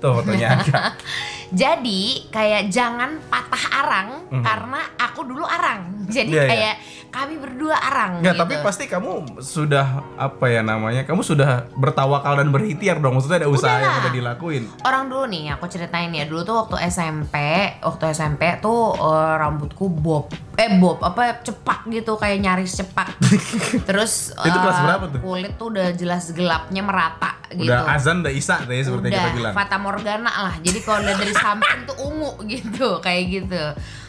tuh 0.00 0.10
fotonya 0.16 0.56
Anka. 0.56 0.96
Jadi 1.50 2.30
kayak 2.30 2.70
jangan 2.70 3.18
patah 3.26 3.64
arang 3.82 4.08
karena 4.30 4.80
aku 4.96 5.26
dulu 5.26 5.42
arang. 5.42 6.06
Jadi 6.06 6.30
Mhm. 6.30 6.38
Iya, 6.38 6.46
kayak 6.46 6.74
kami 7.10 7.34
berdua 7.42 7.74
arang. 7.74 8.22
Enggak, 8.22 8.38
gitu. 8.38 8.42
tapi 8.46 8.54
pasti 8.62 8.84
kamu 8.86 9.42
sudah 9.42 9.86
apa 10.14 10.46
ya 10.46 10.62
namanya? 10.62 11.02
Kamu 11.02 11.26
sudah 11.26 11.66
bertawakal 11.74 12.38
dan 12.38 12.54
berikhtiar 12.54 13.02
dong. 13.02 13.18
Maksudnya 13.18 13.42
ada 13.42 13.50
usaha 13.50 13.82
yang 13.82 13.98
lah. 13.98 14.02
udah 14.06 14.12
dilakuin. 14.14 14.62
orang 14.86 15.10
dulu 15.10 15.26
nih 15.26 15.50
aku 15.58 15.66
ceritain 15.66 16.14
ya 16.14 16.22
dulu 16.30 16.46
tuh 16.46 16.56
waktu 16.66 16.86
SMP, 16.86 17.34
waktu 17.82 18.04
SMP 18.14 18.62
tuh 18.62 18.94
eh, 18.94 19.34
rambutku 19.42 19.90
bob, 19.90 20.30
eh 20.54 20.70
bob 20.78 21.02
apa 21.02 21.42
cepak 21.42 21.90
gitu 21.90 22.14
kayak 22.14 22.38
nyaris 22.38 22.78
cepak. 22.78 23.10
Terus 23.90 24.30
Itu 24.38 24.58
kelas 24.62 24.78
eh, 24.78 24.82
berapa 24.86 25.04
tuh? 25.10 25.18
Kulit 25.18 25.52
tuh 25.58 25.74
udah 25.74 25.90
jelas 25.98 26.30
gelapnya 26.30 26.86
merata 26.86 27.39
gitu. 27.52 27.66
Udah 27.66 27.90
azan 27.90 28.22
udah 28.22 28.30
isa 28.30 28.58
tuh 28.60 28.70
ya 28.70 28.82
seperti 28.82 29.04
yang 29.04 29.12
kita 29.12 29.22
udah 29.22 29.34
bilang. 29.34 29.54
fata 29.54 29.76
morgana 29.76 30.30
lah 30.30 30.54
jadi 30.58 30.78
kalau 30.80 30.98
udah 31.02 31.14
dari 31.14 31.34
samping 31.34 31.80
tuh 31.84 31.96
ungu 31.98 32.30
gitu 32.46 32.88
kayak 32.98 33.24
gitu 33.28 33.64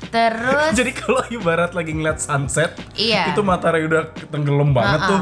terus 0.07 0.71
Jadi 0.73 0.91
kalau 0.93 1.23
ibarat 1.29 1.71
lagi 1.71 1.91
ngeliat 1.91 2.19
sunset, 2.19 2.75
Iya. 2.93 3.31
itu 3.31 3.39
matahari 3.41 3.87
udah 3.87 4.11
tenggelam 4.27 4.71
banget 4.71 4.99
Heeh. 4.99 5.09
tuh. 5.09 5.21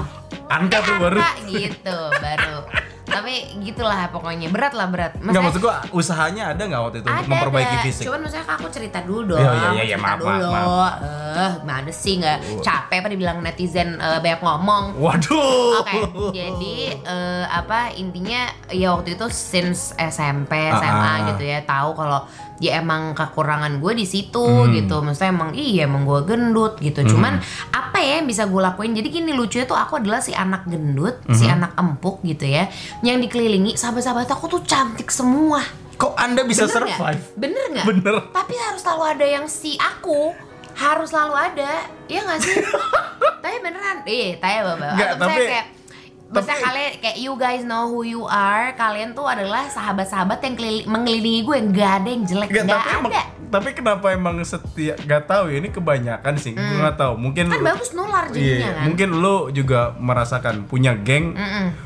Anka 0.49 0.77
tuh 0.81 0.95
baru. 0.97 1.21
Angka 1.21 1.45
gitu 1.45 1.97
baru 2.17 2.57
tapi 3.09 3.33
gitulah 3.59 4.07
pokoknya 4.09 4.47
berat 4.47 4.71
lah 4.71 4.87
berat 4.87 5.11
Enggak 5.17 5.41
maksud 5.43 5.59
gua 5.59 5.81
usahanya 5.89 6.53
ada 6.53 6.61
nggak 6.61 6.81
waktu 6.81 6.97
itu 6.99 7.07
untuk 7.07 7.27
memperbaiki 7.27 7.75
ada. 7.75 7.83
fisik? 7.83 8.03
Cuman 8.05 8.19
maksudnya 8.21 8.45
aku 8.47 8.67
cerita 8.69 8.99
dulu 9.01 9.21
dong. 9.27 9.39
Iya, 9.39 9.51
iya, 9.51 9.69
iya, 9.69 9.83
iya, 9.83 9.83
cerita 9.91 10.03
maaf, 10.05 10.17
maaf, 10.17 10.29
dulu. 10.31 10.47
maaf. 10.49 10.93
Eh, 11.29 11.51
mana 11.61 11.91
sih 11.91 12.13
nggak 12.17 12.37
capek 12.59 12.97
apa 12.99 13.09
dibilang 13.09 13.37
netizen 13.39 13.89
eh, 13.95 14.19
banyak 14.19 14.41
ngomong. 14.41 14.83
Waduh. 14.95 15.81
Oke, 15.81 15.99
jadi 16.31 16.75
eh, 16.99 17.45
apa 17.45 17.91
intinya 17.91 18.41
ya 18.67 18.91
waktu 18.91 19.13
itu 19.13 19.25
since 19.29 19.91
SMP, 19.95 20.51
SMA 20.71 20.87
Ah, 20.89 21.17
ah. 21.17 21.27
gitu 21.27 21.43
ya 21.43 21.59
tahu 21.61 21.93
kalau 21.93 22.21
ya 22.59 22.77
emang 22.77 23.11
kekurangan 23.11 23.79
gue 23.79 23.91
di 23.93 24.03
situ 24.03 24.39
Hmm. 24.43 24.71
gitu. 24.71 24.99
Maksudnya 24.99 25.31
emang 25.31 25.51
iya 25.51 25.83
emang 25.83 26.03
gue 26.03 26.19
gendut 26.23 26.75
gitu. 26.77 27.01
Cuman 27.07 27.39
apa 27.71 27.97
ya 27.97 28.19
yang 28.19 28.27
bisa 28.27 28.43
gue 28.45 28.59
lakuin? 28.59 28.91
Jadi 28.93 29.07
gini 29.09 29.31
lucunya 29.31 29.63
tuh 29.63 29.75
aku 29.75 29.97
adalah 29.97 30.19
si 30.19 30.31
anak 30.31 30.63
gendut, 30.63 31.19
si 31.31 31.43
Hmm. 31.43 31.55
anak 31.55 31.71
empuk 31.73 32.19
gitu 32.21 32.43
ya, 32.43 32.67
yang 32.99 33.17
dikelilingi 33.17 33.73
sahabat-sahabat 33.73 34.27
aku 34.29 34.45
tuh 34.49 34.61
cantik 34.61 35.07
semua. 35.07 35.63
Kok 35.95 36.15
Anda 36.15 36.43
bisa 36.43 36.63
Bener 36.63 36.87
survive? 36.87 37.23
Bener 37.35 37.63
nggak? 37.71 37.85
Bener. 37.85 38.15
Tapi 38.31 38.53
harus 38.55 38.79
selalu 38.79 39.03
ada 39.09 39.25
yang 39.25 39.45
si 39.45 39.75
aku 39.75 40.31
harus 40.71 41.11
selalu 41.11 41.35
ada, 41.35 41.71
iya 42.07 42.23
nggak 42.23 42.39
sih? 42.39 42.55
tapi 43.43 43.59
beneran, 43.59 43.99
eh, 44.03 44.39
tanya 44.39 44.59
bapak. 44.63 44.91
Atau 44.95 45.27
tapi- 45.27 45.43
kayak, 45.43 45.65
misalnya 46.31 46.45
tapi- 46.51 46.63
kalian 46.63 46.91
kayak 46.99 47.17
you 47.17 47.33
guys 47.35 47.61
know 47.63 47.85
who 47.85 48.01
you 48.01 48.23
are, 48.23 48.71
kalian 48.73 49.11
tuh 49.11 49.25
adalah 49.25 49.65
sahabat-sahabat 49.65 50.37
yang 50.39 50.53
kelili- 50.53 50.85
mengelilingi 50.85 51.41
gue, 51.41 51.57
nggak 51.67 51.91
ada 51.95 52.07
yang 52.07 52.23
jelek, 52.23 52.49
nggak 52.49 52.65
tapi 52.65 52.89
emang 52.91 53.11
ada. 53.11 53.21
tapi 53.49 53.69
kenapa 53.71 54.05
emang 54.09 54.35
setiap 54.39 54.93
nggak 54.99 55.23
tahu 55.25 55.43
ya 55.47 55.57
ini 55.57 55.69
kebanyakan 55.69 56.33
sih. 56.35 56.53
Gue 56.53 56.77
nggak 56.79 56.95
tahu. 56.95 57.13
Mungkin 57.15 57.45
Kan 57.47 57.57
lu- 57.57 57.65
bagus 57.67 57.89
nular 57.91 58.25
jadinya 58.27 58.45
Iya, 58.45 58.69
kan. 58.71 58.83
mungkin 58.85 59.09
lu 59.15 59.35
juga 59.49 59.79
merasakan 59.95 60.55
punya 60.63 60.93
geng 60.95 61.33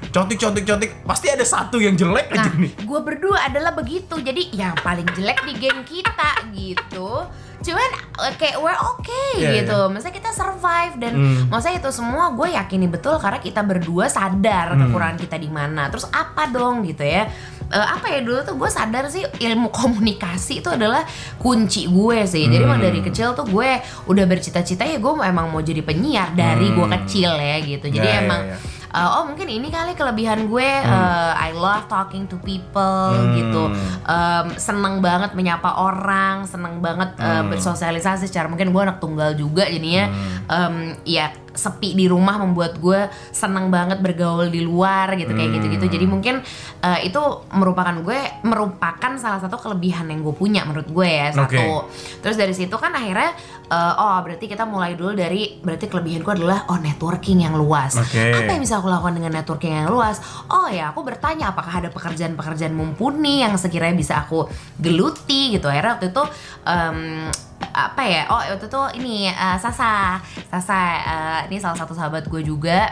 cantik 0.09 0.37
cantik 0.37 0.63
cantik 0.63 0.91
pasti 1.03 1.27
ada 1.27 1.41
satu 1.41 1.77
yang 1.77 1.95
jelek 1.95 2.27
Nah, 2.27 2.37
aja 2.37 2.51
nih. 2.53 2.71
gue 2.77 2.99
berdua 3.01 3.47
adalah 3.47 3.71
begitu. 3.71 4.15
Jadi 4.17 4.51
yang 4.51 4.75
paling 4.77 5.07
jelek 5.09 5.39
di 5.41 5.53
geng 5.57 5.81
kita 5.83 6.29
gitu 6.51 7.23
cuman 7.63 7.89
eh, 8.21 8.33
kayak 8.35 8.57
we're 8.57 8.75
okay 8.75 9.31
Iya, 9.39 9.63
gitu 9.63 9.87
maksudnya 9.87 10.13
kita 10.13 10.29
survive 10.29 10.93
dan 10.97 11.13
Hmm. 11.13 11.47
maksudnya 11.47 11.79
itu 11.79 11.89
semua 11.89 12.29
gue 12.29 12.51
yakini 12.51 12.85
betul 12.85 13.15
karena 13.15 13.39
kita 13.39 13.61
berdua 13.61 14.05
sadar 14.07 14.71
Hmm. 14.71 14.85
kekurangan 14.85 15.17
kita 15.17 15.35
di 15.35 15.47
mana 15.47 15.87
terus 15.87 16.05
apa 16.07 16.45
dong 16.47 16.83
gitu 16.83 17.01
ya 17.01 17.25
Eh, 17.65 17.79
apa 17.79 18.05
ya 18.07 18.21
dulu 18.21 18.37
tuh 18.43 18.53
gue 18.53 18.69
sadar 18.69 19.07
sih 19.07 19.25
ilmu 19.25 19.73
komunikasi 19.73 20.61
itu 20.61 20.69
adalah 20.69 21.01
kunci 21.35 21.87
gue 21.87 22.21
sih 22.23 22.45
jadi 22.45 22.61
emang 22.61 22.77
Hmm. 22.77 22.85
dari 22.85 22.99
kecil 23.01 23.33
tuh 23.33 23.47
gue 23.47 23.69
udah 24.05 24.25
bercita-cita 24.27 24.83
ya 24.83 24.95
gue 24.95 25.11
emang 25.17 25.49
mau 25.49 25.57
jadi 25.59 25.81
penyiar 25.81 26.31
dari 26.31 26.69
gue 26.69 26.83
Hmm. 26.83 26.93
kecil 26.99 27.33
ya 27.33 27.57
gitu 27.59 27.89
jadi 27.89 28.03
Ya, 28.03 28.13
ya, 28.13 28.21
emang 28.21 28.41
ya. 28.45 28.57
Uh, 28.93 29.09
oh 29.17 29.23
mungkin 29.25 29.49
ini 29.49 29.73
kali 29.73 29.97
kelebihan 29.97 30.45
gue 30.45 30.69
uh, 30.85 31.33
I 31.33 31.49
love 31.49 31.89
talking 31.89 32.29
to 32.29 32.37
people 32.39 33.09
Hmm. 33.09 33.33
gitu 33.33 33.63
um, 34.05 34.45
seneng 34.53 35.01
banget 35.01 35.33
menyapa 35.33 35.81
orang 35.81 36.45
seneng 36.45 36.77
banget 36.77 37.17
uh, 37.17 37.41
Hmm. 37.41 37.49
bersosialisasi 37.49 38.29
secara 38.29 38.45
mungkin 38.45 38.69
gue 38.69 38.81
anak 38.81 39.01
tunggal 39.01 39.33
juga 39.33 39.65
jadinya 39.65 40.13
um, 40.45 40.93
ya 41.03 41.33
sepi 41.53 41.93
di 41.93 42.05
rumah 42.05 42.41
membuat 42.41 42.77
gue 42.77 43.07
seneng 43.29 43.69
banget 43.69 44.01
bergaul 44.01 44.49
di 44.49 44.61
luar 44.61 45.13
gitu 45.15 45.31
kayak 45.31 45.49
Hmm. 45.49 45.57
gitu-gitu 45.61 45.85
jadi 45.85 46.05
mungkin 46.09 46.35
uh, 46.81 46.99
itu 47.01 47.21
merupakan 47.53 47.93
gue 48.01 48.19
merupakan 48.41 49.11
salah 49.15 49.37
satu 49.37 49.55
kelebihan 49.57 50.09
yang 50.09 50.25
gue 50.25 50.33
punya 50.33 50.65
menurut 50.65 50.89
gue 50.89 51.05
ya 51.05 51.29
satu 51.29 51.85
terus 52.19 52.35
dari 52.35 52.57
situ 52.57 52.73
kan 52.73 52.89
akhirnya 52.89 53.37
uh, 53.69 53.93
oh 53.97 54.17
berarti 54.25 54.49
kita 54.49 54.65
mulai 54.65 54.97
dulu 54.97 55.13
dari 55.13 55.61
berarti 55.61 55.85
kelebihanku 55.87 56.29
adalah 56.29 56.65
oh 56.73 56.79
networking 56.81 57.45
yang 57.45 57.53
luas 57.53 57.93
Oke. 57.93 58.33
apa 58.33 58.49
yang 58.49 58.61
bisa 58.61 58.81
aku 58.81 58.89
lakukan 58.89 59.13
dengan 59.13 59.31
networking 59.37 59.73
yang 59.77 59.89
luas? 59.89 60.17
Oh 60.49 60.65
ya, 60.67 60.89
aku 60.89 61.05
bertanya 61.05 61.53
apakah 61.53 61.83
ada 61.83 61.89
pekerjaan-pekerjaan 61.93 62.73
mumpuni 62.73 63.45
yang 63.45 63.53
sekiranya 63.55 63.93
bisa 63.93 64.17
aku 64.25 64.49
geluti 64.77 65.53
gitu. 65.55 65.69
Akhirnya 65.69 65.95
waktu 65.95 66.09
itu 66.09 66.23
em, 66.65 67.29
apa 67.69 68.01
ya? 68.03 68.21
Oh 68.27 68.41
waktu 68.41 68.65
itu 68.65 68.81
ini 68.97 69.27
eh, 69.27 69.57
Sasa, 69.57 70.19
Sasa 70.45 70.77
eh, 70.99 71.39
ini 71.47 71.57
salah 71.57 71.77
satu 71.77 71.91
sahabat 71.91 72.25
gue 72.25 72.41
juga 72.41 72.91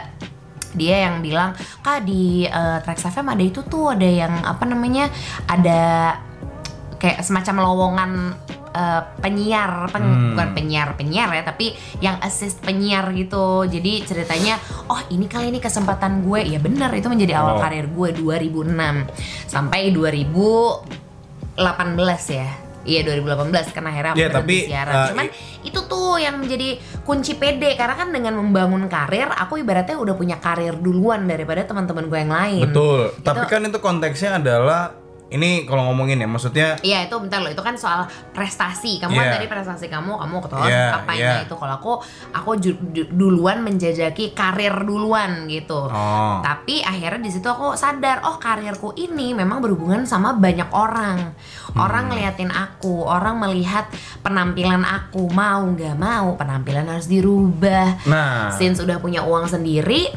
dia 0.72 1.04
yang 1.04 1.20
bilang 1.20 1.52
kak 1.78 2.00
di 2.00 2.48
uh, 2.48 2.80
Trax 2.80 3.04
FM 3.06 3.28
ada 3.28 3.44
itu 3.44 3.60
tuh 3.62 3.92
ada 3.92 4.08
yang 4.08 4.40
apa 4.40 4.64
namanya 4.64 5.04
ada 5.44 6.16
kayak 6.96 7.20
semacam 7.20 7.60
lowongan 7.60 8.10
uh, 8.72 9.04
penyiar 9.20 9.92
pen- 9.92 10.00
Hmm. 10.02 10.32
bukan 10.32 10.48
penyiar 10.56 10.96
penyiar 10.96 11.28
ya 11.28 11.44
tapi 11.44 11.76
yang 12.00 12.16
assist 12.20 12.56
penyiar 12.58 13.04
gitu 13.12 13.68
jadi 13.68 14.00
ceritanya 14.00 14.56
oh 14.88 14.96
ini 15.12 15.28
kali 15.28 15.52
ini 15.52 15.60
kesempatan 15.60 16.24
gue 16.24 16.40
ya 16.40 16.56
bener 16.56 16.88
itu 16.90 17.04
menjadi 17.06 17.36
awal 17.36 17.56
Oh. 17.56 17.60
karir 17.60 17.92
gue 17.92 18.08
2006 18.16 18.72
sampai 19.44 19.92
2018 19.92 21.60
ya 22.32 22.48
Iya 22.82 23.00
2018 23.04 23.70
kan 23.70 23.84
akhirnya 23.84 24.12
aku 24.12 24.18
Iya, 24.18 24.28
berhenti 24.28 24.38
tapi, 24.42 24.56
siaran. 24.66 24.94
uh, 24.94 25.06
Cuman 25.10 25.26
itu 25.62 25.80
tuh 25.86 26.18
yang 26.18 26.34
menjadi 26.38 26.68
kunci 27.02 27.32
PD 27.34 27.74
karena 27.74 27.94
kan 27.94 28.08
dengan 28.10 28.34
membangun 28.34 28.86
karir 28.86 29.28
aku 29.28 29.58
ibaratnya 29.58 29.94
udah 29.96 30.14
punya 30.14 30.36
karir 30.38 30.74
duluan 30.74 31.26
daripada 31.26 31.62
teman-teman 31.62 32.06
gue 32.06 32.18
yang 32.18 32.32
lain. 32.32 32.62
Betul. 32.66 33.00
Itu- 33.10 33.22
Tapi 33.22 33.44
kan 33.46 33.60
itu 33.62 33.78
konteksnya 33.78 34.38
adalah 34.38 34.94
ini 35.32 35.64
kalau 35.64 35.88
ngomongin 35.88 36.16
ya 36.16 36.28
maksudnya 36.28 36.68
Iya 36.80 37.08
itu 37.08 37.16
bentar 37.16 37.40
loh 37.40 37.48
itu 37.48 37.58
kan 37.58 37.74
soal 37.74 38.04
prestasi. 38.30 39.00
Kamu 39.00 39.12
kan 39.12 39.24
Iya. 39.24 39.34
tadi 39.36 39.46
prestasi 39.48 39.86
kamu 39.86 40.12
kamu 40.14 40.36
ketua 40.40 40.64
Iya, 40.64 40.84
apa 40.94 41.12
iya. 41.12 41.40
itu. 41.40 41.54
Kalau 41.54 41.74
aku 41.74 41.92
aku 42.30 42.50
ju- 42.56 42.80
ju- 42.92 43.08
duluan 43.08 43.60
menjajaki 43.60 44.32
karir 44.32 44.76
duluan 44.78 45.44
gitu. 45.46 45.88
Oh. 45.88 46.38
tapi 46.42 46.78
akhirnya 46.78 47.22
di 47.22 47.30
situ 47.30 47.44
aku 47.44 47.72
sadar 47.74 48.20
oh 48.22 48.36
karirku 48.36 48.92
ini 48.94 49.32
memang 49.32 49.58
berhubungan 49.58 50.04
sama 50.04 50.34
banyak 50.34 50.68
orang. 50.70 51.32
Orang 51.72 52.08
ngeliatin 52.08 52.50
aku 52.50 53.02
orang 53.02 53.38
melihat 53.38 53.88
penampilan 54.20 54.82
aku. 54.82 55.32
Mau 55.32 55.64
nggak 55.66 55.96
mau 55.96 56.36
penampilan 56.36 56.84
harus 56.86 57.06
dirubah. 57.06 58.04
Nah, 58.04 58.52
since 58.52 58.78
udah 58.78 58.98
punya 58.98 59.22
uang 59.22 59.46
sendiri 59.46 60.12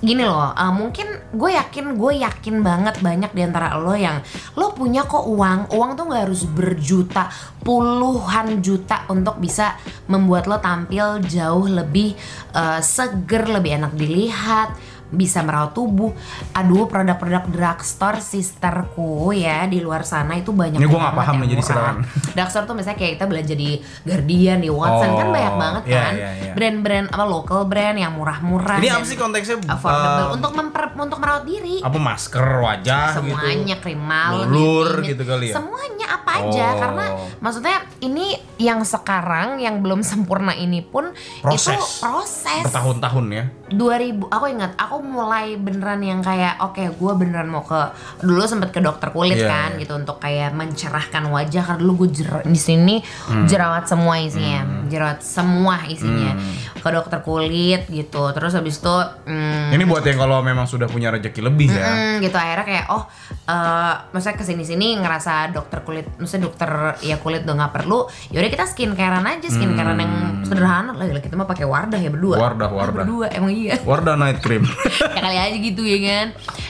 gini 0.00 0.24
loh 0.24 0.48
uh, 0.56 0.72
mungkin 0.72 1.12
gue 1.36 1.50
yakin 1.52 1.92
gue 1.92 2.24
yakin 2.24 2.64
banget 2.64 3.04
banyak 3.04 3.30
di 3.36 3.44
antara 3.44 3.76
lo 3.76 3.92
yang 3.92 4.24
lo 4.56 4.72
punya 4.72 5.04
kok 5.04 5.28
uang. 5.28 5.76
Uang 5.76 5.90
tuh 5.94 6.08
nggak 6.08 6.24
harus 6.24 6.42
berjuta 6.48 7.28
puluhan 7.60 8.64
juta 8.64 9.04
untuk 9.12 9.36
bisa 9.36 9.76
membuat 10.08 10.48
lo 10.48 10.56
tampil 10.56 11.20
jauh 11.20 11.68
lebih 11.68 12.16
uh, 12.56 12.80
seger 12.80 13.46
lebih 13.46 13.76
enak 13.76 13.92
dilihat 13.92 14.72
bisa 15.10 15.40
merawat 15.40 15.70
tubuh 15.70 16.14
aduh 16.52 16.86
produk-produk 16.86 17.46
drugstore 17.46 18.18
sisterku 18.20 19.00
ya 19.30 19.64
di 19.64 19.78
luar 19.78 20.02
sana 20.02 20.34
itu 20.34 20.50
banyak 20.50 20.76
Ini 20.76 20.84
nggak 20.84 20.94
banget 20.96 21.14
paham 21.16 21.34
nih, 21.36 21.48
jadi 21.48 21.62
silakan. 21.62 21.96
drugstore 22.34 22.64
tuh 22.64 22.74
misalnya 22.74 22.96
kayak 22.96 23.12
kita 23.12 23.26
belanja 23.26 23.54
di 23.54 23.70
Guardian 24.00 24.58
di 24.58 24.70
Watson 24.70 25.10
kan 25.12 25.26
Oh, 25.26 25.32
banyak 25.32 25.54
banget 25.56 25.82
iya, 25.84 25.94
kan 25.96 26.12
iya, 26.12 26.30
iya. 26.40 26.52
brand-brand 26.52 27.06
apa 27.08 27.24
local 27.24 27.60
brand 27.64 27.96
yang 27.96 28.12
murah-murah 28.12 28.78
ini 28.78 28.88
apa 28.88 29.04
sih 29.04 29.14
konteksnya? 29.14 29.56
affordable 29.64 30.24
Eh, 30.24 30.30
untuk 30.32 30.52
memper 30.52 30.84
untuk 30.92 31.18
merawat 31.18 31.44
diri 31.44 31.76
apa 31.80 31.96
masker 31.96 32.44
wajah 32.60 33.04
semuanya 33.12 33.50
gitu? 33.72 33.82
krim 33.82 34.00
malam 34.00 34.46
ini, 34.46 35.06
gitu 35.06 35.22
kali 35.22 35.46
ya? 35.48 35.54
semuanya 35.56 36.06
apa 36.12 36.30
aja 36.38 36.48
Oh. 36.62 36.78
karena 36.78 37.04
maksudnya 37.38 37.76
ini 38.00 38.32
yang 38.56 38.80
sekarang 38.80 39.58
yang 39.58 39.80
belum 39.80 40.00
sempurna 40.00 40.52
ini 40.52 40.80
pun 40.80 41.10
itu 41.10 41.40
Proses. 41.40 41.98
proses 41.98 42.62
Bertahun-tahun 42.62 43.24
ya. 43.28 43.44
2000 43.70 44.26
aku 44.26 44.44
ingat 44.46 44.72
aku 44.76 44.99
mulai 45.02 45.54
beneran 45.54 45.98
yang 45.98 46.20
kayak 46.20 46.60
oke 46.60 46.80
gue 46.90 47.12
beneran 47.14 47.46
mau 47.46 47.60
ke 47.60 47.80
dulu 48.20 48.42
sempet 48.42 48.70
ke 48.70 48.78
dokter 48.78 49.08
kulit 49.08 49.36
Iya, 49.36 49.46
kan 49.46 49.70
iya. 49.72 49.80
gitu 49.80 49.92
untuk 49.94 50.16
kayak 50.16 50.52
mencerahkan 50.52 51.24
wajah 51.26 51.62
karena 51.62 51.80
dulu 51.80 51.92
gue 52.00 52.08
jer- 52.14 52.44
di 52.44 52.56
sini 52.56 52.96
Hmm. 53.26 53.44
jerawat 53.44 53.84
semua 53.84 54.16
isinya 54.16 54.60
jerawat 54.86 55.20
semua 55.20 55.82
isinya 55.84 56.32
Hmm. 56.32 56.79
Ke 56.80 56.88
dokter 56.90 57.20
kulit 57.20 57.84
gitu 57.86 58.30
terus 58.30 58.52
habis 58.52 58.76
itu 58.76 58.96
mm, 59.24 59.70
Ini 59.70 59.84
buat 59.84 60.02
yang 60.02 60.18
kalau 60.18 60.40
memang 60.40 60.64
sudah 60.64 60.84
punya 60.84 61.08
rezeki 61.08 61.40
lebih 61.42 61.68
ya. 61.68 61.86
Mm, 61.86 62.14
gitu 62.20 62.34
akhirnya 62.34 62.64
kayak 62.64 62.86
oh 62.88 63.04
eh 63.46 63.94
maksudnya 64.10 64.34
ke 64.34 64.44
sini 64.44 64.62
sini 64.62 64.96
ngerasa 64.96 65.50
dokter 65.50 65.80
kulit 65.80 66.06
maksudnya 66.16 66.46
dokter 66.46 66.70
ya 67.00 67.16
kulit 67.16 67.42
udah 67.42 67.56
nggak 67.56 67.74
perlu 67.74 68.00
yaudah 68.28 68.48
kita 68.48 68.64
skincarean 68.64 69.22
aja 69.22 69.46
skincarean 69.46 69.98
yang 69.98 70.14
sederhana 70.42 70.92
lah 70.92 71.18
kita 71.18 71.34
mah 71.34 71.44
pakai 71.44 71.64
wardah 71.64 71.96
ya 71.96 72.08
berdua 72.08 72.32
Hmm. 72.32 72.46
Wardah, 72.48 72.68
Ah, 72.68 72.76
Wardah. 72.78 72.94
berdua 72.96 73.26
emang 73.28 73.50
iya 73.50 73.74
Wardah 73.80 74.14
night 74.14 74.38
cream. 74.38 74.62
ya 75.16 75.20
kali 75.20 75.36
aja 75.36 75.56
gitu 75.56 75.82
ya 75.82 75.98
kan 76.00 76.26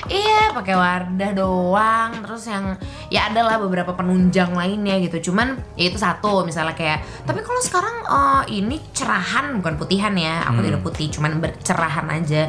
iya 0.07 0.51
pakai 0.51 0.75
wardah 0.75 1.31
doang 1.33 2.11
terus 2.21 2.45
yang 2.45 2.75
ya 3.07 3.29
adalah 3.29 3.57
beberapa 3.57 3.93
penunjang 3.93 4.51
lainnya 4.51 4.99
gitu 5.01 5.31
cuman 5.31 5.55
ya 5.75 5.87
itu 5.87 5.97
satu 5.97 6.43
misalnya 6.43 6.73
kayak 6.73 6.99
tapi 7.23 7.41
kalau 7.41 7.61
sekarang 7.61 7.97
eh, 8.03 8.43
ini 8.57 8.81
cerahan 8.91 9.55
bukan 9.55 9.75
putihan 10.01 10.17
ya 10.17 10.49
aku 10.49 10.65
tidak 10.65 10.81
putih 10.81 11.07
cuman 11.13 11.37
bercerahan 11.45 12.09
aja. 12.09 12.49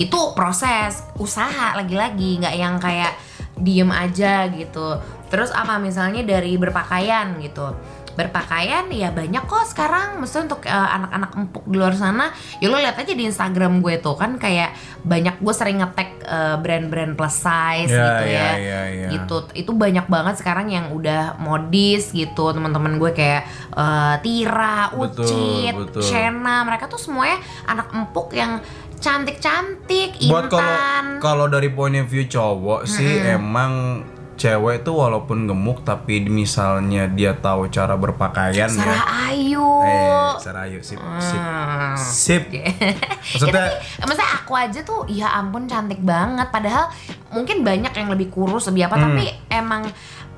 Itu 0.00 0.32
proses 0.32 1.04
usaha 1.20 1.76
lagi-lagi 1.76 2.40
nggak 2.40 2.56
yang 2.56 2.80
kayak 2.80 3.12
diem 3.60 3.92
aja 3.92 4.48
gitu. 4.48 4.96
Terus 5.28 5.52
apa 5.52 5.76
misalnya 5.76 6.24
dari 6.24 6.56
berpakaian 6.56 7.36
gitu 7.44 7.68
berpakaian 8.16 8.88
ya 8.88 9.12
banyak 9.12 9.44
kok 9.44 9.68
sekarang. 9.68 10.16
Maksudnya 10.18 10.50
untuk 10.50 10.64
eh, 10.64 10.72
anak-anak 10.72 11.30
empuk 11.36 11.64
di 11.68 11.76
luar 11.76 11.92
sana 11.92 12.32
ya 12.58 12.66
lo 12.66 12.80
lihat 12.80 12.96
aja 12.96 13.12
di 13.12 13.24
Instagram 13.24 13.84
gue 13.84 14.00
tuh 14.00 14.16
kan 14.16 14.40
kayak 14.40 14.72
banyak 15.04 15.36
gue 15.38 15.54
sering 15.54 15.84
ngetek 15.84 16.24
eh, 16.24 16.56
brand-brand 16.56 17.12
plus 17.14 17.36
size 17.36 17.92
Ya, 17.92 18.00
gitu 18.02 18.24
ya, 18.26 18.40
ya, 18.40 18.50
ya, 18.56 18.80
ya. 18.88 19.08
gitu. 19.12 19.36
Itu 19.52 19.76
banyak 19.76 20.08
banget 20.08 20.40
sekarang 20.40 20.72
yang 20.72 20.90
udah 20.90 21.36
modis 21.38 22.10
gitu. 22.10 22.50
Teman-teman 22.50 22.96
gue 22.96 23.12
kayak 23.12 23.44
eh, 23.76 24.14
Tira, 24.24 24.90
Betul, 24.96 25.28
Ucit, 25.28 25.74
betul. 25.76 26.02
Shena 26.02 26.64
mereka 26.64 26.88
tuh 26.88 26.96
semuanya 26.96 27.36
anak 27.68 27.92
empuk 27.92 28.32
yang 28.32 28.58
cantik-cantik, 28.96 30.16
buat 30.24 30.48
kalau 30.48 30.64
intan. 30.72 31.04
kalau 31.20 31.46
dari 31.46 31.68
point 31.68 31.96
of 31.96 32.08
view 32.08 32.24
cowok 32.24 32.88
sih 32.88 33.20
emang 33.28 34.00
cewek 34.36 34.80
tuh 34.80 34.94
walaupun 34.94 35.44
gemuk 35.44 35.80
tapi 35.80 36.20
misalnya 36.22 37.08
dia 37.08 37.32
tahu 37.32 37.66
cara 37.66 37.94
berpakaian 37.94 38.68
ya. 38.68 38.70
Sarah 38.70 39.04
Ayu 39.26 39.64
Eh, 39.78 40.32
Sarayu 40.38 40.78
sip 40.80 40.98
sip. 41.18 41.36
Hmm. 41.36 41.94
Sip. 41.96 42.42
Ya, 42.48 42.64
Maksudnya 43.32 43.52
tapi, 43.66 44.02
maksudnya 44.02 44.30
aku 44.36 44.52
aja 44.52 44.80
tuh 44.82 45.00
ya 45.06 45.28
ampun 45.32 45.64
cantik 45.64 45.98
banget 45.98 46.48
padahal 46.48 46.90
mungkin 47.28 47.60
banyak 47.60 47.90
yang 47.90 48.08
lebih 48.08 48.28
kurus 48.28 48.66
lebih 48.66 48.86
apa 48.86 48.96
Hmm. 48.96 49.04
tapi 49.10 49.24
emang 49.48 49.82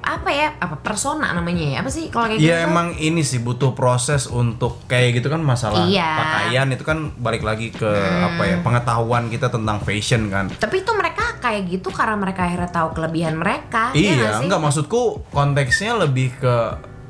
apa 0.00 0.30
ya 0.30 0.54
apa 0.56 0.78
persona 0.78 1.30
namanya 1.30 1.64
ya 1.68 1.78
apa 1.78 1.88
sih 1.88 2.08
kalau 2.08 2.26
kayak 2.26 2.38
gitu 2.38 2.48
Ya 2.48 2.64
emang 2.64 2.94
ini 2.94 3.20
sih 3.20 3.38
butuh 3.38 3.72
proses 3.72 4.24
untuk 4.24 4.80
kayak 4.84 5.16
gitu 5.16 5.28
kan 5.28 5.38
masalah 5.38 5.84
Iya. 5.84 6.00
Hmm. 6.04 6.18
pakaian 6.18 6.66
itu 6.70 6.82
kan 6.82 6.98
balik 7.14 7.42
lagi 7.42 7.68
ke 7.68 7.90
apa 8.24 8.42
ya 8.42 8.56
pengetahuan 8.58 9.26
kita 9.26 9.48
tentang 9.48 9.78
fashion 9.78 10.26
kan. 10.26 10.48
tapi 10.54 10.80
itu 10.80 10.92
mereka 10.92 11.36
kayak 11.38 11.66
gitu 11.68 11.90
karena 11.90 12.14
mereka 12.14 12.44
akhirnya 12.44 12.68
tahu 12.68 12.88
kelebihan 12.92 13.34
mereka 13.34 13.90
ya 13.90 14.16
Iya, 14.16 14.28
sih? 14.34 14.44
enggak 14.44 14.60
maksudku 14.60 15.02
konteksnya 15.28 15.94
lebih 15.94 16.32
ke 16.34 16.56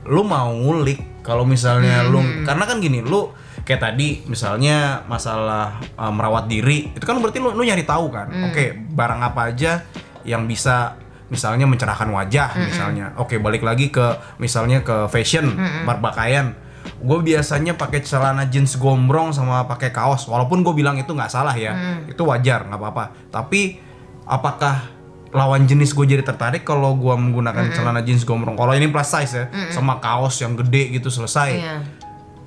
lu 0.04 0.22
mau 0.22 0.48
ngulik 0.48 1.20
kalau 1.20 1.44
misalnya 1.44 2.00
lu 2.02 2.18
Hmm. 2.18 2.42
karena 2.42 2.64
kan 2.64 2.76
gini, 2.78 2.98
lu 3.00 3.28
kayak 3.62 3.84
tadi 3.84 4.24
misalnya 4.24 5.04
masalah 5.04 5.76
uh, 5.94 6.08
merawat 6.08 6.48
diri, 6.48 6.88
itu 6.90 7.04
kan 7.04 7.20
berarti 7.20 7.36
lu 7.36 7.52
lu 7.52 7.60
nyari 7.60 7.84
tahu 7.84 8.08
kan. 8.08 8.24
Hmm. 8.26 8.48
Oke, 8.48 8.72
barang 8.72 9.20
apa 9.22 9.52
aja 9.52 9.84
yang 10.24 10.48
bisa 10.48 10.96
misalnya 11.28 11.64
mencerahkan 11.64 12.08
wajah 12.08 12.48
Hmm, 12.50 12.64
misalnya. 12.66 13.06
Oke, 13.16 13.36
balik 13.36 13.60
lagi 13.60 13.88
ke 13.88 14.04
misalnya 14.36 14.80
ke 14.80 15.06
fashion, 15.06 15.48
Hmm, 15.50 15.84
berpakaian. 15.84 16.56
gue 16.88 17.18
biasanya 17.20 17.76
pakai 17.76 18.00
celana 18.00 18.48
jeans 18.48 18.74
gombrong 18.74 19.28
sama 19.28 19.68
pakai 19.68 19.92
kaos 19.92 20.24
walaupun 20.24 20.64
gue 20.64 20.72
bilang 20.72 20.96
itu 20.96 21.12
nggak 21.12 21.28
salah 21.28 21.52
ya. 21.52 21.72
Hmm. 21.72 22.08
itu 22.08 22.22
wajar 22.22 22.64
nggak 22.64 22.76
apa-apa. 22.76 23.04
Tapi 23.28 23.76
apakah 24.24 24.88
lawan 25.28 25.68
jenis 25.68 25.92
gue 25.92 26.08
jadi 26.08 26.24
tertarik 26.24 26.64
kalau 26.64 26.96
gue 26.96 27.12
menggunakan 27.12 27.68
celana 27.70 28.00
jeans 28.00 28.24
gombrong? 28.24 28.56
Kalau 28.56 28.72
ini 28.72 28.88
plus 28.88 29.04
size 29.04 29.32
ya 29.34 29.44
sama 29.68 30.00
kaos 30.00 30.40
yang 30.40 30.56
gede 30.56 30.88
gitu 30.90 31.08
selesai. 31.08 31.50
Iya. 31.54 31.76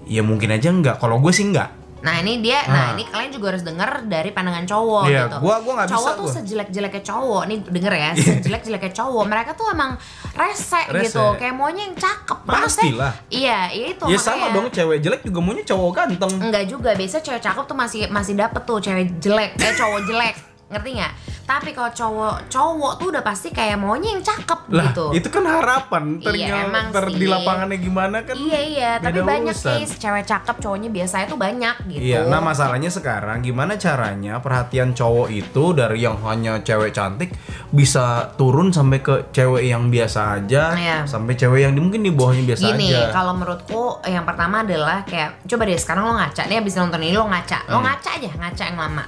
ya 0.10 0.22
mungkin 0.26 0.50
aja 0.50 0.68
nggak. 0.68 0.98
Kalau 0.98 1.22
gue 1.22 1.30
sih 1.30 1.46
nggak 1.46 1.70
Nah 2.02 2.18
ini 2.18 2.38
dia, 2.40 2.66
nah 2.66 2.92
ini 2.92 3.06
kalian 3.06 3.30
juga 3.30 3.46
harus 3.50 3.62
denger 3.62 4.06
dari 4.06 4.30
pandangan 4.30 4.66
cowok 4.66 5.06
Iya, 5.06 5.22
gitu. 5.24 5.38
gua- 5.40 5.62
gua 5.62 5.74
bisa 5.80 5.92
Cowok 5.92 6.12
tuh 6.12 6.24
gua. 6.24 6.34
sejelek-jeleknya 6.36 7.04
cowok, 7.04 7.42
nih 7.46 7.58
denger 7.64 7.94
ya, 7.94 8.10
sejelek-jeleknya 8.42 8.92
cowok. 8.92 9.24
Mereka 9.24 9.52
tuh 9.54 9.68
emang 9.70 9.92
rese, 10.32 10.82
Rese. 10.88 11.06
gitu, 11.08 11.26
kayak 11.36 11.54
maunya 11.54 11.84
yang 11.84 11.96
cakep. 11.96 12.40
Pastilah. 12.42 13.14
Iya, 13.28 13.60
iya 13.70 13.86
itu. 13.92 14.04
ya 14.04 14.18
sama 14.18 14.36
makanya. 14.44 14.56
dong 14.56 14.68
cewek 14.70 14.98
jelek 15.00 15.22
juga 15.24 15.40
maunya 15.40 15.64
cowok 15.64 15.92
ganteng 15.94 16.32
Enggak 16.42 16.66
juga, 16.66 16.90
biasa 16.92 17.16
cewek 17.20 17.40
cakep 17.40 17.64
tuh 17.64 17.78
masih 17.78 18.00
masih 18.08 18.34
dapet 18.36 18.62
tuh 18.64 18.78
cewek 18.78 19.08
jelek, 19.18 19.52
eh 19.56 19.74
cowok 19.74 20.02
jelek, 20.04 20.36
ngerti 20.72 20.90
nggak? 20.94 21.14
Tapi 21.42 21.70
kalau 21.72 21.92
cowok 21.92 22.36
cowok 22.48 22.92
tuh 22.96 23.08
udah 23.10 23.20
pasti 23.22 23.50
kayak 23.50 23.76
maunya 23.76 24.10
yang 24.10 24.24
cakep 24.24 24.60
lah 24.70 24.88
gitu. 24.88 25.12
itu 25.12 25.28
kan 25.28 25.44
harapan 25.44 26.16
Iya, 26.16 26.26
Ternyata 26.26 26.58
emang 26.64 26.86
ter 26.90 27.06
sih. 27.06 27.18
di 27.18 27.26
lapangannya 27.28 27.78
gimana 27.78 28.18
kan 28.22 28.36
Iya 28.36 28.60
iya, 28.62 28.92
tapi 28.98 29.20
banyak 29.20 29.52
urusan. 29.52 29.76
case 29.78 29.94
cewek 29.98 30.24
cakep 30.24 30.56
cowoknya 30.58 30.90
biasanya 30.90 31.26
tuh 31.28 31.36
banyak 31.36 31.76
gitu. 31.90 32.02
Iya, 32.02 32.20
nah 32.26 32.40
masalahnya 32.40 32.88
sekarang 32.88 33.42
gimana 33.42 33.76
caranya 33.76 34.40
perhatian 34.40 34.92
cowok 34.92 35.28
itu 35.30 35.64
dari 35.74 36.00
yang 36.00 36.16
hanya 36.22 36.60
cewek 36.60 36.90
cantik 36.90 37.36
bisa 37.70 38.02
turun 38.34 38.72
sampai 38.72 39.00
ke 39.00 39.28
cewek 39.30 39.64
yang 39.66 39.88
biasa 39.88 40.38
aja, 40.38 40.64
Iya. 40.72 40.98
sampai 41.06 41.36
cewek 41.36 41.62
yang 41.62 41.74
mungkin 41.74 42.00
di 42.00 42.10
bawahnya 42.10 42.44
biasa 42.46 42.64
Gini, 42.70 42.90
aja. 42.90 43.12
kalau 43.12 43.34
menurutku 43.34 43.82
yang 44.06 44.24
pertama 44.24 44.62
adalah 44.62 45.04
kayak 45.04 45.44
coba 45.46 45.64
deh 45.64 45.76
sekarang 45.76 46.04
lo 46.06 46.14
ngaca 46.14 46.44
nih 46.46 46.58
abis 46.58 46.76
nonton 46.76 47.02
ini 47.02 47.12
lo 47.12 47.26
ngaca, 47.26 47.60
Hmm. 47.62 47.72
lo 47.72 47.80
ngaca 47.82 48.10
aja 48.14 48.30
ngaca 48.32 48.64
yang 48.66 48.80
lama. 48.80 49.04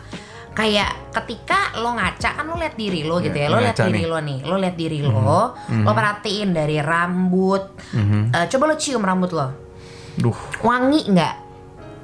Kayak 0.53 0.89
ketika 1.11 1.57
lo 1.75 1.93
ngaca 1.93 2.29
kan 2.31 2.45
lo 2.45 2.55
lihat 2.55 2.73
diri 2.73 3.01
lo 3.01 3.17
gitu 3.17 3.33
Iya, 3.33 3.45
ya, 3.45 3.49
lo 3.49 3.57
lihat 3.59 3.77
diri 3.79 3.89
nih. 3.91 3.99
Hmm. 3.99 4.11
lo 4.11 4.19
nih, 4.19 4.39
lo 4.43 4.55
lihat 4.55 4.75
diri 4.75 4.99
lo, 5.01 5.41
lo 5.81 5.91
perhatiin 5.91 6.49
dari 6.51 6.77
rambut, 6.77 7.63
Eh, 8.29 8.45
coba 8.47 8.63
lo 8.65 8.75
cium 8.75 9.01
rambut 9.01 9.31
lo, 9.31 9.47
Duh, 10.15 10.37
wangi 10.61 11.09
nggak? 11.09 11.35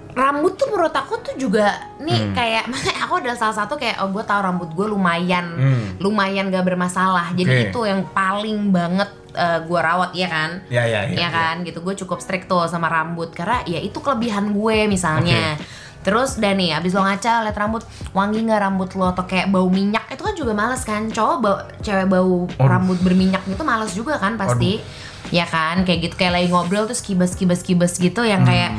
Rambut 0.09 0.57
tuh 0.57 0.67
menurut 0.67 0.91
aku 0.91 1.21
tuh 1.21 1.37
juga 1.37 1.69
Hmm. 1.95 2.01
nih 2.01 2.21
kayak 2.33 2.63
aku 3.05 3.13
adalah 3.17 3.37
salah 3.37 3.53
satu 3.55 3.77
kayak 3.77 4.01
oh 4.01 4.09
gue 4.09 4.23
tahu 4.23 4.41
rambut 4.41 4.69
gue 4.69 4.87
lumayan 4.87 5.45
Hmm. 5.47 5.85
lumayan 5.97 6.49
gak 6.49 6.65
bermasalah 6.65 7.29
jadi 7.33 7.53
Oke. 7.53 7.65
itu 7.69 7.79
yang 7.83 8.01
paling 8.09 8.69
banget 8.69 9.09
gue 9.39 9.79
rawat 9.79 10.09
ya 10.11 10.25
kan 10.27 10.49
ya 10.67 10.83
ya 10.83 11.05
ya. 11.05 11.15
ya 11.15 11.29
kan 11.29 11.61
gitu 11.61 11.79
gue 11.79 11.93
cukup 11.95 12.17
strict 12.17 12.49
tuh 12.49 12.65
sama 12.65 12.89
rambut 12.89 13.29
karena 13.29 13.61
ya 13.63 13.77
itu 13.77 13.95
kelebihan 13.97 14.49
gue 14.49 14.89
misalnya 14.89 15.53
terus 15.99 16.35
dan 16.35 16.55
nih 16.55 16.71
abis 16.73 16.91
lo 16.91 17.01
ngaca 17.01 17.43
liat 17.43 17.53
rambut 17.53 17.83
wangi 18.11 18.39
nggak 18.41 18.61
rambut 18.61 18.89
lo 18.93 19.09
atau 19.09 19.23
kayak 19.23 19.47
bau 19.47 19.67
minyak 19.67 20.07
itu 20.07 20.21
kan 20.21 20.33
juga 20.33 20.51
males 20.53 20.81
kan 20.81 21.07
cowok 21.07 21.37
bau, 21.37 21.55
cewek 21.79 22.07
bau 22.07 22.47
rambut 22.57 22.97
berminyak 22.97 23.43
gitu 23.43 23.61
males 23.61 23.91
juga 23.91 24.15
kan 24.15 24.33
pasti 24.33 24.79
ya 25.29 25.43
kan 25.43 25.83
kayak 25.83 25.99
gitu 26.01 26.15
kayak 26.15 26.33
lagi 26.33 26.47
ngobrol 26.47 26.85
terus 26.85 26.99
kibas 26.99 27.33
kibas 27.33 27.61
kibas 27.61 27.95
gitu 27.95 28.21
yang 28.21 28.41
kayak 28.41 28.71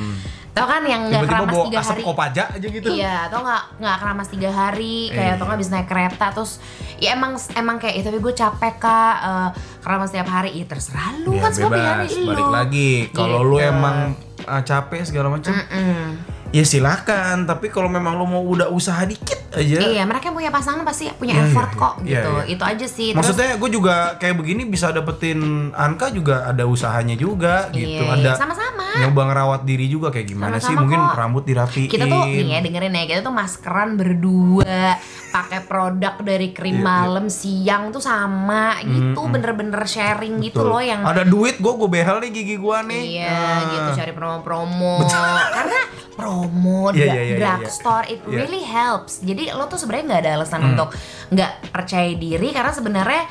tau 0.50 0.66
kan 0.66 0.82
yang 0.82 1.06
nggak 1.06 1.22
Hmm. 1.22 1.30
Keramas 1.30 1.56
tiga 1.62 1.78
asap 1.78 1.92
hari 1.92 2.02
kopaja 2.02 2.42
aja 2.50 2.66
gitu. 2.68 2.88
Iya, 2.90 3.30
atau 3.30 3.38
nggak 3.38 3.62
nggak 3.78 3.96
keramas 3.96 4.28
tiga 4.28 4.50
hari, 4.50 4.96
kayak 5.08 5.22
Iya. 5.22 5.34
atau 5.38 5.44
nggak 5.46 5.60
bisa 5.62 5.70
naik 5.70 5.86
kereta, 5.86 6.26
terus 6.34 6.52
ya 6.98 7.14
emang 7.14 7.32
emang 7.54 7.76
kayak 7.78 7.94
"Ih, 7.94 8.02
tapi 8.02 8.18
gue 8.18 8.34
capek 8.34 8.74
kak 8.76 9.14
eh, 9.22 9.48
keramas 9.78 10.10
tiap 10.10 10.26
hari, 10.26 10.50
ya 10.52 10.66
terserah 10.66 11.14
lu 11.22 11.32
Ya, 11.32 11.40
kan 11.40 11.50
semua 11.54 11.70
pilihan 11.70 11.98
bebas, 12.02 12.12
lu. 12.12 12.26
balik 12.26 12.48
lagi. 12.50 12.90
Kalau 13.14 13.38
lu 13.40 13.56
Gitu. 13.56 13.70
emang 13.70 13.96
uh, 14.42 14.62
capek 14.64 15.00
segala 15.06 15.28
macam, 15.30 15.54
Mm. 15.54 16.08
Ya 16.50 16.62
silakan. 16.62 17.44
Tapi 17.44 17.66
kalau 17.66 17.86
memang 17.86 18.14
lu 18.14 18.24
mau 18.24 18.42
udah 18.44 18.68
usaha 18.68 19.02
dikit 19.02 19.38
aja. 19.50 19.82
Iya, 19.82 20.02
mereka 20.04 20.28
yang 20.28 20.36
punya 20.36 20.48
pasangan 20.48 20.82
pasti 20.82 21.10
punya 21.12 21.34
Iya, 21.34 21.42
effort 21.44 21.68
iya, 21.68 21.76
kok 21.76 21.94
iya, 21.96 22.06
gitu. 22.16 22.30
iya. 22.32 22.44
Itu 22.48 22.62
aja 22.64 22.86
sih. 22.86 23.08
Terus- 23.08 23.18
Maksudnya 23.20 23.50
gue 23.56 23.70
juga 23.72 23.94
kayak 24.16 24.34
begini 24.36 24.62
bisa 24.64 24.90
dapetin 24.90 25.40
Anka 25.72 26.08
juga 26.08 26.44
ada 26.44 26.62
usahanya 26.64 27.14
juga 27.14 27.66
gitu. 27.70 27.98
Iya, 27.98 28.10
Ada 28.12 28.22
iya, 28.24 28.32
sama-sama. 28.36 28.86
nyoba 28.92 29.22
ngerawat 29.24 29.62
diri 29.64 29.86
juga 29.86 30.10
kayak 30.10 30.26
gimana 30.28 30.56
sih? 30.56 30.66
Sama-sama 30.68 30.82
Mungkin 30.82 31.00
kok. 31.00 31.14
rambut 31.16 31.44
dirapiin. 31.44 31.88
kita 31.88 32.04
tuh 32.04 32.22
nih 32.24 32.46
ya 32.48 32.60
dengerin 32.60 32.92
ya 32.92 33.04
kita 33.08 33.20
tuh 33.22 33.30
maskeran 33.32 33.94
berdua 33.94 34.98
pakai 35.28 35.60
produk 35.62 36.14
dari 36.20 36.50
krim 36.50 36.70
Iya, 36.72 36.80
iya. 36.80 36.86
malam 36.88 37.26
siang 37.26 37.84
tuh 37.88 38.00
sama 38.00 38.78
gitu 38.80 39.20
bener-bener 39.26 39.78
sharing 39.80 40.38
gitu 40.40 40.58
Betul. 40.60 40.70
loh 40.70 40.82
yang 40.82 41.00
ada 41.02 41.22
duit 41.22 41.56
gue 41.56 41.70
gue 41.72 41.88
behel 41.88 42.18
nih 42.20 42.30
gigi 42.32 42.56
gue 42.56 42.78
nih. 42.84 43.02
Iya 43.16 43.30
Ah. 43.30 43.58
gitu 43.68 43.90
cari 43.96 44.12
promo-promo 44.12 45.06
karena 45.50 45.80
promo 46.12 46.39
Iya, 46.42 46.90
dra- 46.90 46.94
iya, 46.94 47.12
iya, 47.12 47.22
iya, 47.26 47.36
drugstore 47.36 48.06
it 48.06 48.20
Iya. 48.20 48.32
really 48.34 48.62
helps 48.62 49.20
jadi 49.20 49.52
lo 49.52 49.64
tuh 49.64 49.76
sebenarnya 49.76 50.04
nggak 50.06 50.20
ada 50.20 50.30
alasan 50.34 50.60
Hmm. 50.60 50.70
untuk 50.70 50.88
nggak 51.28 51.52
percaya 51.68 52.12
diri 52.12 52.48
karena 52.50 52.70
sebenarnya 52.70 53.22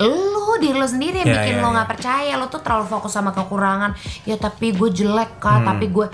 lo 0.00 0.56
diri 0.56 0.74
lo 0.74 0.84
sendiri 0.84 1.20
yang 1.20 1.28
Iya, 1.28 1.36
bikin 1.38 1.54
iya, 1.54 1.60
lo 1.60 1.68
iya. 1.68 1.74
nggak 1.74 1.88
percaya 1.88 2.32
lo 2.34 2.46
tuh 2.46 2.60
terlalu 2.60 2.86
fokus 2.86 3.12
sama 3.12 3.30
kekurangan 3.30 3.92
ya 4.22 4.36
tapi 4.36 4.72
gue 4.72 4.88
jelek 4.90 5.38
kak 5.38 5.58
Hmm. 5.58 5.66
tapi 5.66 5.86
gue 5.88 6.06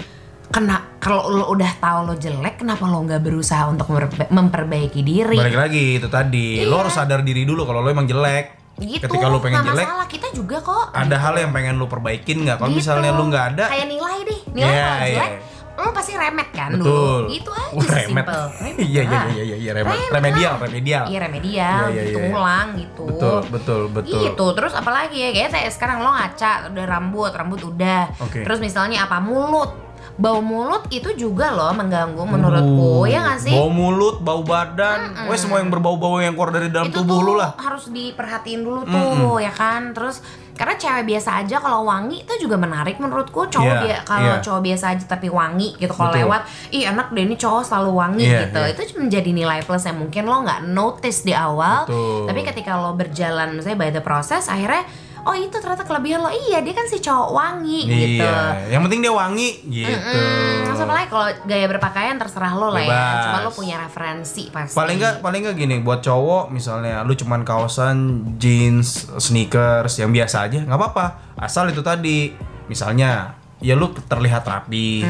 kena 0.49 0.77
kalau 0.99 1.29
lo 1.29 1.45
udah 1.49 1.73
tahu 1.77 1.99
lo 2.05 2.15
jelek 2.15 2.59
kenapa 2.59 2.85
lo 2.85 3.01
nggak 3.01 3.21
berusaha 3.21 3.65
untuk 3.67 3.87
memperba- 3.87 4.31
memperbaiki 4.31 5.01
diri 5.03 5.37
Balik 5.37 5.59
lagi 5.59 5.85
itu 5.97 6.09
tadi, 6.09 6.65
lo 6.65 6.79
harus 6.79 6.91
sadar 6.91 7.21
diri 7.21 7.45
dulu 7.45 7.63
kalau 7.63 7.81
lo 7.81 7.89
emang 7.89 8.05
jelek. 8.05 8.57
Iya. 8.75 8.97
gitu 8.97 9.11
Ketika 9.11 9.27
lo 9.27 9.39
pengen 9.39 9.59
jelek, 9.61 9.83
masalah 9.83 10.07
kita 10.07 10.29
juga 10.31 10.57
kok 10.59 10.95
ada 10.95 11.17
hal 11.19 11.35
yang 11.37 11.51
pengen 11.51 11.77
lo 11.77 11.85
perbaikin 11.85 12.47
nggak? 12.47 12.57
Kalau 12.57 12.71
Gitu. 12.71 12.79
misalnya 12.81 13.11
lo 13.11 13.27
nggak 13.27 13.45
ada, 13.53 13.65
kayak 13.67 13.89
nilai 13.89 14.19
deh 14.23 14.41
nilai 14.49 14.71
Iya, 14.71 14.87
kalau 14.87 15.03
jelek 15.05 15.33
iya. 15.35 15.58
Lo 15.79 15.91
pasti 15.91 16.13
remet 16.13 16.51
kan 16.51 16.75
betul. 16.75 17.23
dulu 17.23 17.31
gitu 17.31 17.51
aja 17.51 17.71
Wah, 17.71 17.87
remet. 17.89 18.27
simple 18.27 18.45
Iya 18.89 19.03
iya 19.05 19.21
iya 19.29 19.43
iya 19.45 19.57
iya 19.57 19.71
remet. 19.73 19.95
Remet 19.95 20.11
Remedial, 20.13 20.53
lah. 20.53 20.63
remedial. 20.65 21.05
iya 21.07 21.19
remedial 21.21 21.83
Iya, 21.85 21.95
iya, 21.95 22.03
gitu 22.05 22.19
iya. 22.19 22.29
ngulang 22.29 22.69
gitu 22.75 23.03
Betul, 23.09 23.39
betul, 23.49 23.81
betul. 23.89 24.21
Gitu, 24.21 24.47
terus 24.53 24.73
apalagi 24.73 25.17
ya 25.17 25.31
kayak 25.31 25.51
saya 25.51 25.69
sekarang 25.69 25.99
lo 26.01 26.11
ngaca 26.11 26.51
udah 26.69 26.85
rambut, 26.85 27.31
rambut 27.31 27.61
udah. 27.65 28.03
Oke. 28.19 28.43
Terus 28.43 28.59
misalnya 28.59 28.99
apa 29.01 29.19
mulut, 29.19 29.71
bau 30.15 30.41
mulut 30.41 30.87
itu 30.89 31.15
juga 31.15 31.51
loh 31.51 31.71
mengganggu 31.73 32.19
menurutku, 32.21 33.07
ya 33.07 33.23
nggak 33.23 33.41
sih? 33.41 33.55
Bau 33.55 33.71
mulut, 33.71 34.19
bau 34.19 34.43
badan, 34.43 35.15
wes 35.27 35.39
semua 35.39 35.59
yang 35.59 35.69
berbau-bau 35.69 36.19
yang 36.19 36.35
keluar 36.35 36.51
dari 36.51 36.69
dalam 36.69 36.87
itu 36.87 36.99
tubuh 36.99 37.19
lu 37.21 37.33
lah. 37.35 37.55
harus 37.57 37.87
diperhatiin 37.89 38.61
dulu 38.61 38.83
tuh 38.85 39.39
ya 39.39 39.51
kan 39.51 39.91
terus 39.93 40.19
karena 40.59 40.75
cewek 40.75 41.05
biasa 41.07 41.47
aja 41.47 41.57
kalau 41.63 41.87
wangi 41.87 42.27
itu 42.27 42.35
juga 42.43 42.59
menarik 42.59 42.99
menurutku 42.99 43.47
cowok 43.47 43.75
Iya, 43.79 43.83
dia 43.87 43.99
kalau 44.03 44.35
iya. 44.35 44.43
cowok 44.43 44.61
biasa 44.67 44.85
aja 44.99 45.05
tapi 45.07 45.31
wangi 45.31 45.79
gitu 45.79 45.95
kalau 45.95 46.11
lewat 46.11 46.43
ih 46.75 46.83
enak 46.83 47.15
deh 47.15 47.23
ini 47.23 47.39
cowok 47.39 47.63
selalu 47.63 47.93
wangi 47.95 48.27
Iya, 48.27 48.51
gitu 48.51 48.61
iya. 48.61 48.75
itu 48.75 48.83
menjadi 48.99 49.31
nilai 49.31 49.63
plus 49.63 49.87
yang 49.87 50.03
mungkin 50.03 50.27
lo 50.27 50.43
nggak 50.43 50.61
notice 50.67 51.23
di 51.23 51.31
awal 51.31 51.87
Betul. 51.87 52.27
tapi 52.27 52.41
ketika 52.43 52.75
lo 52.75 52.91
berjalan 52.93 53.55
misalnya 53.55 53.79
by 53.79 53.91
the 53.95 54.03
process 54.03 54.51
akhirnya 54.51 54.83
oh 55.21 55.33
itu 55.33 55.55
ternyata 55.55 55.83
kelebihan 55.83 56.21
lo 56.21 56.31
iya 56.31 56.59
dia 56.59 56.71
kan 56.71 56.85
si 56.85 56.99
cowok 56.99 57.31
wangi 57.31 57.81
gitu 57.83 58.21
Iya, 58.21 58.69
yang 58.69 58.83
penting 58.83 59.01
dia 59.01 59.11
wangi 59.11 59.51
gitu. 59.65 59.89
Hmm, 59.89 60.73
sebenarnya 60.73 61.07
kalau 61.07 61.27
gaya 61.45 61.67
berpakaian 61.67 62.17
terserah 62.17 62.53
lo 62.53 62.69
lah 62.69 62.79
ya 62.79 62.89
Bebas. 62.89 63.23
cuma 63.25 63.39
lo 63.41 63.51
punya 63.51 63.77
referensi 63.79 64.43
pasti 64.49 64.75
Paling 64.75 64.97
nggak 64.97 65.15
paling 65.19 65.41
nggak 65.41 65.57
gini 65.57 65.77
buat 65.79 66.01
cowok 66.01 66.49
misalnya 66.49 67.03
lu 67.03 67.15
cuman 67.15 67.43
kaosan, 67.43 67.97
jeans, 68.37 69.09
sneakers 69.17 69.97
yang 69.97 70.11
biasa 70.11 70.45
aja 70.45 70.61
nggak 70.61 70.77
apa-apa. 70.77 71.07
Asal 71.37 71.69
itu 71.69 71.81
tadi 71.81 72.35
misalnya 72.67 73.33
ya 73.59 73.73
lu 73.73 73.91
terlihat 73.91 74.43
rapi, 74.43 75.03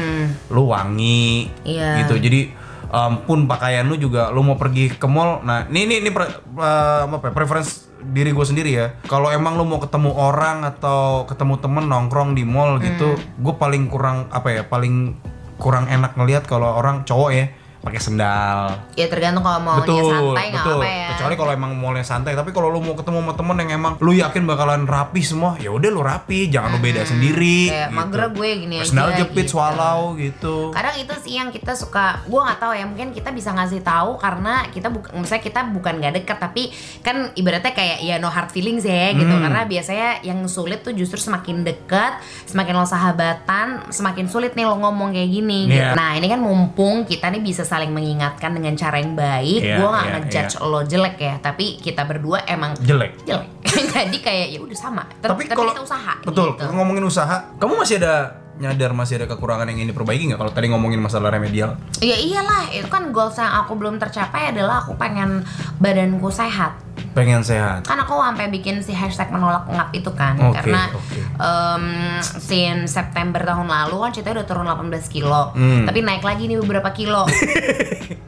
lu 0.47 0.63
wangi 0.67 1.45
Hmm. 1.45 1.65
Iya. 1.65 1.89
gitu. 2.01 2.17
Jadi 2.17 2.49
um, 2.87 3.21
pun 3.21 3.45
pakaian 3.45 3.83
lu 3.83 3.95
juga 3.95 4.29
lu 4.29 4.41
mau 4.41 4.55
pergi 4.55 4.89
ke 4.91 5.05
mall. 5.05 5.41
Nah, 5.41 5.65
ini 5.65 5.85
ini 5.85 5.95
ini 5.99 6.09
pre- 6.09 6.29
uh, 6.55 7.05
apa 7.05 7.21
ya, 7.21 7.31
preference 7.31 7.88
diri 8.01 8.31
gue 8.31 8.45
sendiri 8.45 8.71
ya. 8.71 8.95
Kalau 9.05 9.27
emang 9.29 9.59
lu 9.59 9.67
mau 9.67 9.79
ketemu 9.79 10.15
orang 10.15 10.63
atau 10.63 11.27
ketemu 11.27 11.59
temen 11.59 11.85
nongkrong 11.87 12.33
di 12.33 12.47
mall 12.47 12.79
gitu, 12.79 13.15
Hmm. 13.15 13.21
gue 13.43 13.53
paling 13.59 13.91
kurang 13.91 14.31
apa 14.31 14.49
ya, 14.49 14.61
paling 14.63 15.19
kurang 15.59 15.91
enak 15.91 16.15
ngelihat 16.15 16.47
kalau 16.47 16.79
orang 16.79 17.03
cowok 17.03 17.29
ya 17.35 17.45
pakai 17.79 17.97
sendal. 17.97 18.75
ya 18.93 19.07
tergantung 19.07 19.39
kalau 19.39 19.59
maunya 19.59 19.81
betul, 19.81 20.11
santai 20.35 20.45
nggak 20.47 20.59
betul. 20.61 20.79
apa 20.79 20.87
ya 20.87 21.07
Kecuali 21.09 21.35
kalau 21.35 21.51
emang 21.51 21.71
mallnya 21.73 22.05
santai, 22.05 22.31
tapi 22.31 22.49
kalau 22.49 22.67
lu 22.67 22.79
mau 22.79 22.93
ketemu 22.93 23.19
sama 23.19 23.33
temen 23.33 23.55
yang 23.57 23.71
emang 23.73 23.93
lu 23.97 24.11
yakin 24.11 24.43
bakalan 24.45 24.83
rapi 24.83 25.19
semua, 25.19 25.55
ya 25.55 25.67
udah 25.69 25.89
lu 25.89 25.99
rapi, 25.99 26.47
jangan 26.47 26.71
lu 26.71 26.79
beda 26.79 27.03
sendiri. 27.03 27.67
kayak 27.67 27.87
gitu. 27.87 27.97
mager 27.97 28.23
gue 28.31 28.49
gini 28.57 28.75
aja 28.77 28.85
Sendal 28.85 29.09
jepit, 29.15 29.43
gitu. 29.43 29.51
swallow 29.51 29.99
gitu. 30.15 30.55
kadang 30.69 30.95
itu 30.95 31.13
sih 31.19 31.33
yang 31.33 31.49
kita 31.49 31.73
suka 31.73 32.23
gue 32.23 32.39
nggak 32.39 32.57
tahu 32.57 32.71
ya 32.71 32.85
mungkin 32.85 33.07
kita 33.09 33.29
bisa 33.29 33.51
ngasih 33.51 33.81
tahu 33.81 34.15
karena 34.15 34.67
kita 34.69 34.87
bukan 34.87 35.11
misalnya 35.17 35.41
kita 35.41 35.61
bukan 35.65 35.93
nggak 35.97 36.13
deket 36.15 36.37
tapi 36.37 36.63
kan 36.99 37.31
ibaratnya 37.33 37.71
kayak 37.71 37.97
ya 37.99 38.15
no 38.15 38.27
hard 38.27 38.49
feelings 38.49 38.81
ya 38.81 39.11
gitu 39.11 39.27
Hmm. 39.29 39.41
karena 39.41 39.61
biasanya 39.63 40.09
yang 40.21 40.39
sulit 40.45 40.81
tuh 40.81 40.91
justru 40.91 41.17
semakin 41.17 41.61
deket 41.61 42.17
semakin 42.45 42.73
lo 42.73 42.83
sahabatan 42.83 43.67
semakin 43.89 44.25
sulit 44.25 44.53
nih 44.53 44.63
lo 44.63 44.77
ngomong 44.77 45.11
kayak 45.11 45.29
gini 45.29 45.59
gitu. 45.67 45.77
Iya. 45.77 45.93
nah 45.93 46.13
ini 46.13 46.25
kan 46.25 46.39
mumpung 46.39 47.03
kita 47.03 47.29
nih 47.29 47.41
bisa 47.41 47.61
saling 47.69 47.93
mengingatkan 47.93 48.57
dengan 48.57 48.73
cara 48.73 48.97
yang 48.97 49.13
baik. 49.13 49.61
Iya, 49.61 49.77
gue 49.77 49.87
nggak 49.87 50.05
iya, 50.09 50.17
ngejudge 50.17 50.55
lo 50.65 50.81
jelek 50.81 51.15
ya 51.21 51.35
tapi 51.37 51.65
kita 51.77 52.01
berdua 52.09 52.41
emang 52.49 52.73
Jelek. 52.81 53.21
jelek. 53.29 53.49
Jadi 53.93 54.17
kayak 54.17 54.47
ya 54.57 54.59
udah 54.65 54.77
sama. 54.77 55.03
Tet- 55.21 55.29
tapi 55.29 55.45
tapi, 55.45 55.53
kalau 55.53 55.71
kita 55.77 55.85
usaha 55.85 56.13
betul 56.25 56.47
gitu. 56.57 56.73
ngomongin 56.73 57.03
usaha 57.05 57.35
kamu 57.61 57.73
masih 57.77 58.01
ada 58.01 58.15
nyadar 58.59 58.91
masih 58.91 59.23
ada 59.23 59.27
kekurangan 59.31 59.71
yang 59.71 59.79
ingin 59.79 59.95
diperbaiki 59.95 60.23
nggak? 60.33 60.39
Kalau 60.41 60.51
tadi 60.51 60.67
ngomongin 60.67 60.99
masalah 60.99 61.31
remedial. 61.31 61.79
Ya 62.03 62.19
iyalah 62.19 62.67
itu 62.75 62.91
kan 62.91 63.15
goals 63.15 63.39
yang 63.39 63.63
aku 63.63 63.79
belum 63.79 64.01
tercapai 64.03 64.51
adalah 64.51 64.83
aku 64.83 64.99
pengen 64.99 65.47
badanku 65.79 66.27
sehat 66.27 66.75
pengen 67.19 67.41
sehat 67.41 67.81
kan 67.83 67.97
aku 67.97 68.15
sampai 68.15 68.47
bikin 68.47 68.79
si 68.79 68.91
hashtag 68.91 69.27
menolak 69.29 69.65
ngap 69.65 69.89
itu 69.91 70.09
kan 70.11 70.33
Oke, 70.37 70.55
karena 70.55 70.87
oke. 70.89 71.19
em, 71.35 71.83
since 72.21 72.91
September 72.91 73.39
tahun 73.39 73.67
lalu 73.67 73.95
kan 73.99 74.11
ceritanya 74.11 74.35
udah 74.37 74.47
turun 74.47 74.65
18 74.65 75.05
kilo 75.07 75.51
Hmm. 75.51 75.83
tapi 75.83 75.99
naik 75.99 76.21
lagi 76.21 76.45
nih 76.45 76.57
beberapa 76.57 76.89
kilo 76.89 77.27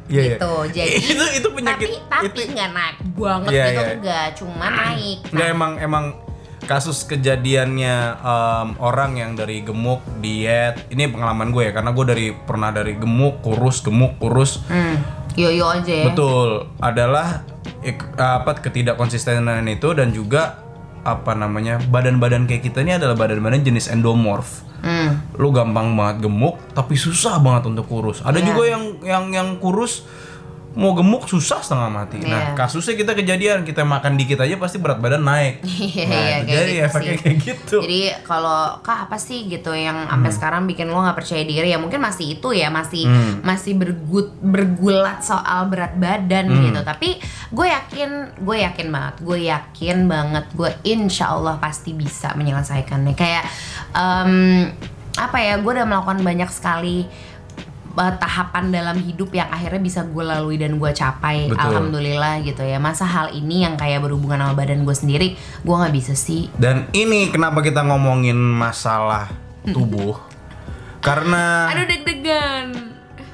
Iya, 0.08 0.21
iya. 0.21 0.23
gitu 0.36 0.54
jadi 0.69 0.91
itu 1.13 1.25
itu 1.38 1.47
penyakit 1.49 1.88
tapi 2.06 2.27
tapi 2.27 2.38
itu 2.38 2.51
nggak 2.51 2.69
naik 2.69 2.97
banget 3.13 3.49
Iya, 3.49 3.63
gitu 3.63 3.80
iya. 3.80 3.91
enggak 3.95 4.27
cuma 4.36 4.65
naik 4.67 5.17
nggak 5.30 5.47
emang 5.49 5.71
emang 5.80 6.06
kasus 6.62 7.04
kejadiannya 7.04 7.95
em, 8.17 8.67
orang 8.77 9.12
yang 9.15 9.32
dari 9.34 9.60
gemuk 9.60 10.04
diet 10.19 10.77
ini 10.88 11.08
pengalaman 11.08 11.49
gue 11.49 11.63
ya 11.63 11.73
karena 11.73 11.89
gue 11.89 12.06
dari 12.06 12.27
pernah 12.38 12.69
dari 12.69 12.93
gemuk 12.93 13.41
kurus 13.41 13.82
gemuk 13.82 14.15
kurus 14.17 14.62
hmm, 14.67 14.95
yo-yo 15.34 15.65
aja 15.65 15.89
ya 15.95 16.06
betul 16.08 16.69
adalah 16.77 17.41
ik- 17.82 18.13
apa 18.15 18.58
ketidakkonsistenan 18.58 19.65
itu 19.67 19.91
dan 19.91 20.10
juga 20.10 20.62
apa 21.02 21.34
namanya 21.34 21.82
badan-badan 21.82 22.46
kayak 22.46 22.62
kita 22.63 22.82
ini 22.82 22.96
adalah 22.96 23.17
badan-badan 23.17 23.65
jenis 23.65 23.89
endomorph 23.89 24.62
hmm. 24.80 25.34
lu 25.34 25.50
gampang 25.50 25.91
banget 25.91 26.24
gemuk 26.24 26.62
tapi 26.72 26.94
susah 26.94 27.41
banget 27.41 27.67
untuk 27.67 27.89
kurus 27.89 28.22
ada 28.22 28.38
Iya. 28.38 28.46
juga 28.46 28.63
yang 28.67 28.84
yang 29.02 29.24
yang 29.32 29.50
kurus 29.58 30.06
mau 30.73 30.91
gemuk 30.91 31.25
susah 31.25 31.60
setengah 31.60 31.89
mati 31.89 32.17
nah 32.17 32.41
Iya. 32.41 32.55
kasusnya 32.55 32.95
kita 32.95 33.12
kejadian 33.13 33.62
kita 33.62 33.84
makan 33.84 34.15
dikit 34.15 34.39
aja 34.39 34.55
pasti 34.55 34.77
berat 34.77 34.97
badan 34.97 35.19
naik 35.21 35.60
Iya, 35.65 36.05
nah, 36.05 36.15
iya, 36.17 36.36
itu 36.38 36.45
kayak 36.45 36.47
jadi 36.47 36.71
gitu 36.71 36.86
efeknya 36.86 37.12
sih. 37.12 37.19
kayak 37.19 37.38
gitu 37.39 37.77
Jadi 37.81 37.99
kalau 38.21 38.60
kak 38.79 38.99
apa 39.05 39.17
sih 39.17 39.39
gitu 39.45 39.71
yang 39.71 40.07
sampai 40.07 40.31
sekarang 40.31 40.63
bikin 40.63 40.88
lo 40.88 40.99
nggak 40.99 41.17
percaya 41.17 41.43
diri 41.43 41.67
ya 41.67 41.77
mungkin 41.77 41.99
masih 41.99 42.36
itu 42.36 42.49
ya 42.51 42.67
masih 42.67 43.03
masih 43.41 43.73
bergut 43.73 44.31
bergulat 44.38 45.19
soal 45.21 45.67
berat 45.67 45.93
badan 45.93 46.47
gitu. 46.47 46.79
Tapi 46.79 47.19
gue 47.49 47.67
yakin 47.67 48.10
gue 48.39 48.57
yakin 48.62 48.88
banget 48.88 49.15
gue 49.19 49.39
yakin 49.43 49.97
banget 50.05 50.45
gue 50.51 50.71
insya 50.84 51.31
Allah 51.31 51.57
pasti 51.57 51.91
bisa 51.91 52.31
menyelesaikannya. 52.34 53.13
Kayak 53.13 53.43
em, 53.91 54.71
apa 55.13 55.38
ya 55.38 55.60
gue 55.60 55.67
udah 55.69 55.84
melakukan 55.84 56.19
banyak 56.21 56.47
sekali 56.47 57.03
eh, 57.95 58.13
tahapan 58.19 58.71
dalam 58.71 58.97
hidup 58.99 59.32
yang 59.36 59.49
akhirnya 59.51 59.82
bisa 59.84 60.01
gue 60.08 60.23
lalui 60.23 60.56
dan 60.56 60.80
gue 60.80 60.91
capai 60.91 61.51
Betul. 61.51 61.60
alhamdulillah 61.60 62.41
gitu 62.43 62.63
ya 62.63 62.80
masa 62.80 63.04
hal 63.04 63.32
ini 63.36 63.67
yang 63.67 63.75
kayak 63.75 64.01
berhubungan 64.04 64.39
sama 64.39 64.54
badan 64.56 64.88
gue 64.88 64.95
sendiri 64.95 65.27
gue 65.38 65.75
nggak 65.75 65.93
bisa 65.93 66.13
sih 66.15 66.47
dan 66.56 66.88
ini 66.95 67.30
kenapa 67.30 67.60
kita 67.60 67.84
ngomongin 67.84 68.38
masalah 68.38 69.27
tubuh 69.67 70.17
karena 71.01 71.73
Aduh 71.73 71.86
deg-degan. 71.89 72.65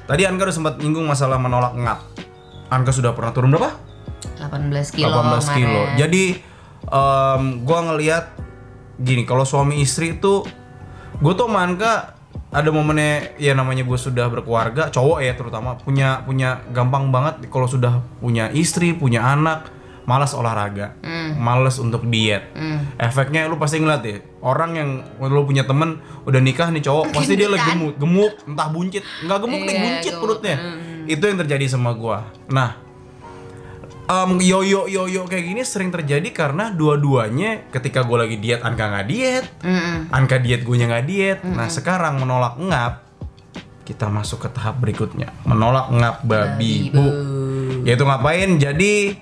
tadi 0.08 0.22
Anka 0.24 0.48
udah 0.48 0.56
sempat 0.56 0.74
nyinggung 0.80 1.04
masalah 1.04 1.36
menolak 1.36 1.76
ngap 1.76 2.00
Anka 2.68 2.92
sudah 2.92 3.12
pernah 3.16 3.32
turun 3.32 3.52
berapa 3.52 3.88
18 4.38 4.94
kilo 4.94 5.10
18 5.10 5.56
kilo. 5.58 5.82
kemarin. 5.88 5.98
Jadi 5.98 6.24
em, 6.86 7.42
gua 7.66 7.78
ngelihat 7.90 8.24
gini, 8.98 9.22
kalau 9.22 9.46
suami 9.46 9.78
istri 9.82 10.18
itu 10.18 10.42
gue 11.18 11.32
tuh 11.34 11.46
sama 11.46 11.66
Anka 11.66 12.17
ada 12.48 12.68
momennya 12.72 13.36
ya 13.36 13.52
namanya 13.52 13.84
gue 13.84 13.98
sudah 14.00 14.32
berkeluarga, 14.32 14.88
cowok 14.88 15.18
ya 15.20 15.36
terutama 15.36 15.76
punya 15.76 16.24
punya 16.24 16.64
gampang 16.72 17.12
banget 17.12 17.44
kalau 17.52 17.68
sudah 17.68 18.00
punya 18.24 18.48
istri, 18.56 18.96
punya 18.96 19.20
anak, 19.20 19.68
malas 20.08 20.32
olahraga, 20.32 20.96
malas 21.36 21.76
untuk 21.76 22.08
diet. 22.08 22.48
Efeknya 22.96 23.44
lu 23.52 23.60
pasti 23.60 23.76
ngeliat 23.84 24.00
ya, 24.00 24.24
orang 24.40 24.70
yang 24.80 24.88
lu 25.28 25.44
punya 25.44 25.68
temen 25.68 26.00
udah 26.24 26.40
nikah 26.40 26.72
nih 26.72 26.80
cowok, 26.80 27.12
pasti 27.12 27.36
dia 27.36 27.52
lagi 27.52 27.68
gemuk, 27.68 28.00
gemuk, 28.00 28.32
entah 28.48 28.68
buncit, 28.72 29.04
nggak 29.28 29.38
gemuk 29.44 29.60
nih 29.68 29.74
Iya, 29.76 29.84
buncit 29.84 30.12
gemuk. 30.16 30.22
perutnya. 30.24 30.56
Itu 31.04 31.24
yang 31.28 31.38
terjadi 31.44 31.64
sama 31.68 31.92
gua. 31.92 32.32
Nah, 32.48 32.80
Em, 34.08 34.40
yoyo 34.40 34.88
yoyo 34.88 35.22
kayak 35.24 35.44
gini 35.44 35.62
sering 35.62 35.92
terjadi 35.92 36.24
karena 36.30 36.72
dua-duanya 36.72 37.68
ketika 37.68 38.00
gue 38.02 38.16
lagi 38.16 38.36
diet 38.36 38.64
Anka 38.64 38.88
nggak 38.88 39.06
diet, 39.06 39.44
Mm-mm. 39.60 40.08
Anka 40.08 40.40
diet 40.40 40.64
gue 40.64 40.74
nggak 40.74 41.04
diet. 41.04 41.38
Nah 41.44 41.68
sekarang 41.68 42.16
menolak 42.16 42.56
ngap, 42.56 43.04
kita 43.84 44.08
masuk 44.08 44.44
ke 44.44 44.48
tahap 44.48 44.80
berikutnya 44.80 45.28
menolak 45.44 45.92
ngap 45.92 46.16
babi 46.24 46.88
bu. 46.88 47.04
Yaitu 47.84 48.00
ngapain? 48.02 48.56
Jadi 48.56 49.12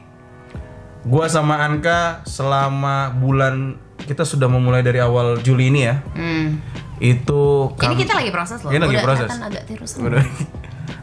gue 1.03 1.25
sama 1.27 1.67
Anka 1.67 2.23
selama 2.23 3.11
bulan 3.11 3.75
kita 3.97 4.23
sudah 4.23 4.47
memulai 4.47 4.87
dari 4.87 5.03
awal 5.03 5.43
Juli 5.43 5.67
ini 5.67 5.83
ya. 5.83 5.99
Hmm. 6.15 6.63
Itu 6.97 7.75
Ini 7.75 7.81
kami- 7.83 8.01
kita 8.01 8.15
lagi 8.15 8.31
proses 8.31 8.59
loh. 8.63 8.71
Ini 8.71 8.79
lagi 8.79 9.03
proses. 9.03 9.31
agak. 9.35 9.67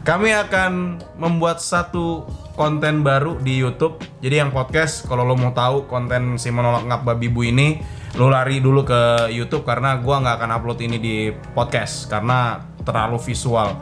Kami 0.04 0.36
akan 0.36 1.00
membuat 1.16 1.64
satu 1.64 2.28
konten 2.60 3.00
baru 3.00 3.40
di 3.40 3.56
YouTube. 3.56 3.96
Jadi 4.20 4.36
yang 4.36 4.52
podcast, 4.52 5.08
kalau 5.08 5.24
lo 5.24 5.32
mau 5.32 5.56
tahu 5.56 5.88
konten 5.88 6.36
si 6.36 6.52
menolak 6.52 6.84
ngap 6.84 7.08
babi 7.08 7.32
bu 7.32 7.48
ini, 7.48 7.80
lo 8.20 8.28
lari 8.28 8.60
dulu 8.60 8.84
ke 8.84 9.32
YouTube 9.32 9.64
karena 9.64 9.96
gua 10.04 10.20
nggak 10.20 10.36
akan 10.44 10.50
upload 10.60 10.78
ini 10.84 11.00
di 11.00 11.16
podcast 11.56 12.12
karena 12.12 12.60
terlalu 12.84 13.16
visual. 13.16 13.80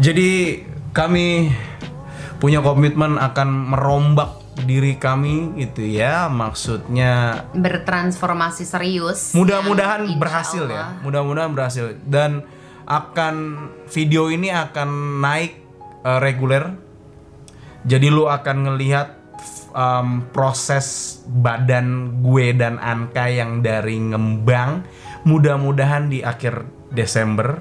Jadi 0.00 0.64
kami 0.96 1.52
punya 2.40 2.64
komitmen 2.64 3.20
akan 3.20 3.48
merombak 3.76 4.40
diri 4.64 4.96
kami 4.96 5.60
gitu 5.60 5.84
ya. 5.84 6.24
Maksudnya 6.32 7.44
Bertransformasi 7.52 8.64
serius. 8.64 9.36
mudah-mudahan 9.36 10.08
berhasil 10.16 10.64
Allah. 10.64 10.96
ya 10.96 11.04
mudah-mudahan 11.04 11.52
berhasil 11.52 12.00
dan 12.08 12.48
akan 12.84 13.34
video 13.88 14.28
ini 14.28 14.48
akan 14.48 14.88
naik 15.20 15.52
eh, 16.04 16.18
reguler. 16.20 16.64
Jadi 17.84 18.08
lu 18.08 18.24
akan 18.24 18.56
ngelihat 18.64 19.08
um, 19.76 20.24
proses 20.32 21.20
badan 21.28 22.20
gue 22.24 22.56
dan 22.56 22.80
Anka 22.80 23.28
yang 23.28 23.60
dari 23.60 24.00
ngembang 24.00 24.80
mudah-mudahan 25.28 26.08
di 26.08 26.24
akhir 26.24 26.64
Desember 26.88 27.60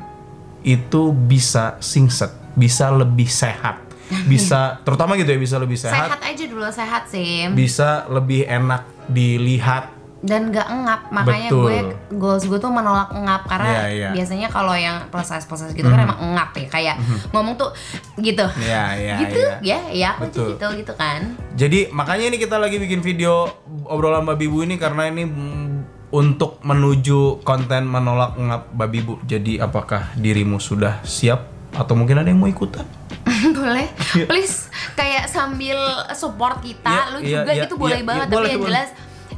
itu 0.63 1.11
bisa 1.11 1.75
singset 1.83 2.31
bisa 2.55 2.87
lebih 2.93 3.27
sehat. 3.27 3.83
Bisa 4.29 4.77
terutama 4.85 5.15
gitu 5.17 5.31
ya 5.31 5.39
bisa 5.41 5.57
lebih 5.57 5.79
sehat, 5.79 6.19
Sehat 6.19 6.21
aja 6.21 6.43
dulu 6.45 6.67
sehat 6.69 7.03
sih. 7.09 7.49
bisa 7.49 8.05
lebih 8.11 8.45
enak 8.45 8.85
dilihat 9.09 9.89
Dan 10.23 10.55
gak 10.55 10.71
ngap. 10.71 11.01
Makanya 11.11 11.51
Betul. 11.51 11.63
gue 11.67 11.77
goals 12.15 12.43
gue 12.47 12.55
tuh 12.55 12.71
menolak 12.71 13.11
ngap 13.11 13.43
karena 13.43 13.71
Iya, 13.75 13.83
iya. 13.91 14.09
biasanya 14.15 14.47
kalau 14.47 14.71
yang 14.71 15.11
proses-proses 15.11 15.75
gitu 15.75 15.83
kan 15.83 15.99
emang 15.99 16.15
ngap 16.31 16.55
ya 16.55 16.67
kayak 16.71 16.95
ngomong 17.35 17.59
tuh 17.59 17.75
gitu. 18.23 18.47
Iya, 18.55 18.83
iya, 18.95 19.15
gitu 19.19 19.39
iya. 19.59 19.59
ya, 19.59 19.79
ya 19.91 20.07
aku 20.15 20.31
Betul. 20.31 20.47
gitu 20.55 20.67
gitu 20.79 20.93
kan. 20.95 21.35
Jadi 21.59 21.91
makanya 21.91 22.31
ini 22.31 22.37
kita 22.39 22.55
lagi 22.55 22.79
bikin 22.79 23.03
video 23.03 23.51
obrolan 23.83 24.23
babi 24.23 24.47
bu 24.47 24.63
ini 24.63 24.79
karena 24.79 25.11
ini 25.11 25.27
mm, 25.27 25.67
untuk 26.15 26.63
menuju 26.63 27.43
konten 27.43 27.83
menolak 27.83 28.39
ngap 28.39 28.71
babi 28.71 29.03
bu. 29.03 29.19
Jadi 29.27 29.59
apakah 29.59 30.15
dirimu 30.15 30.55
sudah 30.57 31.03
siap 31.03 31.51
atau 31.75 31.99
mungkin 31.99 32.23
ada 32.23 32.31
yang 32.31 32.39
mau 32.39 32.47
ikutan? 32.47 32.87
boleh 33.57 33.87
please 34.27 34.67
kayak 34.93 35.31
sambil 35.31 35.77
support 36.13 36.59
kita 36.59 36.91
Iya, 36.91 37.11
lu 37.11 37.19
iya, 37.23 37.29
juga 37.39 37.51
iya, 37.51 37.63
gitu 37.65 37.75
boleh 37.79 37.99
iya, 37.99 38.07
banget 38.07 38.25
iya, 38.27 38.31
tapi 38.31 38.39
boleh, 38.39 38.51
yang 38.51 38.63
boleh. 38.63 38.87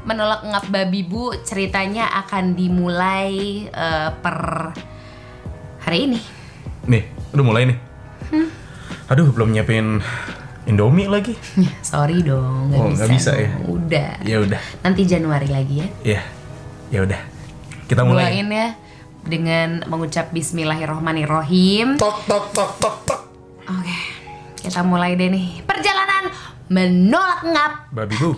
Menolak 0.06 0.42
ngap 0.42 0.66
babi 0.68 1.02
bu 1.02 1.34
ceritanya 1.42 2.06
akan 2.16 2.54
dimulai 2.54 3.34
eh, 3.66 4.10
per 4.16 4.38
hari 5.82 6.00
ini 6.06 6.20
Nih, 6.86 7.02
udah 7.34 7.42
mulai 7.44 7.66
nih. 7.66 7.78
Hmm. 8.28 8.46
Aduh, 9.08 9.30
belum 9.30 9.50
nyiapin 9.52 10.06
Indomie 10.66 11.06
lagi. 11.06 11.34
sorry 11.82 12.22
dong 12.22 12.70
nggak 12.70 12.78
Oh, 12.80 12.86
bisa, 12.88 12.96
nggak 12.96 13.10
bisa 13.12 13.32
ya? 13.36 13.50
udah 13.66 14.10
Ya 14.22 14.38
udah. 14.40 14.62
nanti 14.82 15.02
Januari 15.04 15.46
lagi 15.48 15.76
ya 15.78 15.88
Ya. 16.04 16.22
Ya 16.88 17.00
udah. 17.02 17.22
Kita 17.86 18.02
mulai. 18.02 18.30
doain 18.30 18.48
ya 18.48 18.68
dengan 19.22 19.82
mengucap 19.84 20.30
Bismillahirrohmanirrohim 20.32 21.98
Tok 21.98 22.26
tok 22.26 22.46
tok 22.52 22.72
tok 22.78 22.96
tok. 23.04 23.22
oke 23.64 23.98
kita 24.58 24.82
mulai 24.82 25.14
deh 25.14 25.26
nih 25.28 25.62
perjalanan 25.62 26.30
menolak 26.68 27.42
ngap 27.44 27.74
Babi 27.92 28.16
bu. 28.16 28.34